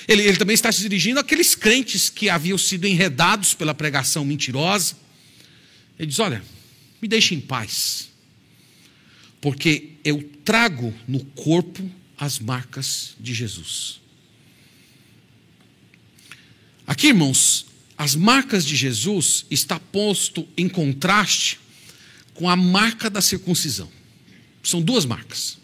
Ele, 0.07 0.21
ele 0.25 0.37
também 0.37 0.53
está 0.53 0.71
se 0.71 0.83
dirigindo 0.83 1.19
àqueles 1.19 1.55
crentes 1.55 2.11
que 2.11 2.29
haviam 2.29 2.59
sido 2.59 2.87
enredados 2.87 3.55
pela 3.55 3.73
pregação 3.73 4.23
mentirosa. 4.23 4.95
Ele 5.99 6.09
diz: 6.09 6.19
Olha, 6.19 6.43
me 7.01 7.09
deixe 7.09 7.35
em 7.35 7.41
paz, 7.41 8.11
porque 9.41 9.93
eu 10.05 10.23
trago 10.45 10.93
no 11.09 11.25
corpo 11.25 11.91
as 12.19 12.39
marcas 12.39 13.15
de 13.19 13.33
Jesus. 13.33 13.99
Aqui, 16.87 17.07
irmãos, 17.07 17.70
as 18.01 18.17
marcas 18.17 18.65
de 18.65 18.77
Jesus 18.77 19.45
está 19.51 19.79
posto 19.79 20.49
em 20.57 20.71
contraste 20.71 21.61
com 22.33 22.49
a 22.49 22.57
marca 22.57 23.11
da 23.11 23.21
circuncisão. 23.21 23.93
São 24.63 24.81
duas 24.81 25.05
marcas. 25.05 25.59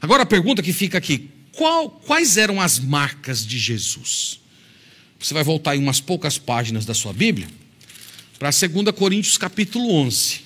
Agora 0.00 0.22
a 0.22 0.26
pergunta 0.26 0.62
que 0.62 0.72
fica 0.72 0.96
aqui: 0.96 1.28
qual, 1.52 1.90
quais 1.90 2.38
eram 2.38 2.62
as 2.62 2.78
marcas 2.78 3.46
de 3.46 3.58
Jesus? 3.58 4.40
Você 5.20 5.34
vai 5.34 5.44
voltar 5.44 5.76
em 5.76 5.80
umas 5.80 6.00
poucas 6.00 6.38
páginas 6.38 6.86
da 6.86 6.94
sua 6.94 7.12
Bíblia 7.12 7.46
para 8.38 8.48
2 8.48 8.96
Coríntios 8.96 9.36
capítulo 9.36 9.92
11. 9.96 10.40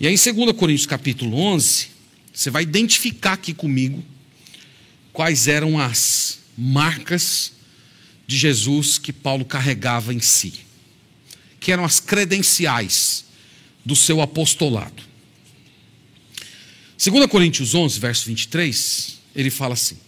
E 0.00 0.08
aí 0.08 0.14
em 0.14 0.34
2 0.34 0.56
Coríntios 0.56 0.86
capítulo 0.86 1.38
11, 1.38 1.86
você 2.34 2.50
vai 2.50 2.64
identificar 2.64 3.34
aqui 3.34 3.54
comigo 3.54 4.04
quais 5.12 5.46
eram 5.46 5.78
as 5.78 6.40
marcas 6.58 7.52
de 8.26 8.36
Jesus 8.36 8.98
que 8.98 9.12
Paulo 9.12 9.44
carregava 9.44 10.12
em 10.12 10.20
si, 10.20 10.52
que 11.60 11.70
eram 11.70 11.84
as 11.84 12.00
credenciais 12.00 13.24
do 13.84 13.94
seu 13.94 14.20
apostolado. 14.20 15.02
2 17.02 17.26
Coríntios 17.26 17.74
11, 17.74 17.98
verso 18.00 18.26
23, 18.26 19.18
ele 19.34 19.50
fala 19.50 19.74
assim: 19.74 19.98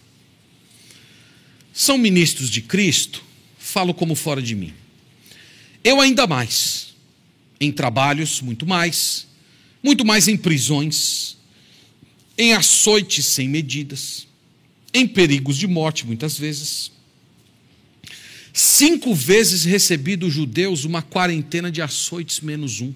São 1.73 1.99
ministros 1.99 2.51
de 2.51 2.63
Cristo, 2.63 3.23
falo 3.59 3.95
como 3.95 4.15
fora 4.15 4.43
de 4.43 4.55
mim 4.55 4.75
eu 5.89 6.01
ainda 6.01 6.27
mais, 6.27 6.95
em 7.61 7.73
trabalhos, 7.73 8.41
muito 8.41 8.67
mais, 8.67 9.27
muito 9.83 10.05
mais 10.05 10.29
em 10.29 10.37
prisões, 10.37 11.37
em 12.37 12.53
açoites 12.53 13.25
sem 13.25 13.49
medidas, 13.49 14.27
em 14.93 15.07
perigos 15.07 15.57
de 15.57 15.67
morte, 15.67 16.07
muitas 16.07 16.39
vezes. 16.39 16.93
Cinco 18.61 19.15
vezes 19.15 19.65
recebi 19.65 20.17
dos 20.17 20.35
judeus 20.35 20.85
uma 20.85 21.01
quarentena 21.01 21.71
de 21.71 21.81
açoites 21.81 22.41
menos 22.41 22.81
um. 22.81 22.93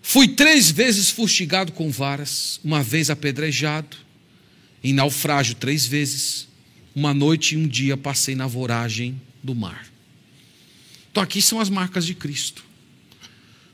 Fui 0.00 0.28
três 0.28 0.70
vezes 0.70 1.10
fustigado 1.10 1.72
com 1.72 1.90
varas, 1.90 2.58
uma 2.64 2.82
vez 2.82 3.10
apedrejado, 3.10 3.98
em 4.82 4.94
naufrágio 4.94 5.56
três 5.56 5.84
vezes, 5.84 6.48
uma 6.94 7.12
noite 7.12 7.54
e 7.54 7.58
um 7.58 7.68
dia 7.68 7.98
passei 7.98 8.34
na 8.34 8.46
voragem 8.46 9.20
do 9.42 9.54
mar. 9.54 9.86
Então 11.10 11.22
aqui 11.22 11.42
são 11.42 11.60
as 11.60 11.68
marcas 11.68 12.06
de 12.06 12.14
Cristo. 12.14 12.64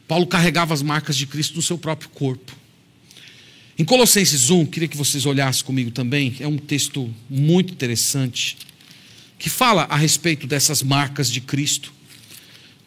Paulo 0.09 0.27
carregava 0.27 0.75
as 0.75 0.83
marcas 0.83 1.17
de 1.17 1.29
Cristo 1.29 1.55
no 1.55 1.63
seu 1.63 1.79
próprio 1.79 2.11
corpo. 2.11 2.57
Em 3.79 3.85
Colossenses 3.85 4.51
1, 4.51 4.67
queria 4.67 4.89
que 4.89 4.97
vocês 4.97 5.27
olhassem 5.27 5.65
comigo 5.65 5.93
também, 5.93 6.35
é 6.41 6.49
um 6.49 6.59
texto 6.59 7.09
muito 7.31 7.73
interessante, 7.73 8.57
que 9.43 9.51
fala 9.51 9.89
a 9.91 9.97
respeito 9.97 10.47
dessas 10.47 10.85
marcas 10.85 11.29
de 11.29 11.41
Cristo, 11.41 11.93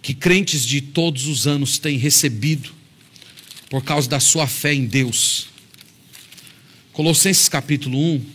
que 0.02 0.14
crentes 0.14 0.66
de 0.66 0.80
todos 0.80 1.28
os 1.28 1.46
anos 1.46 1.78
têm 1.78 1.98
recebido 1.98 2.72
por 3.70 3.84
causa 3.84 4.08
da 4.08 4.22
sua 4.22 4.48
fé 4.48 4.74
em 4.74 4.86
Deus. 4.86 5.50
Colossenses 6.94 7.50
capítulo 7.50 8.00
1, 8.00 8.26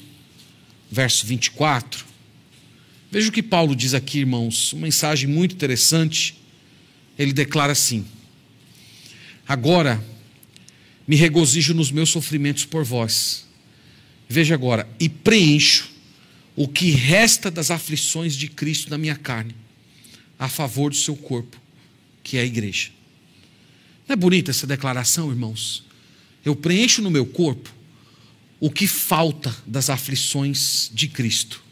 verso 0.91 1.25
24. 1.25 2.05
Veja 3.11 3.31
o 3.31 3.33
que 3.33 3.43
Paulo 3.43 3.75
diz 3.75 3.95
aqui, 3.95 4.19
irmãos, 4.19 4.75
uma 4.75 4.83
mensagem 4.83 5.27
muito 5.27 5.55
interessante. 5.55 6.35
Ele 7.19 7.33
declara 7.33 7.73
assim: 7.73 8.05
Agora 9.49 9.99
me 11.09 11.17
regozijo 11.17 11.73
nos 11.73 11.91
meus 11.91 12.11
sofrimentos 12.11 12.67
por 12.67 12.85
vós. 12.85 13.47
Veja 14.29 14.53
agora, 14.53 14.87
e 15.01 15.09
preencho 15.09 15.90
o 16.61 16.69
que 16.69 16.91
resta 16.91 17.51
das 17.51 17.71
aflições 17.71 18.35
de 18.35 18.49
Cristo 18.49 18.91
na 18.91 18.99
minha 18.99 19.17
carne, 19.17 19.55
a 20.39 20.49
favor 20.49 20.91
do 20.91 20.97
seu 20.97 21.17
corpo, 21.17 21.57
que 22.23 22.37
é 22.37 22.41
a 22.41 22.45
igreja. 22.45 22.91
Não 24.07 24.15
é 24.15 24.17
bonita 24.17 24.51
essa 24.51 24.67
declaração, 24.67 25.31
irmãos? 25.31 25.85
Eu 26.45 26.57
preencho 26.57 27.03
no 27.03 27.11
meu 27.11 27.25
corpo 27.25 27.73
o 28.59 28.71
que 28.71 28.87
falta 28.87 29.55
das 29.67 29.89
aflições 29.89 30.91
de 30.93 31.09
Cristo 31.09 31.63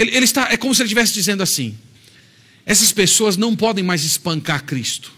ele, 0.00 0.16
ele 0.16 0.24
está, 0.24 0.48
é 0.50 0.56
como 0.56 0.74
se 0.74 0.80
ele 0.80 0.86
estivesse 0.86 1.12
dizendo 1.12 1.42
assim: 1.42 1.76
essas 2.64 2.90
pessoas 2.90 3.36
não 3.36 3.54
podem 3.54 3.84
mais 3.84 4.02
espancar 4.02 4.64
Cristo, 4.64 5.12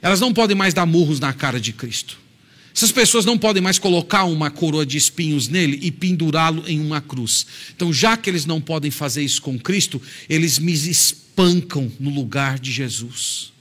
elas 0.00 0.20
não 0.20 0.32
podem 0.32 0.56
mais 0.56 0.72
dar 0.72 0.86
murros 0.86 1.20
na 1.20 1.34
cara 1.34 1.60
de 1.60 1.72
Cristo. 1.74 2.18
Essas 2.74 2.92
pessoas 2.92 3.24
não 3.24 3.36
podem 3.36 3.62
mais 3.62 3.78
colocar 3.78 4.24
uma 4.24 4.50
coroa 4.50 4.86
de 4.86 4.96
espinhos 4.96 5.48
nele 5.48 5.78
e 5.82 5.90
pendurá-lo 5.90 6.64
em 6.68 6.80
uma 6.80 7.00
cruz. 7.00 7.46
Então, 7.74 7.92
já 7.92 8.16
que 8.16 8.30
eles 8.30 8.46
não 8.46 8.60
podem 8.60 8.90
fazer 8.90 9.22
isso 9.22 9.42
com 9.42 9.58
Cristo, 9.58 10.00
eles 10.28 10.58
me 10.58 10.72
espancam 10.72 11.90
no 11.98 12.10
lugar 12.10 12.58
de 12.58 12.70
Jesus. 12.70 13.52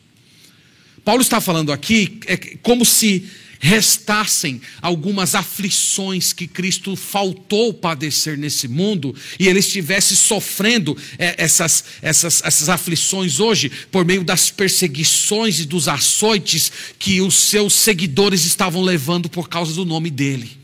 Paulo 1.03 1.21
está 1.21 1.41
falando 1.41 1.71
aqui 1.71 2.19
é 2.27 2.37
como 2.61 2.85
se 2.85 3.25
restassem 3.59 4.61
algumas 4.81 5.35
aflições 5.35 6.31
que 6.31 6.47
Cristo 6.47 6.95
faltou 6.95 7.73
padecer 7.73 8.37
nesse 8.37 8.69
mundo 8.69 9.13
e 9.37 9.47
ele 9.47 9.59
estivesse 9.59 10.15
sofrendo 10.15 10.97
é, 11.17 11.35
essas, 11.37 11.83
essas, 12.01 12.41
essas 12.43 12.69
aflições 12.69 13.39
hoje 13.39 13.69
por 13.91 14.05
meio 14.05 14.23
das 14.23 14.49
perseguições 14.49 15.59
e 15.59 15.65
dos 15.65 15.89
açoites 15.89 16.71
que 16.97 17.19
os 17.19 17.35
seus 17.35 17.73
seguidores 17.73 18.45
estavam 18.45 18.81
levando 18.81 19.29
por 19.29 19.49
causa 19.49 19.73
do 19.73 19.83
nome 19.83 20.09
dele. 20.09 20.57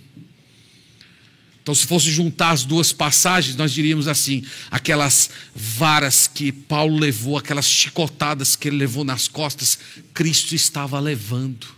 Então, 1.61 1.73
se 1.73 1.85
fosse 1.87 2.11
juntar 2.11 2.51
as 2.51 2.63
duas 2.63 2.93
passagens, 2.93 3.55
nós 3.55 3.73
diríamos 3.73 4.07
assim: 4.07 4.43
aquelas 4.69 5.31
varas 5.55 6.29
que 6.31 6.51
Paulo 6.51 6.99
levou, 6.99 7.39
aquelas 7.39 7.67
chicotadas 7.67 8.55
que 8.55 8.67
ele 8.67 8.77
levou 8.77 9.03
nas 9.03 9.27
costas, 9.27 9.79
Cristo 10.13 10.53
estava 10.53 10.99
levando 10.99 11.75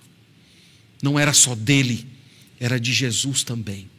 não 1.01 1.19
era 1.19 1.33
só 1.33 1.55
dele, 1.55 2.05
era 2.59 2.79
de 2.79 2.93
Jesus 2.93 3.43
também. 3.43 3.89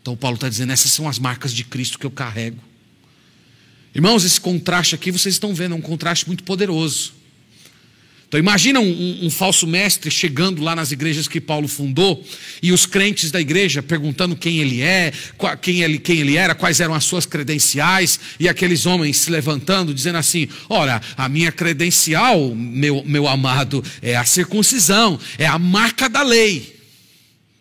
Então 0.00 0.16
Paulo 0.16 0.34
está 0.34 0.48
dizendo: 0.48 0.72
essas 0.72 0.90
são 0.90 1.08
as 1.08 1.18
marcas 1.18 1.52
de 1.52 1.64
Cristo 1.64 1.98
que 1.98 2.06
eu 2.06 2.10
carrego. 2.10 2.58
Irmãos, 3.94 4.24
esse 4.24 4.40
contraste 4.40 4.94
aqui 4.94 5.10
vocês 5.10 5.34
estão 5.34 5.54
vendo, 5.54 5.74
é 5.74 5.78
um 5.78 5.82
contraste 5.82 6.26
muito 6.26 6.44
poderoso. 6.44 7.14
Então 8.32 8.40
imagina 8.40 8.80
um, 8.80 9.26
um, 9.26 9.28
falso 9.28 9.66
mestre 9.66 10.10
chegando 10.10 10.62
lá 10.62 10.74
nas 10.74 10.90
igrejas 10.90 11.28
que 11.28 11.38
Paulo 11.38 11.68
fundou 11.68 12.24
e 12.62 12.72
os 12.72 12.86
crentes 12.86 13.30
da 13.30 13.38
igreja 13.38 13.82
perguntando 13.82 14.34
quem 14.34 14.56
ele 14.56 14.80
é, 14.80 15.12
quem 15.60 15.82
ele, 15.82 15.98
quem 15.98 16.20
ele 16.20 16.38
era, 16.38 16.54
quais 16.54 16.80
eram 16.80 16.94
as 16.94 17.04
suas 17.04 17.26
credenciais 17.26 18.18
e 18.40 18.48
aqueles 18.48 18.86
homens 18.86 19.18
se 19.18 19.30
levantando 19.30 19.92
dizendo 19.92 20.16
assim: 20.16 20.48
Ora, 20.66 21.02
a 21.14 21.28
minha 21.28 21.52
credencial, 21.52 22.54
meu, 22.54 23.04
meu 23.04 23.28
amado, 23.28 23.84
é 24.00 24.16
a 24.16 24.24
circuncisão, 24.24 25.20
é 25.36 25.44
a 25.44 25.58
marca 25.58 26.08
da 26.08 26.22
lei. 26.22 26.80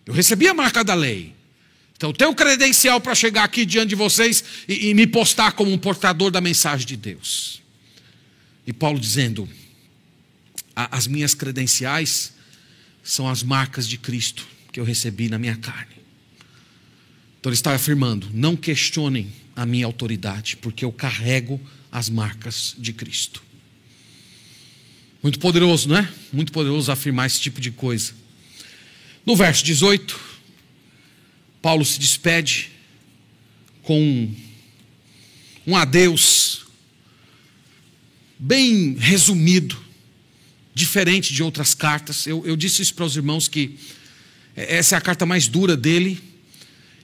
Eu 0.05 0.13
recebi 0.13 0.47
a 0.47 0.53
marca 0.53 0.85
da 0.85 0.93
lei. 0.93 1.33
Então, 1.97 2.13
tenho 2.13 2.33
credencial 2.33 3.01
para 3.01 3.13
chegar 3.13 3.43
aqui 3.43 3.65
diante 3.65 3.89
de 3.89 3.95
vocês 3.95 4.41
e, 4.69 4.87
e 4.87 4.93
me 4.93 5.05
postar 5.05 5.51
como 5.51 5.69
um 5.69 5.77
portador 5.77 6.31
da 6.31 6.39
mensagem 6.39 6.87
de 6.87 6.95
Deus. 6.95 7.61
E 8.65 8.71
Paulo 8.71 8.97
dizendo: 8.97 9.49
as 10.91 11.07
minhas 11.07 11.33
credenciais 11.33 12.33
são 13.03 13.27
as 13.27 13.43
marcas 13.43 13.87
de 13.87 13.97
Cristo 13.97 14.47
que 14.71 14.79
eu 14.79 14.83
recebi 14.83 15.27
na 15.29 15.37
minha 15.37 15.55
carne. 15.57 15.95
Então 17.39 17.49
ele 17.49 17.55
está 17.55 17.73
afirmando: 17.73 18.29
não 18.33 18.55
questionem 18.55 19.31
a 19.55 19.65
minha 19.65 19.85
autoridade, 19.85 20.57
porque 20.57 20.85
eu 20.85 20.91
carrego 20.91 21.59
as 21.91 22.09
marcas 22.09 22.75
de 22.77 22.93
Cristo. 22.93 23.43
Muito 25.21 25.39
poderoso, 25.39 25.89
não 25.89 25.97
é? 25.97 26.11
Muito 26.31 26.51
poderoso 26.51 26.91
afirmar 26.91 27.27
esse 27.27 27.39
tipo 27.39 27.59
de 27.59 27.69
coisa. 27.69 28.13
No 29.25 29.35
verso 29.35 29.63
18, 29.63 30.19
Paulo 31.61 31.85
se 31.85 31.99
despede 31.99 32.71
com 33.83 34.33
um 35.67 35.75
adeus 35.75 36.65
bem 38.39 38.95
resumido 38.95 39.79
diferente 40.73 41.33
de 41.33 41.43
outras 41.43 41.73
cartas. 41.73 42.25
Eu, 42.25 42.45
eu 42.45 42.55
disse 42.55 42.81
isso 42.81 42.93
para 42.93 43.05
os 43.05 43.15
irmãos 43.15 43.47
que 43.47 43.77
essa 44.55 44.95
é 44.95 44.97
a 44.97 45.01
carta 45.01 45.25
mais 45.25 45.47
dura 45.47 45.75
dele. 45.75 46.21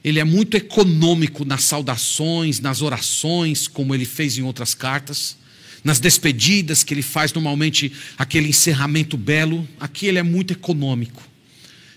Ele 0.03 0.20
é 0.20 0.24
muito 0.24 0.55
econômico 0.55 1.43
nas 1.43 1.63
saudações, 1.63 2.59
nas 2.59 2.82
orações, 2.82 3.68
como 3.68 3.93
ele 3.93 4.05
fez 4.05 4.38
em 4.38 4.41
outras 4.41 4.74
cartas, 4.74 5.36
nas 5.84 5.99
despedidas 5.99 6.84
que 6.84 6.93
ele 6.93 7.01
faz 7.01 7.34
normalmente 7.34 7.91
aquele 8.18 8.49
encerramento 8.49 9.18
belo. 9.18 9.68
Aqui 9.80 10.05
ele 10.05 10.18
é 10.18 10.24
muito 10.24 10.53
econômico. 10.53 11.22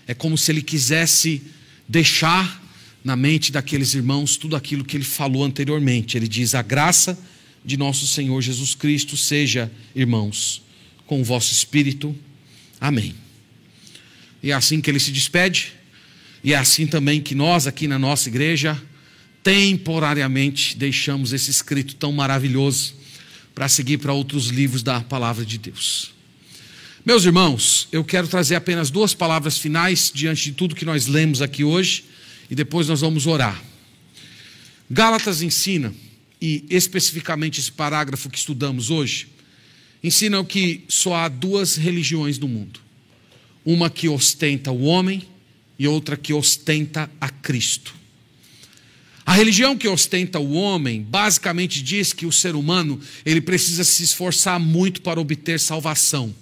É 0.07 0.13
como 0.13 0.37
se 0.37 0.51
ele 0.51 0.61
quisesse 0.61 1.41
deixar 1.87 2.61
na 3.03 3.15
mente 3.15 3.51
daqueles 3.51 3.93
irmãos 3.93 4.37
tudo 4.37 4.55
aquilo 4.55 4.83
que 4.83 4.97
ele 4.97 5.03
falou 5.03 5.43
anteriormente. 5.43 6.17
Ele 6.17 6.27
diz: 6.27 6.53
A 6.55 6.61
graça 6.61 7.17
de 7.63 7.77
nosso 7.77 8.07
Senhor 8.07 8.41
Jesus 8.41 8.73
Cristo 8.75 9.15
seja, 9.15 9.71
irmãos, 9.95 10.61
com 11.11 11.19
o 11.19 11.25
vosso 11.25 11.51
espírito. 11.51 12.15
Amém. 12.79 13.13
E 14.41 14.49
é 14.49 14.53
assim 14.53 14.79
que 14.79 14.89
ele 14.89 14.97
se 14.97 15.11
despede, 15.11 15.73
e 16.41 16.53
é 16.53 16.55
assim 16.55 16.87
também 16.87 17.19
que 17.19 17.35
nós 17.35 17.67
aqui 17.67 17.85
na 17.85 17.99
nossa 17.99 18.29
igreja, 18.29 18.81
temporariamente, 19.43 20.77
deixamos 20.77 21.33
esse 21.33 21.51
escrito 21.51 21.95
tão 21.95 22.13
maravilhoso 22.13 22.95
para 23.53 23.67
seguir 23.67 23.97
para 23.97 24.13
outros 24.13 24.47
livros 24.47 24.83
da 24.83 25.01
palavra 25.01 25.45
de 25.45 25.57
Deus. 25.57 26.13
Meus 27.05 27.25
irmãos, 27.25 27.89
eu 27.91 28.05
quero 28.05 28.29
trazer 28.29 28.55
apenas 28.55 28.89
duas 28.89 29.13
palavras 29.13 29.57
finais 29.57 30.13
diante 30.15 30.43
de 30.43 30.51
tudo 30.53 30.73
que 30.73 30.85
nós 30.85 31.07
lemos 31.07 31.41
aqui 31.41 31.61
hoje, 31.61 32.05
e 32.49 32.55
depois 32.55 32.87
nós 32.87 33.01
vamos 33.01 33.27
orar. 33.27 33.61
Gálatas 34.89 35.41
ensina, 35.41 35.93
e 36.39 36.63
especificamente 36.69 37.59
esse 37.59 37.73
parágrafo 37.73 38.29
que 38.29 38.37
estudamos 38.37 38.89
hoje, 38.89 39.27
ensinam 40.03 40.43
que 40.43 40.83
só 40.87 41.15
há 41.15 41.27
duas 41.27 41.75
religiões 41.75 42.37
no 42.39 42.47
mundo: 42.47 42.79
uma 43.65 43.89
que 43.89 44.09
ostenta 44.09 44.71
o 44.71 44.83
homem 44.83 45.23
e 45.77 45.87
outra 45.87 46.15
que 46.15 46.33
ostenta 46.33 47.09
a 47.19 47.29
Cristo. 47.29 47.95
A 49.25 49.33
religião 49.33 49.77
que 49.77 49.87
ostenta 49.87 50.39
o 50.39 50.53
homem 50.53 51.01
basicamente 51.01 51.81
diz 51.81 52.11
que 52.11 52.25
o 52.25 52.31
ser 52.31 52.55
humano 52.55 52.99
ele 53.25 53.39
precisa 53.39 53.83
se 53.83 54.03
esforçar 54.03 54.59
muito 54.59 55.01
para 55.01 55.21
obter 55.21 55.59
salvação. 55.59 56.35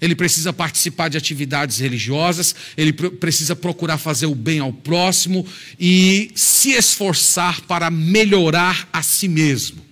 Ele 0.00 0.14
precisa 0.14 0.52
participar 0.52 1.08
de 1.08 1.18
atividades 1.18 1.78
religiosas, 1.78 2.54
ele 2.76 2.92
precisa 2.92 3.54
procurar 3.54 3.98
fazer 3.98 4.26
o 4.26 4.34
bem 4.34 4.58
ao 4.58 4.72
próximo 4.72 5.46
e 5.78 6.30
se 6.34 6.70
esforçar 6.70 7.60
para 7.62 7.90
melhorar 7.90 8.88
a 8.92 9.02
si 9.02 9.28
mesmo. 9.28 9.84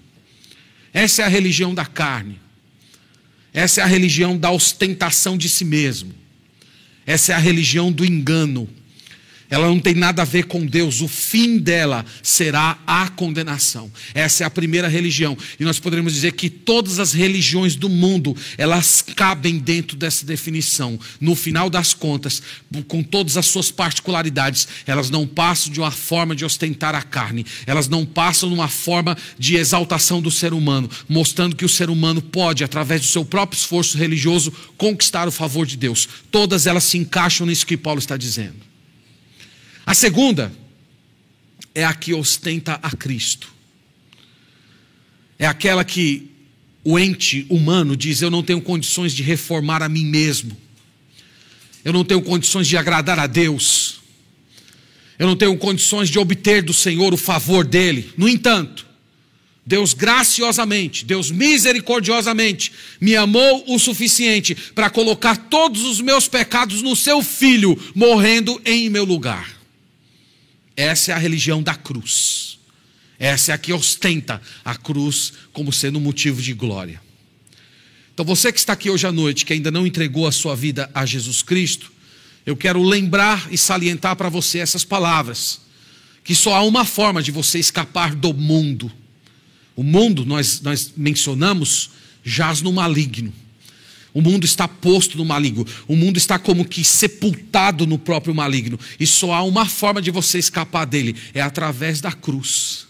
Essa 0.94 1.22
é 1.22 1.24
a 1.26 1.28
religião 1.28 1.74
da 1.74 1.84
carne. 1.84 2.40
Essa 3.52 3.80
é 3.80 3.84
a 3.84 3.86
religião 3.86 4.36
da 4.36 4.50
ostentação 4.50 5.36
de 5.36 5.48
si 5.48 5.64
mesmo. 5.64 6.14
Essa 7.06 7.32
é 7.32 7.34
a 7.34 7.38
religião 7.38 7.90
do 7.90 8.04
engano. 8.04 8.68
Ela 9.50 9.66
não 9.66 9.80
tem 9.80 9.94
nada 9.94 10.22
a 10.22 10.24
ver 10.24 10.44
com 10.44 10.64
Deus. 10.66 11.00
O 11.00 11.08
fim 11.08 11.58
dela 11.58 12.04
será 12.22 12.78
a 12.86 13.08
condenação. 13.08 13.90
Essa 14.12 14.44
é 14.44 14.46
a 14.46 14.50
primeira 14.50 14.88
religião. 14.88 15.36
E 15.58 15.64
nós 15.64 15.78
poderíamos 15.78 16.12
dizer 16.12 16.32
que 16.32 16.50
todas 16.50 16.98
as 16.98 17.12
religiões 17.12 17.74
do 17.74 17.88
mundo, 17.88 18.36
elas 18.58 19.02
cabem 19.16 19.58
dentro 19.58 19.96
dessa 19.96 20.26
definição. 20.26 20.98
No 21.20 21.34
final 21.34 21.70
das 21.70 21.94
contas, 21.94 22.42
com 22.86 23.02
todas 23.02 23.36
as 23.36 23.46
suas 23.46 23.70
particularidades, 23.70 24.68
elas 24.86 25.08
não 25.08 25.26
passam 25.26 25.72
de 25.72 25.80
uma 25.80 25.90
forma 25.90 26.36
de 26.36 26.44
ostentar 26.44 26.94
a 26.94 27.02
carne. 27.02 27.46
Elas 27.66 27.88
não 27.88 28.04
passam 28.04 28.50
de 28.50 28.54
uma 28.54 28.68
forma 28.68 29.16
de 29.38 29.56
exaltação 29.56 30.20
do 30.20 30.30
ser 30.30 30.52
humano, 30.52 30.90
mostrando 31.08 31.56
que 31.56 31.64
o 31.64 31.68
ser 31.68 31.88
humano 31.88 32.20
pode, 32.20 32.64
através 32.64 33.00
do 33.00 33.06
seu 33.06 33.24
próprio 33.24 33.58
esforço 33.58 33.96
religioso, 33.96 34.52
conquistar 34.76 35.26
o 35.26 35.32
favor 35.32 35.64
de 35.64 35.76
Deus. 35.76 36.06
Todas 36.30 36.66
elas 36.66 36.84
se 36.84 36.98
encaixam 36.98 37.46
nisso 37.46 37.66
que 37.66 37.76
Paulo 37.76 37.98
está 37.98 38.16
dizendo. 38.16 38.67
A 39.88 39.94
segunda 39.94 40.52
é 41.74 41.82
a 41.82 41.94
que 41.94 42.12
ostenta 42.12 42.78
a 42.82 42.90
Cristo. 42.90 43.50
É 45.38 45.46
aquela 45.46 45.82
que 45.82 46.30
o 46.84 46.98
ente 46.98 47.46
humano 47.48 47.96
diz: 47.96 48.20
Eu 48.20 48.30
não 48.30 48.42
tenho 48.42 48.60
condições 48.60 49.14
de 49.14 49.22
reformar 49.22 49.82
a 49.82 49.88
mim 49.88 50.04
mesmo. 50.04 50.54
Eu 51.82 51.94
não 51.94 52.04
tenho 52.04 52.20
condições 52.20 52.68
de 52.68 52.76
agradar 52.76 53.18
a 53.18 53.26
Deus. 53.26 54.00
Eu 55.18 55.26
não 55.26 55.34
tenho 55.34 55.56
condições 55.56 56.10
de 56.10 56.18
obter 56.18 56.60
do 56.62 56.74
Senhor 56.74 57.14
o 57.14 57.16
favor 57.16 57.66
dele. 57.66 58.12
No 58.14 58.28
entanto, 58.28 58.86
Deus 59.64 59.94
graciosamente, 59.94 61.02
Deus 61.02 61.30
misericordiosamente 61.30 62.72
me 63.00 63.16
amou 63.16 63.64
o 63.66 63.78
suficiente 63.78 64.54
para 64.54 64.90
colocar 64.90 65.48
todos 65.48 65.80
os 65.84 65.98
meus 65.98 66.28
pecados 66.28 66.82
no 66.82 66.94
seu 66.94 67.22
filho, 67.22 67.74
morrendo 67.94 68.60
em 68.66 68.90
meu 68.90 69.06
lugar. 69.06 69.57
Essa 70.78 71.10
é 71.10 71.14
a 71.16 71.18
religião 71.18 71.60
da 71.60 71.74
cruz. 71.74 72.60
Essa 73.18 73.50
é 73.50 73.54
a 73.56 73.58
que 73.58 73.72
ostenta 73.72 74.40
a 74.64 74.76
cruz 74.76 75.32
como 75.52 75.72
sendo 75.72 75.98
um 75.98 76.00
motivo 76.00 76.40
de 76.40 76.54
glória. 76.54 77.02
Então, 78.14 78.24
você 78.24 78.52
que 78.52 78.60
está 78.60 78.74
aqui 78.74 78.88
hoje 78.88 79.04
à 79.04 79.10
noite, 79.10 79.44
que 79.44 79.52
ainda 79.52 79.72
não 79.72 79.84
entregou 79.84 80.24
a 80.24 80.30
sua 80.30 80.54
vida 80.54 80.88
a 80.94 81.04
Jesus 81.04 81.42
Cristo, 81.42 81.90
eu 82.46 82.56
quero 82.56 82.80
lembrar 82.80 83.48
e 83.50 83.58
salientar 83.58 84.14
para 84.14 84.28
você 84.28 84.60
essas 84.60 84.84
palavras: 84.84 85.60
que 86.22 86.32
só 86.32 86.54
há 86.54 86.62
uma 86.62 86.84
forma 86.84 87.20
de 87.24 87.32
você 87.32 87.58
escapar 87.58 88.14
do 88.14 88.32
mundo. 88.32 88.88
O 89.74 89.82
mundo, 89.82 90.24
nós, 90.24 90.60
nós 90.60 90.92
mencionamos, 90.96 91.90
jaz 92.22 92.62
no 92.62 92.72
maligno. 92.72 93.32
O 94.12 94.20
mundo 94.20 94.44
está 94.44 94.66
posto 94.66 95.16
no 95.16 95.24
maligno. 95.24 95.66
O 95.86 95.94
mundo 95.94 96.16
está 96.16 96.38
como 96.38 96.64
que 96.64 96.82
sepultado 96.82 97.86
no 97.86 97.98
próprio 97.98 98.34
maligno. 98.34 98.78
E 98.98 99.06
só 99.06 99.32
há 99.32 99.42
uma 99.42 99.66
forma 99.66 100.02
de 100.02 100.10
você 100.10 100.38
escapar 100.38 100.84
dele: 100.86 101.14
é 101.34 101.40
através 101.40 102.00
da 102.00 102.12
cruz. 102.12 102.87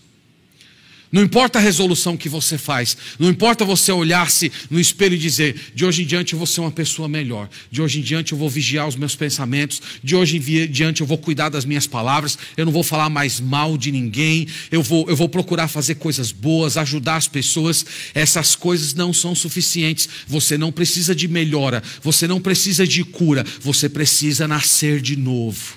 Não 1.10 1.22
importa 1.22 1.58
a 1.58 1.62
resolução 1.62 2.18
que 2.18 2.28
você 2.28 2.58
faz, 2.58 2.96
não 3.18 3.30
importa 3.30 3.64
você 3.64 3.90
olhar-se 3.90 4.52
no 4.68 4.78
espelho 4.78 5.14
e 5.14 5.18
dizer: 5.18 5.56
de 5.74 5.86
hoje 5.86 6.02
em 6.02 6.06
diante 6.06 6.34
eu 6.34 6.38
vou 6.38 6.46
ser 6.46 6.60
uma 6.60 6.70
pessoa 6.70 7.08
melhor, 7.08 7.48
de 7.70 7.80
hoje 7.80 8.00
em 8.00 8.02
diante 8.02 8.32
eu 8.32 8.38
vou 8.38 8.50
vigiar 8.50 8.86
os 8.86 8.94
meus 8.94 9.16
pensamentos, 9.16 9.80
de 10.04 10.14
hoje 10.14 10.36
em 10.36 10.66
diante 10.70 11.00
eu 11.00 11.06
vou 11.06 11.16
cuidar 11.16 11.48
das 11.48 11.64
minhas 11.64 11.86
palavras, 11.86 12.36
eu 12.58 12.66
não 12.66 12.72
vou 12.72 12.82
falar 12.82 13.08
mais 13.08 13.40
mal 13.40 13.78
de 13.78 13.90
ninguém, 13.90 14.46
eu 14.70 14.82
vou, 14.82 15.08
eu 15.08 15.16
vou 15.16 15.30
procurar 15.30 15.66
fazer 15.68 15.94
coisas 15.94 16.30
boas, 16.30 16.76
ajudar 16.76 17.16
as 17.16 17.26
pessoas. 17.26 17.86
Essas 18.14 18.54
coisas 18.54 18.92
não 18.92 19.12
são 19.12 19.34
suficientes. 19.34 20.08
Você 20.26 20.58
não 20.58 20.70
precisa 20.70 21.14
de 21.14 21.26
melhora, 21.26 21.82
você 22.02 22.26
não 22.28 22.40
precisa 22.40 22.86
de 22.86 23.02
cura, 23.02 23.44
você 23.60 23.88
precisa 23.88 24.46
nascer 24.46 25.00
de 25.00 25.16
novo. 25.16 25.74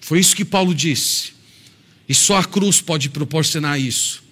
Foi 0.00 0.20
isso 0.20 0.36
que 0.36 0.44
Paulo 0.44 0.74
disse. 0.74 1.35
E 2.08 2.14
só 2.14 2.36
a 2.36 2.44
cruz 2.44 2.80
pode 2.80 3.08
proporcionar 3.08 3.80
isso. 3.80 4.24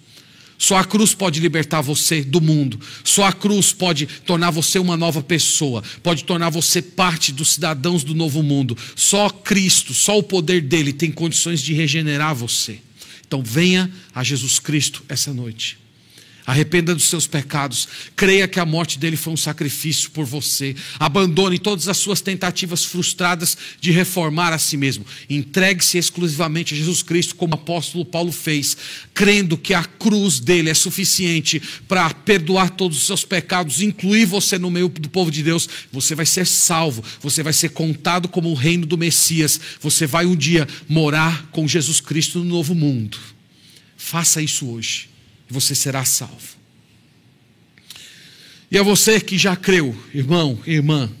Só 0.57 0.77
a 0.77 0.85
cruz 0.85 1.13
pode 1.13 1.39
libertar 1.39 1.81
você 1.81 2.23
do 2.23 2.39
mundo. 2.39 2.79
Só 3.03 3.25
a 3.25 3.33
cruz 3.33 3.73
pode 3.73 4.05
tornar 4.05 4.51
você 4.51 4.79
uma 4.79 4.95
nova 4.95 5.21
pessoa. 5.21 5.83
Pode 6.01 6.23
tornar 6.23 6.49
você 6.49 6.81
parte 6.81 7.31
dos 7.33 7.49
cidadãos 7.49 8.03
do 8.03 8.15
novo 8.15 8.41
mundo. 8.41 8.77
Só 8.95 9.29
Cristo, 9.29 9.93
só 9.93 10.17
o 10.17 10.23
poder 10.23 10.61
dele 10.61 10.93
tem 10.93 11.11
condições 11.11 11.61
de 11.61 11.73
regenerar 11.73 12.33
você. 12.33 12.79
Então 13.27 13.43
venha 13.43 13.91
a 14.13 14.23
Jesus 14.23 14.59
Cristo 14.59 15.03
essa 15.09 15.33
noite. 15.33 15.77
Arrependa 16.45 16.93
dos 16.93 17.05
seus 17.05 17.25
pecados. 17.25 17.87
Creia 18.15 18.47
que 18.47 18.59
a 18.59 18.65
morte 18.65 18.99
dele 18.99 19.17
foi 19.17 19.33
um 19.33 19.37
sacrifício 19.37 20.11
por 20.11 20.25
você. 20.25 20.75
Abandone 20.99 21.57
todas 21.57 21.87
as 21.87 21.97
suas 21.97 22.21
tentativas 22.21 22.85
frustradas 22.85 23.57
de 23.81 23.89
reformar 23.91 24.53
a 24.53 24.59
si 24.59 24.77
mesmo. 24.77 25.03
Entregue-se 25.27 25.97
exclusivamente 25.97 26.75
a 26.75 26.77
Jesus 26.77 27.01
Cristo, 27.01 27.35
como 27.35 27.53
o 27.53 27.55
apóstolo 27.55 28.05
Paulo 28.05 28.31
fez, 28.31 28.77
crendo 29.11 29.57
que 29.57 29.73
a 29.73 29.83
cruz 29.83 30.39
dele 30.39 30.69
é 30.69 30.75
suficiente 30.75 31.59
para 31.87 32.13
perdoar 32.13 32.69
todos 32.69 32.99
os 32.99 33.07
seus 33.07 33.25
pecados, 33.25 33.81
incluir 33.81 34.25
você 34.25 34.59
no 34.59 34.69
meio 34.69 34.87
do 34.87 35.09
povo 35.09 35.31
de 35.31 35.41
Deus. 35.41 35.67
Você 35.91 36.13
vai 36.13 36.27
ser 36.27 36.45
salvo. 36.45 37.03
Você 37.21 37.41
vai 37.41 37.53
ser 37.53 37.69
contado 37.69 38.27
como 38.27 38.51
o 38.51 38.55
reino 38.55 38.85
do 38.85 38.99
Messias. 38.99 39.59
Você 39.81 40.05
vai 40.05 40.27
um 40.27 40.35
dia 40.35 40.67
morar 40.87 41.49
com 41.51 41.67
Jesus 41.67 41.99
Cristo 41.99 42.37
no 42.37 42.45
novo 42.45 42.75
mundo. 42.75 43.17
Faça 43.97 44.43
isso 44.43 44.69
hoje 44.69 45.14
e 45.49 45.53
você 45.53 45.75
será 45.75 46.03
salvo. 46.05 46.55
E 48.69 48.77
a 48.77 48.83
você 48.83 49.19
que 49.19 49.37
já 49.37 49.55
creu, 49.55 49.95
irmão, 50.13 50.59
irmã, 50.65 51.11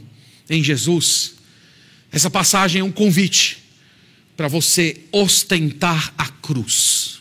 em 0.49 0.63
Jesus, 0.63 1.35
essa 2.11 2.29
passagem 2.29 2.81
é 2.81 2.83
um 2.83 2.91
convite 2.91 3.63
para 4.35 4.47
você 4.47 5.01
ostentar 5.11 6.13
a 6.17 6.27
cruz. 6.27 7.19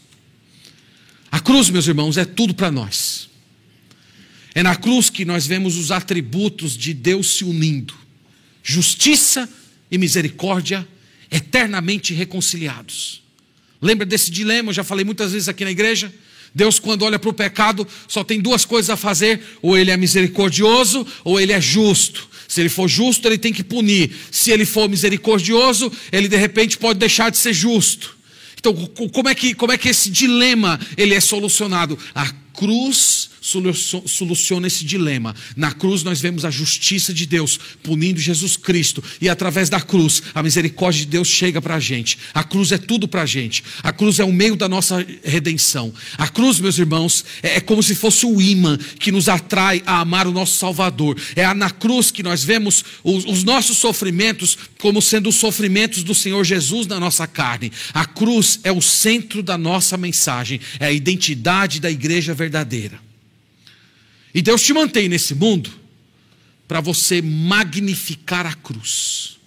A 1.30 1.40
cruz, 1.40 1.68
meus 1.68 1.86
irmãos, 1.86 2.16
é 2.16 2.24
tudo 2.24 2.54
para 2.54 2.70
nós. 2.70 3.28
É 4.54 4.62
na 4.62 4.76
cruz 4.76 5.10
que 5.10 5.24
nós 5.24 5.46
vemos 5.46 5.76
os 5.76 5.90
atributos 5.90 6.76
de 6.76 6.94
Deus 6.94 7.36
se 7.36 7.44
unindo: 7.44 7.94
justiça 8.62 9.48
e 9.90 9.98
misericórdia 9.98 10.86
eternamente 11.30 12.14
reconciliados. 12.14 13.22
Lembra 13.82 14.06
desse 14.06 14.30
dilema? 14.30 14.70
Eu 14.70 14.74
já 14.74 14.84
falei 14.84 15.04
muitas 15.04 15.32
vezes 15.32 15.48
aqui 15.48 15.64
na 15.64 15.70
igreja. 15.70 16.12
Deus, 16.54 16.78
quando 16.78 17.02
olha 17.02 17.18
para 17.18 17.30
o 17.30 17.34
pecado, 17.34 17.86
só 18.06 18.22
tem 18.22 18.40
duas 18.40 18.64
coisas 18.64 18.90
a 18.90 18.96
fazer: 18.96 19.40
ou 19.60 19.76
ele 19.76 19.90
é 19.90 19.96
misericordioso, 19.96 21.06
ou 21.24 21.40
ele 21.40 21.52
é 21.52 21.60
justo. 21.60 22.28
Se 22.46 22.60
ele 22.60 22.68
for 22.68 22.88
justo, 22.88 23.26
ele 23.26 23.38
tem 23.38 23.52
que 23.52 23.64
punir. 23.64 24.14
Se 24.30 24.52
ele 24.52 24.64
for 24.64 24.88
misericordioso, 24.88 25.90
ele 26.12 26.28
de 26.28 26.36
repente 26.36 26.78
pode 26.78 26.98
deixar 26.98 27.30
de 27.30 27.38
ser 27.38 27.52
justo. 27.52 28.16
Então, 28.56 28.72
como 29.12 29.28
é 29.28 29.34
que, 29.34 29.54
como 29.54 29.72
é 29.72 29.78
que 29.78 29.88
esse 29.88 30.08
dilema 30.08 30.78
ele 30.96 31.14
é 31.14 31.20
solucionado? 31.20 31.98
A 32.14 32.30
cruz 32.52 33.30
soluciona 33.44 34.66
esse 34.66 34.84
dilema. 34.84 35.34
Na 35.54 35.72
cruz 35.72 36.02
nós 36.02 36.20
vemos 36.20 36.44
a 36.44 36.50
justiça 36.50 37.12
de 37.12 37.26
Deus 37.26 37.60
punindo 37.82 38.18
Jesus 38.18 38.56
Cristo, 38.56 39.04
e 39.20 39.28
através 39.28 39.68
da 39.68 39.80
cruz 39.80 40.22
a 40.34 40.42
misericórdia 40.42 41.00
de 41.00 41.10
Deus 41.10 41.28
chega 41.28 41.60
para 41.60 41.74
a 41.74 41.80
gente. 41.80 42.18
A 42.32 42.42
cruz 42.42 42.72
é 42.72 42.78
tudo 42.78 43.06
para 43.06 43.22
a 43.22 43.26
gente. 43.26 43.62
A 43.82 43.92
cruz 43.92 44.18
é 44.18 44.24
o 44.24 44.32
meio 44.32 44.56
da 44.56 44.68
nossa 44.68 45.04
redenção. 45.22 45.92
A 46.16 46.26
cruz, 46.26 46.58
meus 46.58 46.78
irmãos, 46.78 47.24
é, 47.42 47.56
é 47.56 47.60
como 47.60 47.82
se 47.82 47.94
fosse 47.94 48.24
o 48.24 48.40
imã 48.40 48.78
que 48.98 49.12
nos 49.12 49.28
atrai 49.28 49.82
a 49.84 50.00
amar 50.00 50.26
o 50.26 50.32
nosso 50.32 50.56
Salvador. 50.56 51.20
É 51.36 51.52
na 51.52 51.70
cruz 51.70 52.10
que 52.10 52.22
nós 52.22 52.42
vemos 52.42 52.84
os, 53.02 53.24
os 53.26 53.44
nossos 53.44 53.76
sofrimentos 53.76 54.56
como 54.78 55.02
sendo 55.02 55.28
os 55.28 55.36
sofrimentos 55.36 56.02
do 56.02 56.14
Senhor 56.14 56.42
Jesus 56.44 56.86
na 56.86 56.98
nossa 56.98 57.26
carne. 57.26 57.70
A 57.92 58.06
cruz 58.06 58.60
é 58.64 58.72
o 58.72 58.80
centro 58.80 59.42
da 59.42 59.58
nossa 59.58 59.96
mensagem, 59.96 60.60
é 60.80 60.86
a 60.86 60.92
identidade 60.92 61.80
da 61.80 61.90
igreja 61.90 62.34
verdadeira. 62.34 62.98
E 64.34 64.42
Deus 64.42 64.62
te 64.62 64.72
mantém 64.72 65.08
nesse 65.08 65.32
mundo 65.34 65.72
para 66.66 66.80
você 66.80 67.22
magnificar 67.22 68.44
a 68.44 68.54
cruz. 68.54 69.38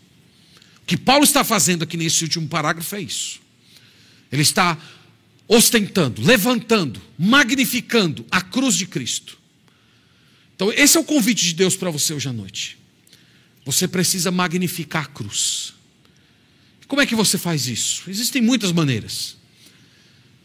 O 0.82 0.86
que 0.88 0.96
Paulo 0.96 1.26
está 1.26 1.44
fazendo 1.44 1.84
aqui 1.84 1.98
nesse 1.98 2.24
último 2.24 2.48
parágrafo 2.48 2.96
é 2.96 3.02
isso. 3.02 3.42
Ele 4.32 4.42
está 4.42 4.78
ostentando, 5.46 6.22
levantando, 6.22 7.02
magnificando 7.20 8.26
a 8.32 8.42
cruz 8.42 8.76
de 8.76 8.86
Cristo. 8.86 9.38
Então, 10.56 10.72
esse 10.72 10.96
é 10.96 11.00
o 11.00 11.04
convite 11.04 11.44
de 11.46 11.54
Deus 11.54 11.76
para 11.76 11.92
você 11.92 12.14
hoje 12.14 12.30
à 12.30 12.34
noite. 12.34 12.78
Você 13.66 13.88
precisa 13.88 14.32
magnificar 14.32 15.04
a 15.04 15.08
cruz. 15.08 15.74
Como 16.88 17.02
é 17.02 17.06
que 17.06 17.16
você 17.16 17.38
faz 17.38 17.68
isso? 17.68 18.10
Existem 18.10 18.42
muitas 18.42 18.72
maneiras. 18.72 19.36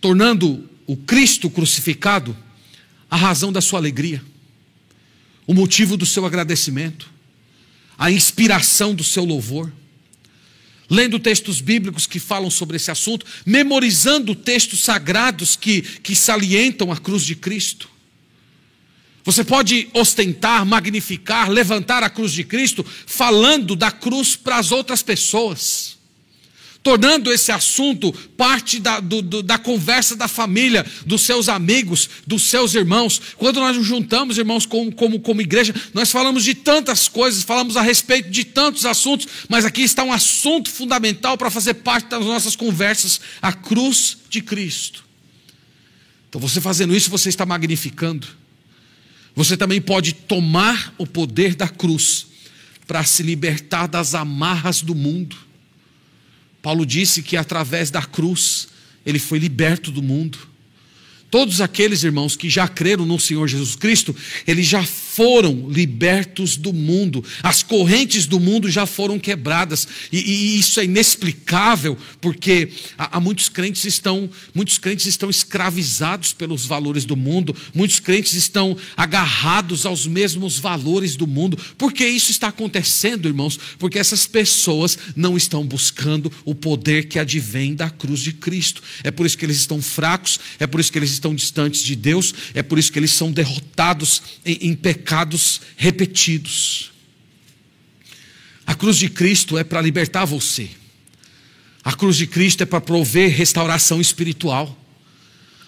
Tornando 0.00 0.68
o 0.86 0.96
Cristo 0.96 1.48
crucificado 1.48 2.36
a 3.08 3.16
razão 3.16 3.52
da 3.52 3.60
sua 3.60 3.78
alegria 3.78 4.22
o 5.46 5.54
motivo 5.54 5.96
do 5.96 6.06
seu 6.06 6.24
agradecimento, 6.24 7.10
a 7.98 8.10
inspiração 8.10 8.94
do 8.94 9.04
seu 9.04 9.24
louvor. 9.24 9.72
Lendo 10.90 11.18
textos 11.18 11.60
bíblicos 11.60 12.06
que 12.06 12.18
falam 12.18 12.50
sobre 12.50 12.76
esse 12.76 12.90
assunto, 12.90 13.24
memorizando 13.46 14.34
textos 14.34 14.80
sagrados 14.80 15.56
que, 15.56 15.80
que 15.80 16.14
salientam 16.14 16.92
a 16.92 16.98
cruz 16.98 17.24
de 17.24 17.34
Cristo. 17.34 17.88
Você 19.24 19.42
pode 19.42 19.88
ostentar, 19.94 20.66
magnificar, 20.66 21.48
levantar 21.48 22.02
a 22.02 22.10
cruz 22.10 22.32
de 22.32 22.44
Cristo, 22.44 22.84
falando 23.06 23.74
da 23.74 23.90
cruz 23.90 24.36
para 24.36 24.58
as 24.58 24.70
outras 24.70 25.02
pessoas 25.02 26.01
tornando 26.82 27.32
esse 27.32 27.52
assunto 27.52 28.12
parte 28.36 28.80
da, 28.80 28.98
do, 28.98 29.22
do, 29.22 29.42
da 29.42 29.56
conversa 29.56 30.16
da 30.16 30.26
família, 30.26 30.84
dos 31.06 31.22
seus 31.22 31.48
amigos, 31.48 32.08
dos 32.26 32.42
seus 32.42 32.74
irmãos. 32.74 33.20
Quando 33.36 33.60
nós 33.60 33.76
nos 33.76 33.86
juntamos, 33.86 34.36
irmãos, 34.36 34.66
como, 34.66 34.92
como, 34.92 35.20
como 35.20 35.40
igreja, 35.40 35.74
nós 35.94 36.10
falamos 36.10 36.42
de 36.44 36.54
tantas 36.54 37.08
coisas, 37.08 37.44
falamos 37.44 37.76
a 37.76 37.82
respeito 37.82 38.30
de 38.30 38.44
tantos 38.44 38.84
assuntos, 38.84 39.28
mas 39.48 39.64
aqui 39.64 39.82
está 39.82 40.02
um 40.02 40.12
assunto 40.12 40.70
fundamental 40.70 41.38
para 41.38 41.50
fazer 41.50 41.74
parte 41.74 42.08
das 42.08 42.24
nossas 42.24 42.56
conversas: 42.56 43.20
a 43.40 43.52
cruz 43.52 44.18
de 44.28 44.40
Cristo. 44.40 45.04
Então, 46.28 46.40
você 46.40 46.60
fazendo 46.60 46.96
isso, 46.96 47.10
você 47.10 47.28
está 47.28 47.44
magnificando. 47.44 48.26
Você 49.34 49.56
também 49.56 49.80
pode 49.80 50.12
tomar 50.12 50.94
o 50.98 51.06
poder 51.06 51.54
da 51.54 51.68
cruz 51.68 52.26
para 52.86 53.04
se 53.04 53.22
libertar 53.22 53.86
das 53.86 54.14
amarras 54.14 54.82
do 54.82 54.94
mundo. 54.94 55.36
Paulo 56.62 56.86
disse 56.86 57.22
que 57.22 57.36
através 57.36 57.90
da 57.90 58.02
cruz 58.02 58.68
ele 59.04 59.18
foi 59.18 59.38
liberto 59.38 59.90
do 59.90 60.00
mundo. 60.00 60.38
Todos 61.30 61.60
aqueles 61.60 62.04
irmãos 62.04 62.36
que 62.36 62.48
já 62.48 62.68
creram 62.68 63.04
no 63.04 63.18
Senhor 63.18 63.48
Jesus 63.48 63.74
Cristo, 63.74 64.14
eles 64.46 64.66
já 64.66 64.84
foram 65.14 65.68
libertos 65.68 66.56
do 66.56 66.72
mundo, 66.72 67.22
as 67.42 67.62
correntes 67.62 68.24
do 68.24 68.40
mundo 68.40 68.70
já 68.70 68.86
foram 68.86 69.18
quebradas, 69.18 69.86
e, 70.10 70.18
e 70.18 70.58
isso 70.58 70.80
é 70.80 70.84
inexplicável, 70.84 71.98
porque 72.18 72.70
há, 72.96 73.18
há, 73.18 73.20
muitos 73.20 73.50
crentes 73.50 73.84
estão, 73.84 74.30
muitos 74.54 74.78
crentes 74.78 75.04
estão 75.04 75.28
escravizados 75.28 76.32
pelos 76.32 76.64
valores 76.64 77.04
do 77.04 77.14
mundo, 77.14 77.54
muitos 77.74 78.00
crentes 78.00 78.32
estão 78.32 78.74
agarrados 78.96 79.84
aos 79.84 80.06
mesmos 80.06 80.58
valores 80.58 81.14
do 81.14 81.26
mundo. 81.26 81.58
Por 81.76 81.92
que 81.92 82.06
isso 82.06 82.30
está 82.30 82.48
acontecendo, 82.48 83.28
irmãos? 83.28 83.58
Porque 83.78 83.98
essas 83.98 84.26
pessoas 84.26 84.96
não 85.14 85.36
estão 85.36 85.62
buscando 85.62 86.32
o 86.42 86.54
poder 86.54 87.06
que 87.08 87.18
advém 87.18 87.74
da 87.74 87.90
cruz 87.90 88.20
de 88.20 88.32
Cristo. 88.32 88.82
É 89.04 89.10
por 89.10 89.26
isso 89.26 89.36
que 89.36 89.44
eles 89.44 89.58
estão 89.58 89.82
fracos, 89.82 90.40
é 90.58 90.66
por 90.66 90.80
isso 90.80 90.90
que 90.90 90.98
eles 90.98 91.12
estão 91.12 91.34
distantes 91.34 91.82
de 91.82 91.94
Deus, 91.94 92.32
é 92.54 92.62
por 92.62 92.78
isso 92.78 92.90
que 92.90 92.98
eles 92.98 93.12
são 93.12 93.30
derrotados 93.30 94.22
em, 94.42 94.70
em 94.70 94.74
pecados 95.02 95.60
repetidos. 95.76 96.92
A 98.64 98.74
cruz 98.74 98.96
de 98.96 99.08
Cristo 99.10 99.58
é 99.58 99.64
para 99.64 99.80
libertar 99.80 100.24
você. 100.24 100.70
A 101.82 101.92
cruz 101.92 102.16
de 102.16 102.28
Cristo 102.28 102.62
é 102.62 102.66
para 102.66 102.80
prover 102.80 103.36
restauração 103.36 104.00
espiritual. 104.00 104.78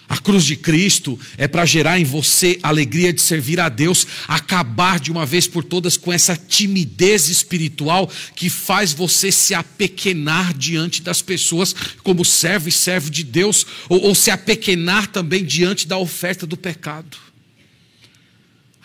A 0.07 0.17
cruz 0.17 0.45
de 0.45 0.55
Cristo 0.55 1.19
é 1.35 1.47
para 1.47 1.65
gerar 1.65 1.99
em 1.99 2.05
você 2.05 2.57
a 2.63 2.69
alegria 2.69 3.11
de 3.11 3.21
servir 3.21 3.59
a 3.59 3.67
Deus, 3.67 4.07
acabar 4.27 4.99
de 4.99 5.11
uma 5.11 5.25
vez 5.25 5.47
por 5.47 5.63
todas 5.63 5.97
com 5.97 6.13
essa 6.13 6.37
timidez 6.37 7.27
espiritual 7.27 8.09
que 8.35 8.49
faz 8.49 8.93
você 8.93 9.31
se 9.31 9.53
apequenar 9.53 10.53
diante 10.53 11.01
das 11.01 11.21
pessoas 11.21 11.75
como 12.03 12.23
servo 12.23 12.69
e 12.69 12.71
servo 12.71 13.09
de 13.09 13.23
Deus, 13.23 13.65
ou, 13.89 14.01
ou 14.03 14.15
se 14.15 14.31
apequenar 14.31 15.07
também 15.07 15.43
diante 15.43 15.87
da 15.87 15.97
oferta 15.97 16.45
do 16.45 16.55
pecado. 16.55 17.24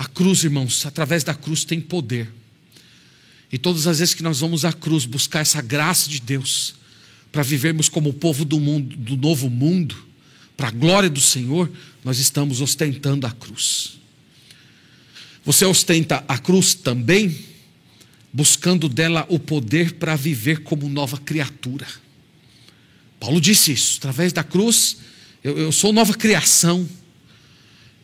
A 0.01 0.07
cruz, 0.07 0.45
irmãos, 0.45 0.87
através 0.87 1.23
da 1.23 1.35
cruz 1.35 1.63
tem 1.63 1.79
poder. 1.79 2.33
E 3.53 3.59
todas 3.59 3.87
as 3.87 3.99
vezes 3.99 4.15
que 4.15 4.23
nós 4.23 4.41
vamos 4.41 4.65
à 4.65 4.73
cruz 4.73 5.05
buscar 5.05 5.41
essa 5.41 5.61
graça 5.61 6.09
de 6.09 6.19
Deus, 6.19 6.75
para 7.31 7.43
vivermos 7.43 7.87
como 7.87 8.09
o 8.09 8.15
povo 8.15 8.47
do 8.47 8.59
mundo, 8.59 8.97
do 8.97 9.15
novo 9.15 9.51
mundo, 9.51 9.95
para 10.57 10.69
a 10.69 10.71
glória 10.71 11.11
do 11.11 11.21
Senhor, 11.21 11.71
nós 12.03 12.19
estamos 12.19 12.63
ostentando 12.63 13.27
a 13.27 13.31
cruz. 13.31 13.99
Você 15.45 15.67
ostenta 15.67 16.25
a 16.27 16.39
cruz 16.39 16.73
também, 16.73 17.37
buscando 18.33 18.89
dela 18.89 19.27
o 19.29 19.39
poder 19.39 19.97
para 19.97 20.17
viver 20.17 20.63
como 20.63 20.89
nova 20.89 21.19
criatura. 21.19 21.87
Paulo 23.21 23.39
disse 23.39 23.73
isso, 23.73 23.99
através 23.99 24.33
da 24.33 24.43
cruz, 24.43 24.97
eu, 25.45 25.59
eu 25.59 25.71
sou 25.71 25.93
nova 25.93 26.15
criação. 26.15 26.89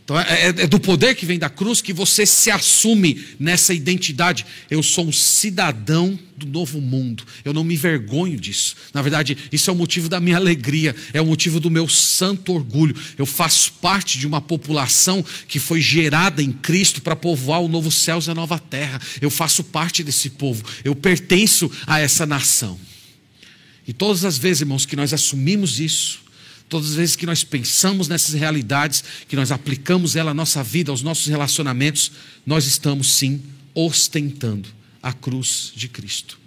Então 0.07 0.21
é, 0.21 0.23
é, 0.23 0.47
é, 0.47 0.67
do 0.69 0.79
poder 0.79 1.17
que 1.17 1.27
vem 1.27 1.37
da 1.37 1.51
cruz 1.51 1.81
que 1.81 1.93
você 1.93 2.25
se 2.25 2.49
assume 2.49 3.25
nessa 3.41 3.75
identidade. 3.75 4.47
Eu 4.71 4.81
sou 4.81 5.05
um 5.05 5.11
cidadão 5.11 6.17
do 6.37 6.47
novo 6.47 6.81
mundo. 6.81 7.25
Eu 7.45 7.53
não 7.53 7.65
me 7.65 7.77
vergonho 7.77 8.39
disso. 8.39 8.77
Na 8.95 9.03
verdade, 9.03 9.37
isso 9.51 9.69
é 9.69 9.73
o 9.73 9.77
motivo 9.77 10.09
da 10.09 10.21
minha 10.21 10.37
alegria, 10.37 10.95
é 11.13 11.21
o 11.21 11.27
motivo 11.27 11.59
do 11.59 11.69
meu 11.69 11.89
santo 11.89 12.53
orgulho. 12.53 12.95
Eu 13.19 13.27
faço 13.27 13.73
parte 13.83 14.17
de 14.17 14.29
uma 14.29 14.41
população 14.41 15.25
que 15.49 15.59
foi 15.59 15.81
gerada 15.81 16.41
em 16.41 16.53
Cristo 16.53 17.03
para 17.03 17.17
povoar 17.17 17.61
o 17.61 17.69
novo 17.69 17.91
céu 17.91 18.21
e 18.25 18.31
a 18.31 18.35
nova 18.35 18.61
terra. 18.61 19.01
Eu 19.21 19.29
faço 19.29 19.65
parte 19.65 20.05
desse 20.05 20.31
povo. 20.31 20.63
Eu 20.85 20.95
pertenço 20.95 21.69
a 21.85 21.99
essa 21.99 22.25
nação. 22.25 22.79
E 23.89 23.93
todas 23.93 24.25
as 24.25 24.39
vezes, 24.39 24.61
irmãos, 24.61 24.87
que 24.87 24.95
nós 24.95 25.13
assumimos 25.13 25.81
isso, 25.81 26.21
Todas 26.69 26.91
as 26.91 26.97
vezes 26.97 27.17
que 27.17 27.27
nós 27.27 27.45
pensamos 27.45 28.09
nessas 28.09 28.35
realidades, 28.35 29.05
que 29.29 29.37
nós 29.37 29.53
aplicamos 29.53 30.17
ela 30.17 30.33
à 30.33 30.35
nossa 30.35 30.63
vida, 30.65 30.91
aos 30.91 31.03
nossos 31.03 31.27
relacionamentos, 31.27 32.11
nós 32.45 32.67
estamos 32.67 33.13
sim 33.13 33.43
ostentando 33.75 34.69
a 35.03 35.13
cruz 35.13 35.73
de 35.77 35.89
Cristo. 35.89 36.39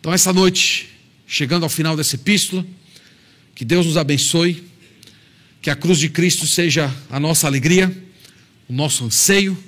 Então, 0.00 0.12
essa 0.12 0.32
noite, 0.32 0.88
chegando 1.26 1.64
ao 1.64 1.68
final 1.68 1.96
dessa 1.96 2.14
epístola, 2.14 2.64
que 3.54 3.64
Deus 3.64 3.84
nos 3.84 3.96
abençoe, 3.96 4.64
que 5.60 5.68
a 5.68 5.76
cruz 5.76 5.98
de 5.98 6.08
Cristo 6.08 6.46
seja 6.46 6.94
a 7.10 7.20
nossa 7.20 7.46
alegria, 7.46 7.94
o 8.68 8.72
nosso 8.72 9.04
anseio 9.04 9.58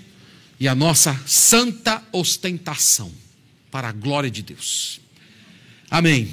e 0.58 0.68
a 0.68 0.74
nossa 0.74 1.20
santa 1.26 2.02
ostentação, 2.12 3.12
para 3.70 3.88
a 3.88 3.92
glória 3.92 4.30
de 4.30 4.42
Deus. 4.42 5.00
Amém. 5.90 6.32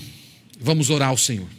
Vamos 0.60 0.90
orar 0.90 1.10
ao 1.10 1.18
Senhor. 1.18 1.57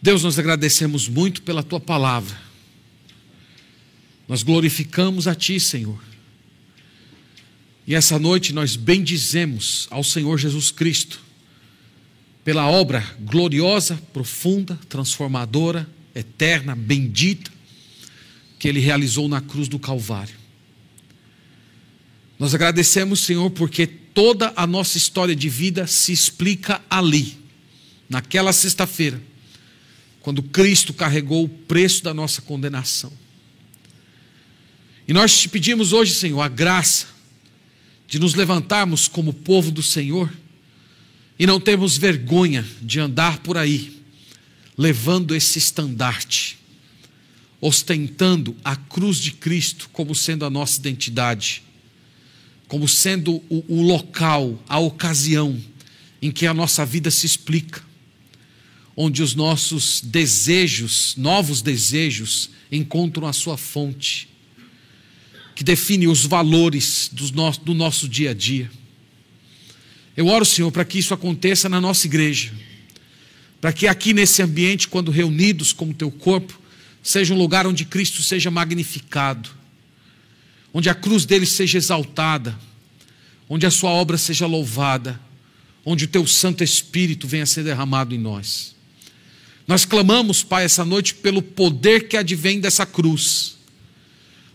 Deus, 0.00 0.22
nós 0.22 0.38
agradecemos 0.38 1.08
muito 1.08 1.42
pela 1.42 1.62
tua 1.62 1.80
palavra. 1.80 2.38
Nós 4.28 4.42
glorificamos 4.42 5.26
a 5.26 5.34
ti, 5.34 5.58
Senhor. 5.58 6.00
E 7.86 7.94
essa 7.94 8.18
noite 8.18 8.52
nós 8.52 8.76
bendizemos 8.76 9.88
ao 9.90 10.04
Senhor 10.04 10.38
Jesus 10.38 10.70
Cristo 10.70 11.20
pela 12.44 12.68
obra 12.68 13.04
gloriosa, 13.20 14.00
profunda, 14.12 14.78
transformadora, 14.88 15.88
eterna, 16.14 16.76
bendita 16.76 17.50
que 18.58 18.68
ele 18.68 18.80
realizou 18.80 19.28
na 19.28 19.40
cruz 19.40 19.68
do 19.68 19.78
Calvário. 19.78 20.34
Nós 22.38 22.54
agradecemos, 22.54 23.20
Senhor, 23.20 23.50
porque 23.50 23.86
toda 23.86 24.52
a 24.54 24.66
nossa 24.66 24.96
história 24.96 25.34
de 25.34 25.48
vida 25.48 25.86
se 25.86 26.12
explica 26.12 26.80
ali, 26.88 27.36
naquela 28.08 28.52
sexta-feira 28.52 29.20
quando 30.20 30.42
Cristo 30.42 30.92
carregou 30.92 31.44
o 31.44 31.48
preço 31.48 32.02
da 32.02 32.12
nossa 32.12 32.42
condenação. 32.42 33.12
E 35.06 35.12
nós 35.12 35.38
te 35.38 35.48
pedimos 35.48 35.92
hoje, 35.92 36.14
Senhor, 36.14 36.40
a 36.42 36.48
graça 36.48 37.06
de 38.06 38.18
nos 38.18 38.34
levantarmos 38.34 39.08
como 39.08 39.32
povo 39.32 39.70
do 39.70 39.82
Senhor 39.82 40.30
e 41.38 41.46
não 41.46 41.60
termos 41.60 41.96
vergonha 41.96 42.66
de 42.82 43.00
andar 43.00 43.38
por 43.38 43.56
aí, 43.56 44.02
levando 44.76 45.34
esse 45.34 45.58
estandarte, 45.58 46.58
ostentando 47.60 48.56
a 48.64 48.76
cruz 48.76 49.18
de 49.18 49.32
Cristo 49.32 49.88
como 49.92 50.14
sendo 50.14 50.44
a 50.44 50.50
nossa 50.50 50.78
identidade, 50.78 51.62
como 52.66 52.86
sendo 52.86 53.42
o, 53.48 53.64
o 53.66 53.82
local, 53.82 54.62
a 54.68 54.78
ocasião 54.78 55.58
em 56.20 56.30
que 56.30 56.46
a 56.46 56.52
nossa 56.52 56.84
vida 56.84 57.10
se 57.10 57.24
explica 57.24 57.87
onde 59.00 59.22
os 59.22 59.36
nossos 59.36 60.00
desejos, 60.00 61.14
novos 61.16 61.62
desejos, 61.62 62.50
encontram 62.70 63.28
a 63.28 63.32
sua 63.32 63.56
fonte, 63.56 64.28
que 65.54 65.62
define 65.62 66.08
os 66.08 66.26
valores 66.26 67.08
do 67.12 67.30
nosso, 67.30 67.60
do 67.60 67.74
nosso 67.74 68.08
dia 68.08 68.32
a 68.32 68.34
dia. 68.34 68.68
Eu 70.16 70.26
oro, 70.26 70.44
Senhor, 70.44 70.72
para 70.72 70.84
que 70.84 70.98
isso 70.98 71.14
aconteça 71.14 71.68
na 71.68 71.80
nossa 71.80 72.08
igreja, 72.08 72.52
para 73.60 73.72
que 73.72 73.86
aqui 73.86 74.12
nesse 74.12 74.42
ambiente, 74.42 74.88
quando 74.88 75.12
reunidos 75.12 75.72
como 75.72 75.94
teu 75.94 76.10
corpo, 76.10 76.60
seja 77.00 77.32
um 77.32 77.38
lugar 77.38 77.68
onde 77.68 77.84
Cristo 77.84 78.20
seja 78.20 78.50
magnificado, 78.50 79.48
onde 80.74 80.90
a 80.90 80.94
cruz 80.94 81.24
dele 81.24 81.46
seja 81.46 81.78
exaltada, 81.78 82.58
onde 83.48 83.64
a 83.64 83.70
sua 83.70 83.90
obra 83.90 84.18
seja 84.18 84.48
louvada, 84.48 85.20
onde 85.84 86.06
o 86.06 86.08
teu 86.08 86.26
Santo 86.26 86.64
Espírito 86.64 87.28
venha 87.28 87.44
a 87.44 87.46
ser 87.46 87.62
derramado 87.62 88.12
em 88.12 88.18
nós. 88.18 88.76
Nós 89.68 89.84
clamamos, 89.84 90.42
Pai, 90.42 90.64
essa 90.64 90.82
noite 90.82 91.14
pelo 91.14 91.42
poder 91.42 92.08
que 92.08 92.16
advém 92.16 92.58
dessa 92.58 92.86
cruz. 92.86 93.58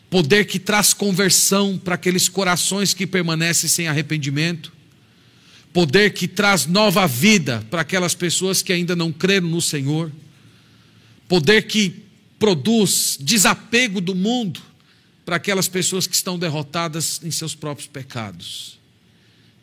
Poder 0.10 0.46
que 0.46 0.58
traz 0.58 0.92
conversão 0.92 1.78
para 1.78 1.94
aqueles 1.94 2.28
corações 2.28 2.96
que 2.96 3.06
permanecem 3.06 3.70
sem 3.70 3.88
arrependimento. 3.88 4.74
Poder 5.72 6.14
que 6.14 6.28
traz 6.28 6.66
nova 6.66 7.08
vida 7.08 7.64
para 7.70 7.82
aquelas 7.82 8.16
pessoas 8.16 8.64
que 8.64 8.74
ainda 8.74 8.96
não 8.96 9.12
creram 9.12 9.48
no 9.48 9.62
Senhor. 9.62 10.12
Poder 11.28 11.68
que 11.68 12.04
produz 12.40 13.16
desapego 13.22 14.02
do 14.02 14.16
mundo 14.16 14.60
para 15.24 15.36
aquelas 15.36 15.68
pessoas 15.68 16.08
que 16.08 16.16
estão 16.16 16.40
derrotadas 16.40 17.22
em 17.24 17.30
seus 17.30 17.54
próprios 17.54 17.88
pecados. 17.88 18.80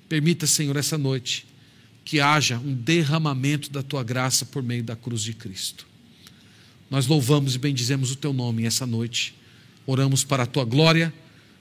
Permita, 0.08 0.46
Senhor, 0.46 0.76
essa 0.76 0.96
noite 0.96 1.49
que 2.10 2.18
haja 2.18 2.58
um 2.58 2.74
derramamento 2.74 3.70
da 3.70 3.84
tua 3.84 4.02
graça 4.02 4.44
por 4.44 4.64
meio 4.64 4.82
da 4.82 4.96
cruz 4.96 5.22
de 5.22 5.32
Cristo. 5.32 5.86
Nós 6.90 7.06
louvamos 7.06 7.54
e 7.54 7.58
bendizemos 7.58 8.10
o 8.10 8.16
teu 8.16 8.32
nome 8.32 8.66
essa 8.66 8.84
noite. 8.84 9.32
Oramos 9.86 10.24
para 10.24 10.42
a 10.42 10.46
tua 10.46 10.64
glória, 10.64 11.14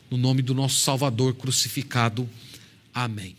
no 0.09 0.17
nome 0.17 0.41
do 0.41 0.55
nosso 0.55 0.77
Salvador 0.77 1.35
crucificado. 1.35 2.27
Amém. 2.91 3.35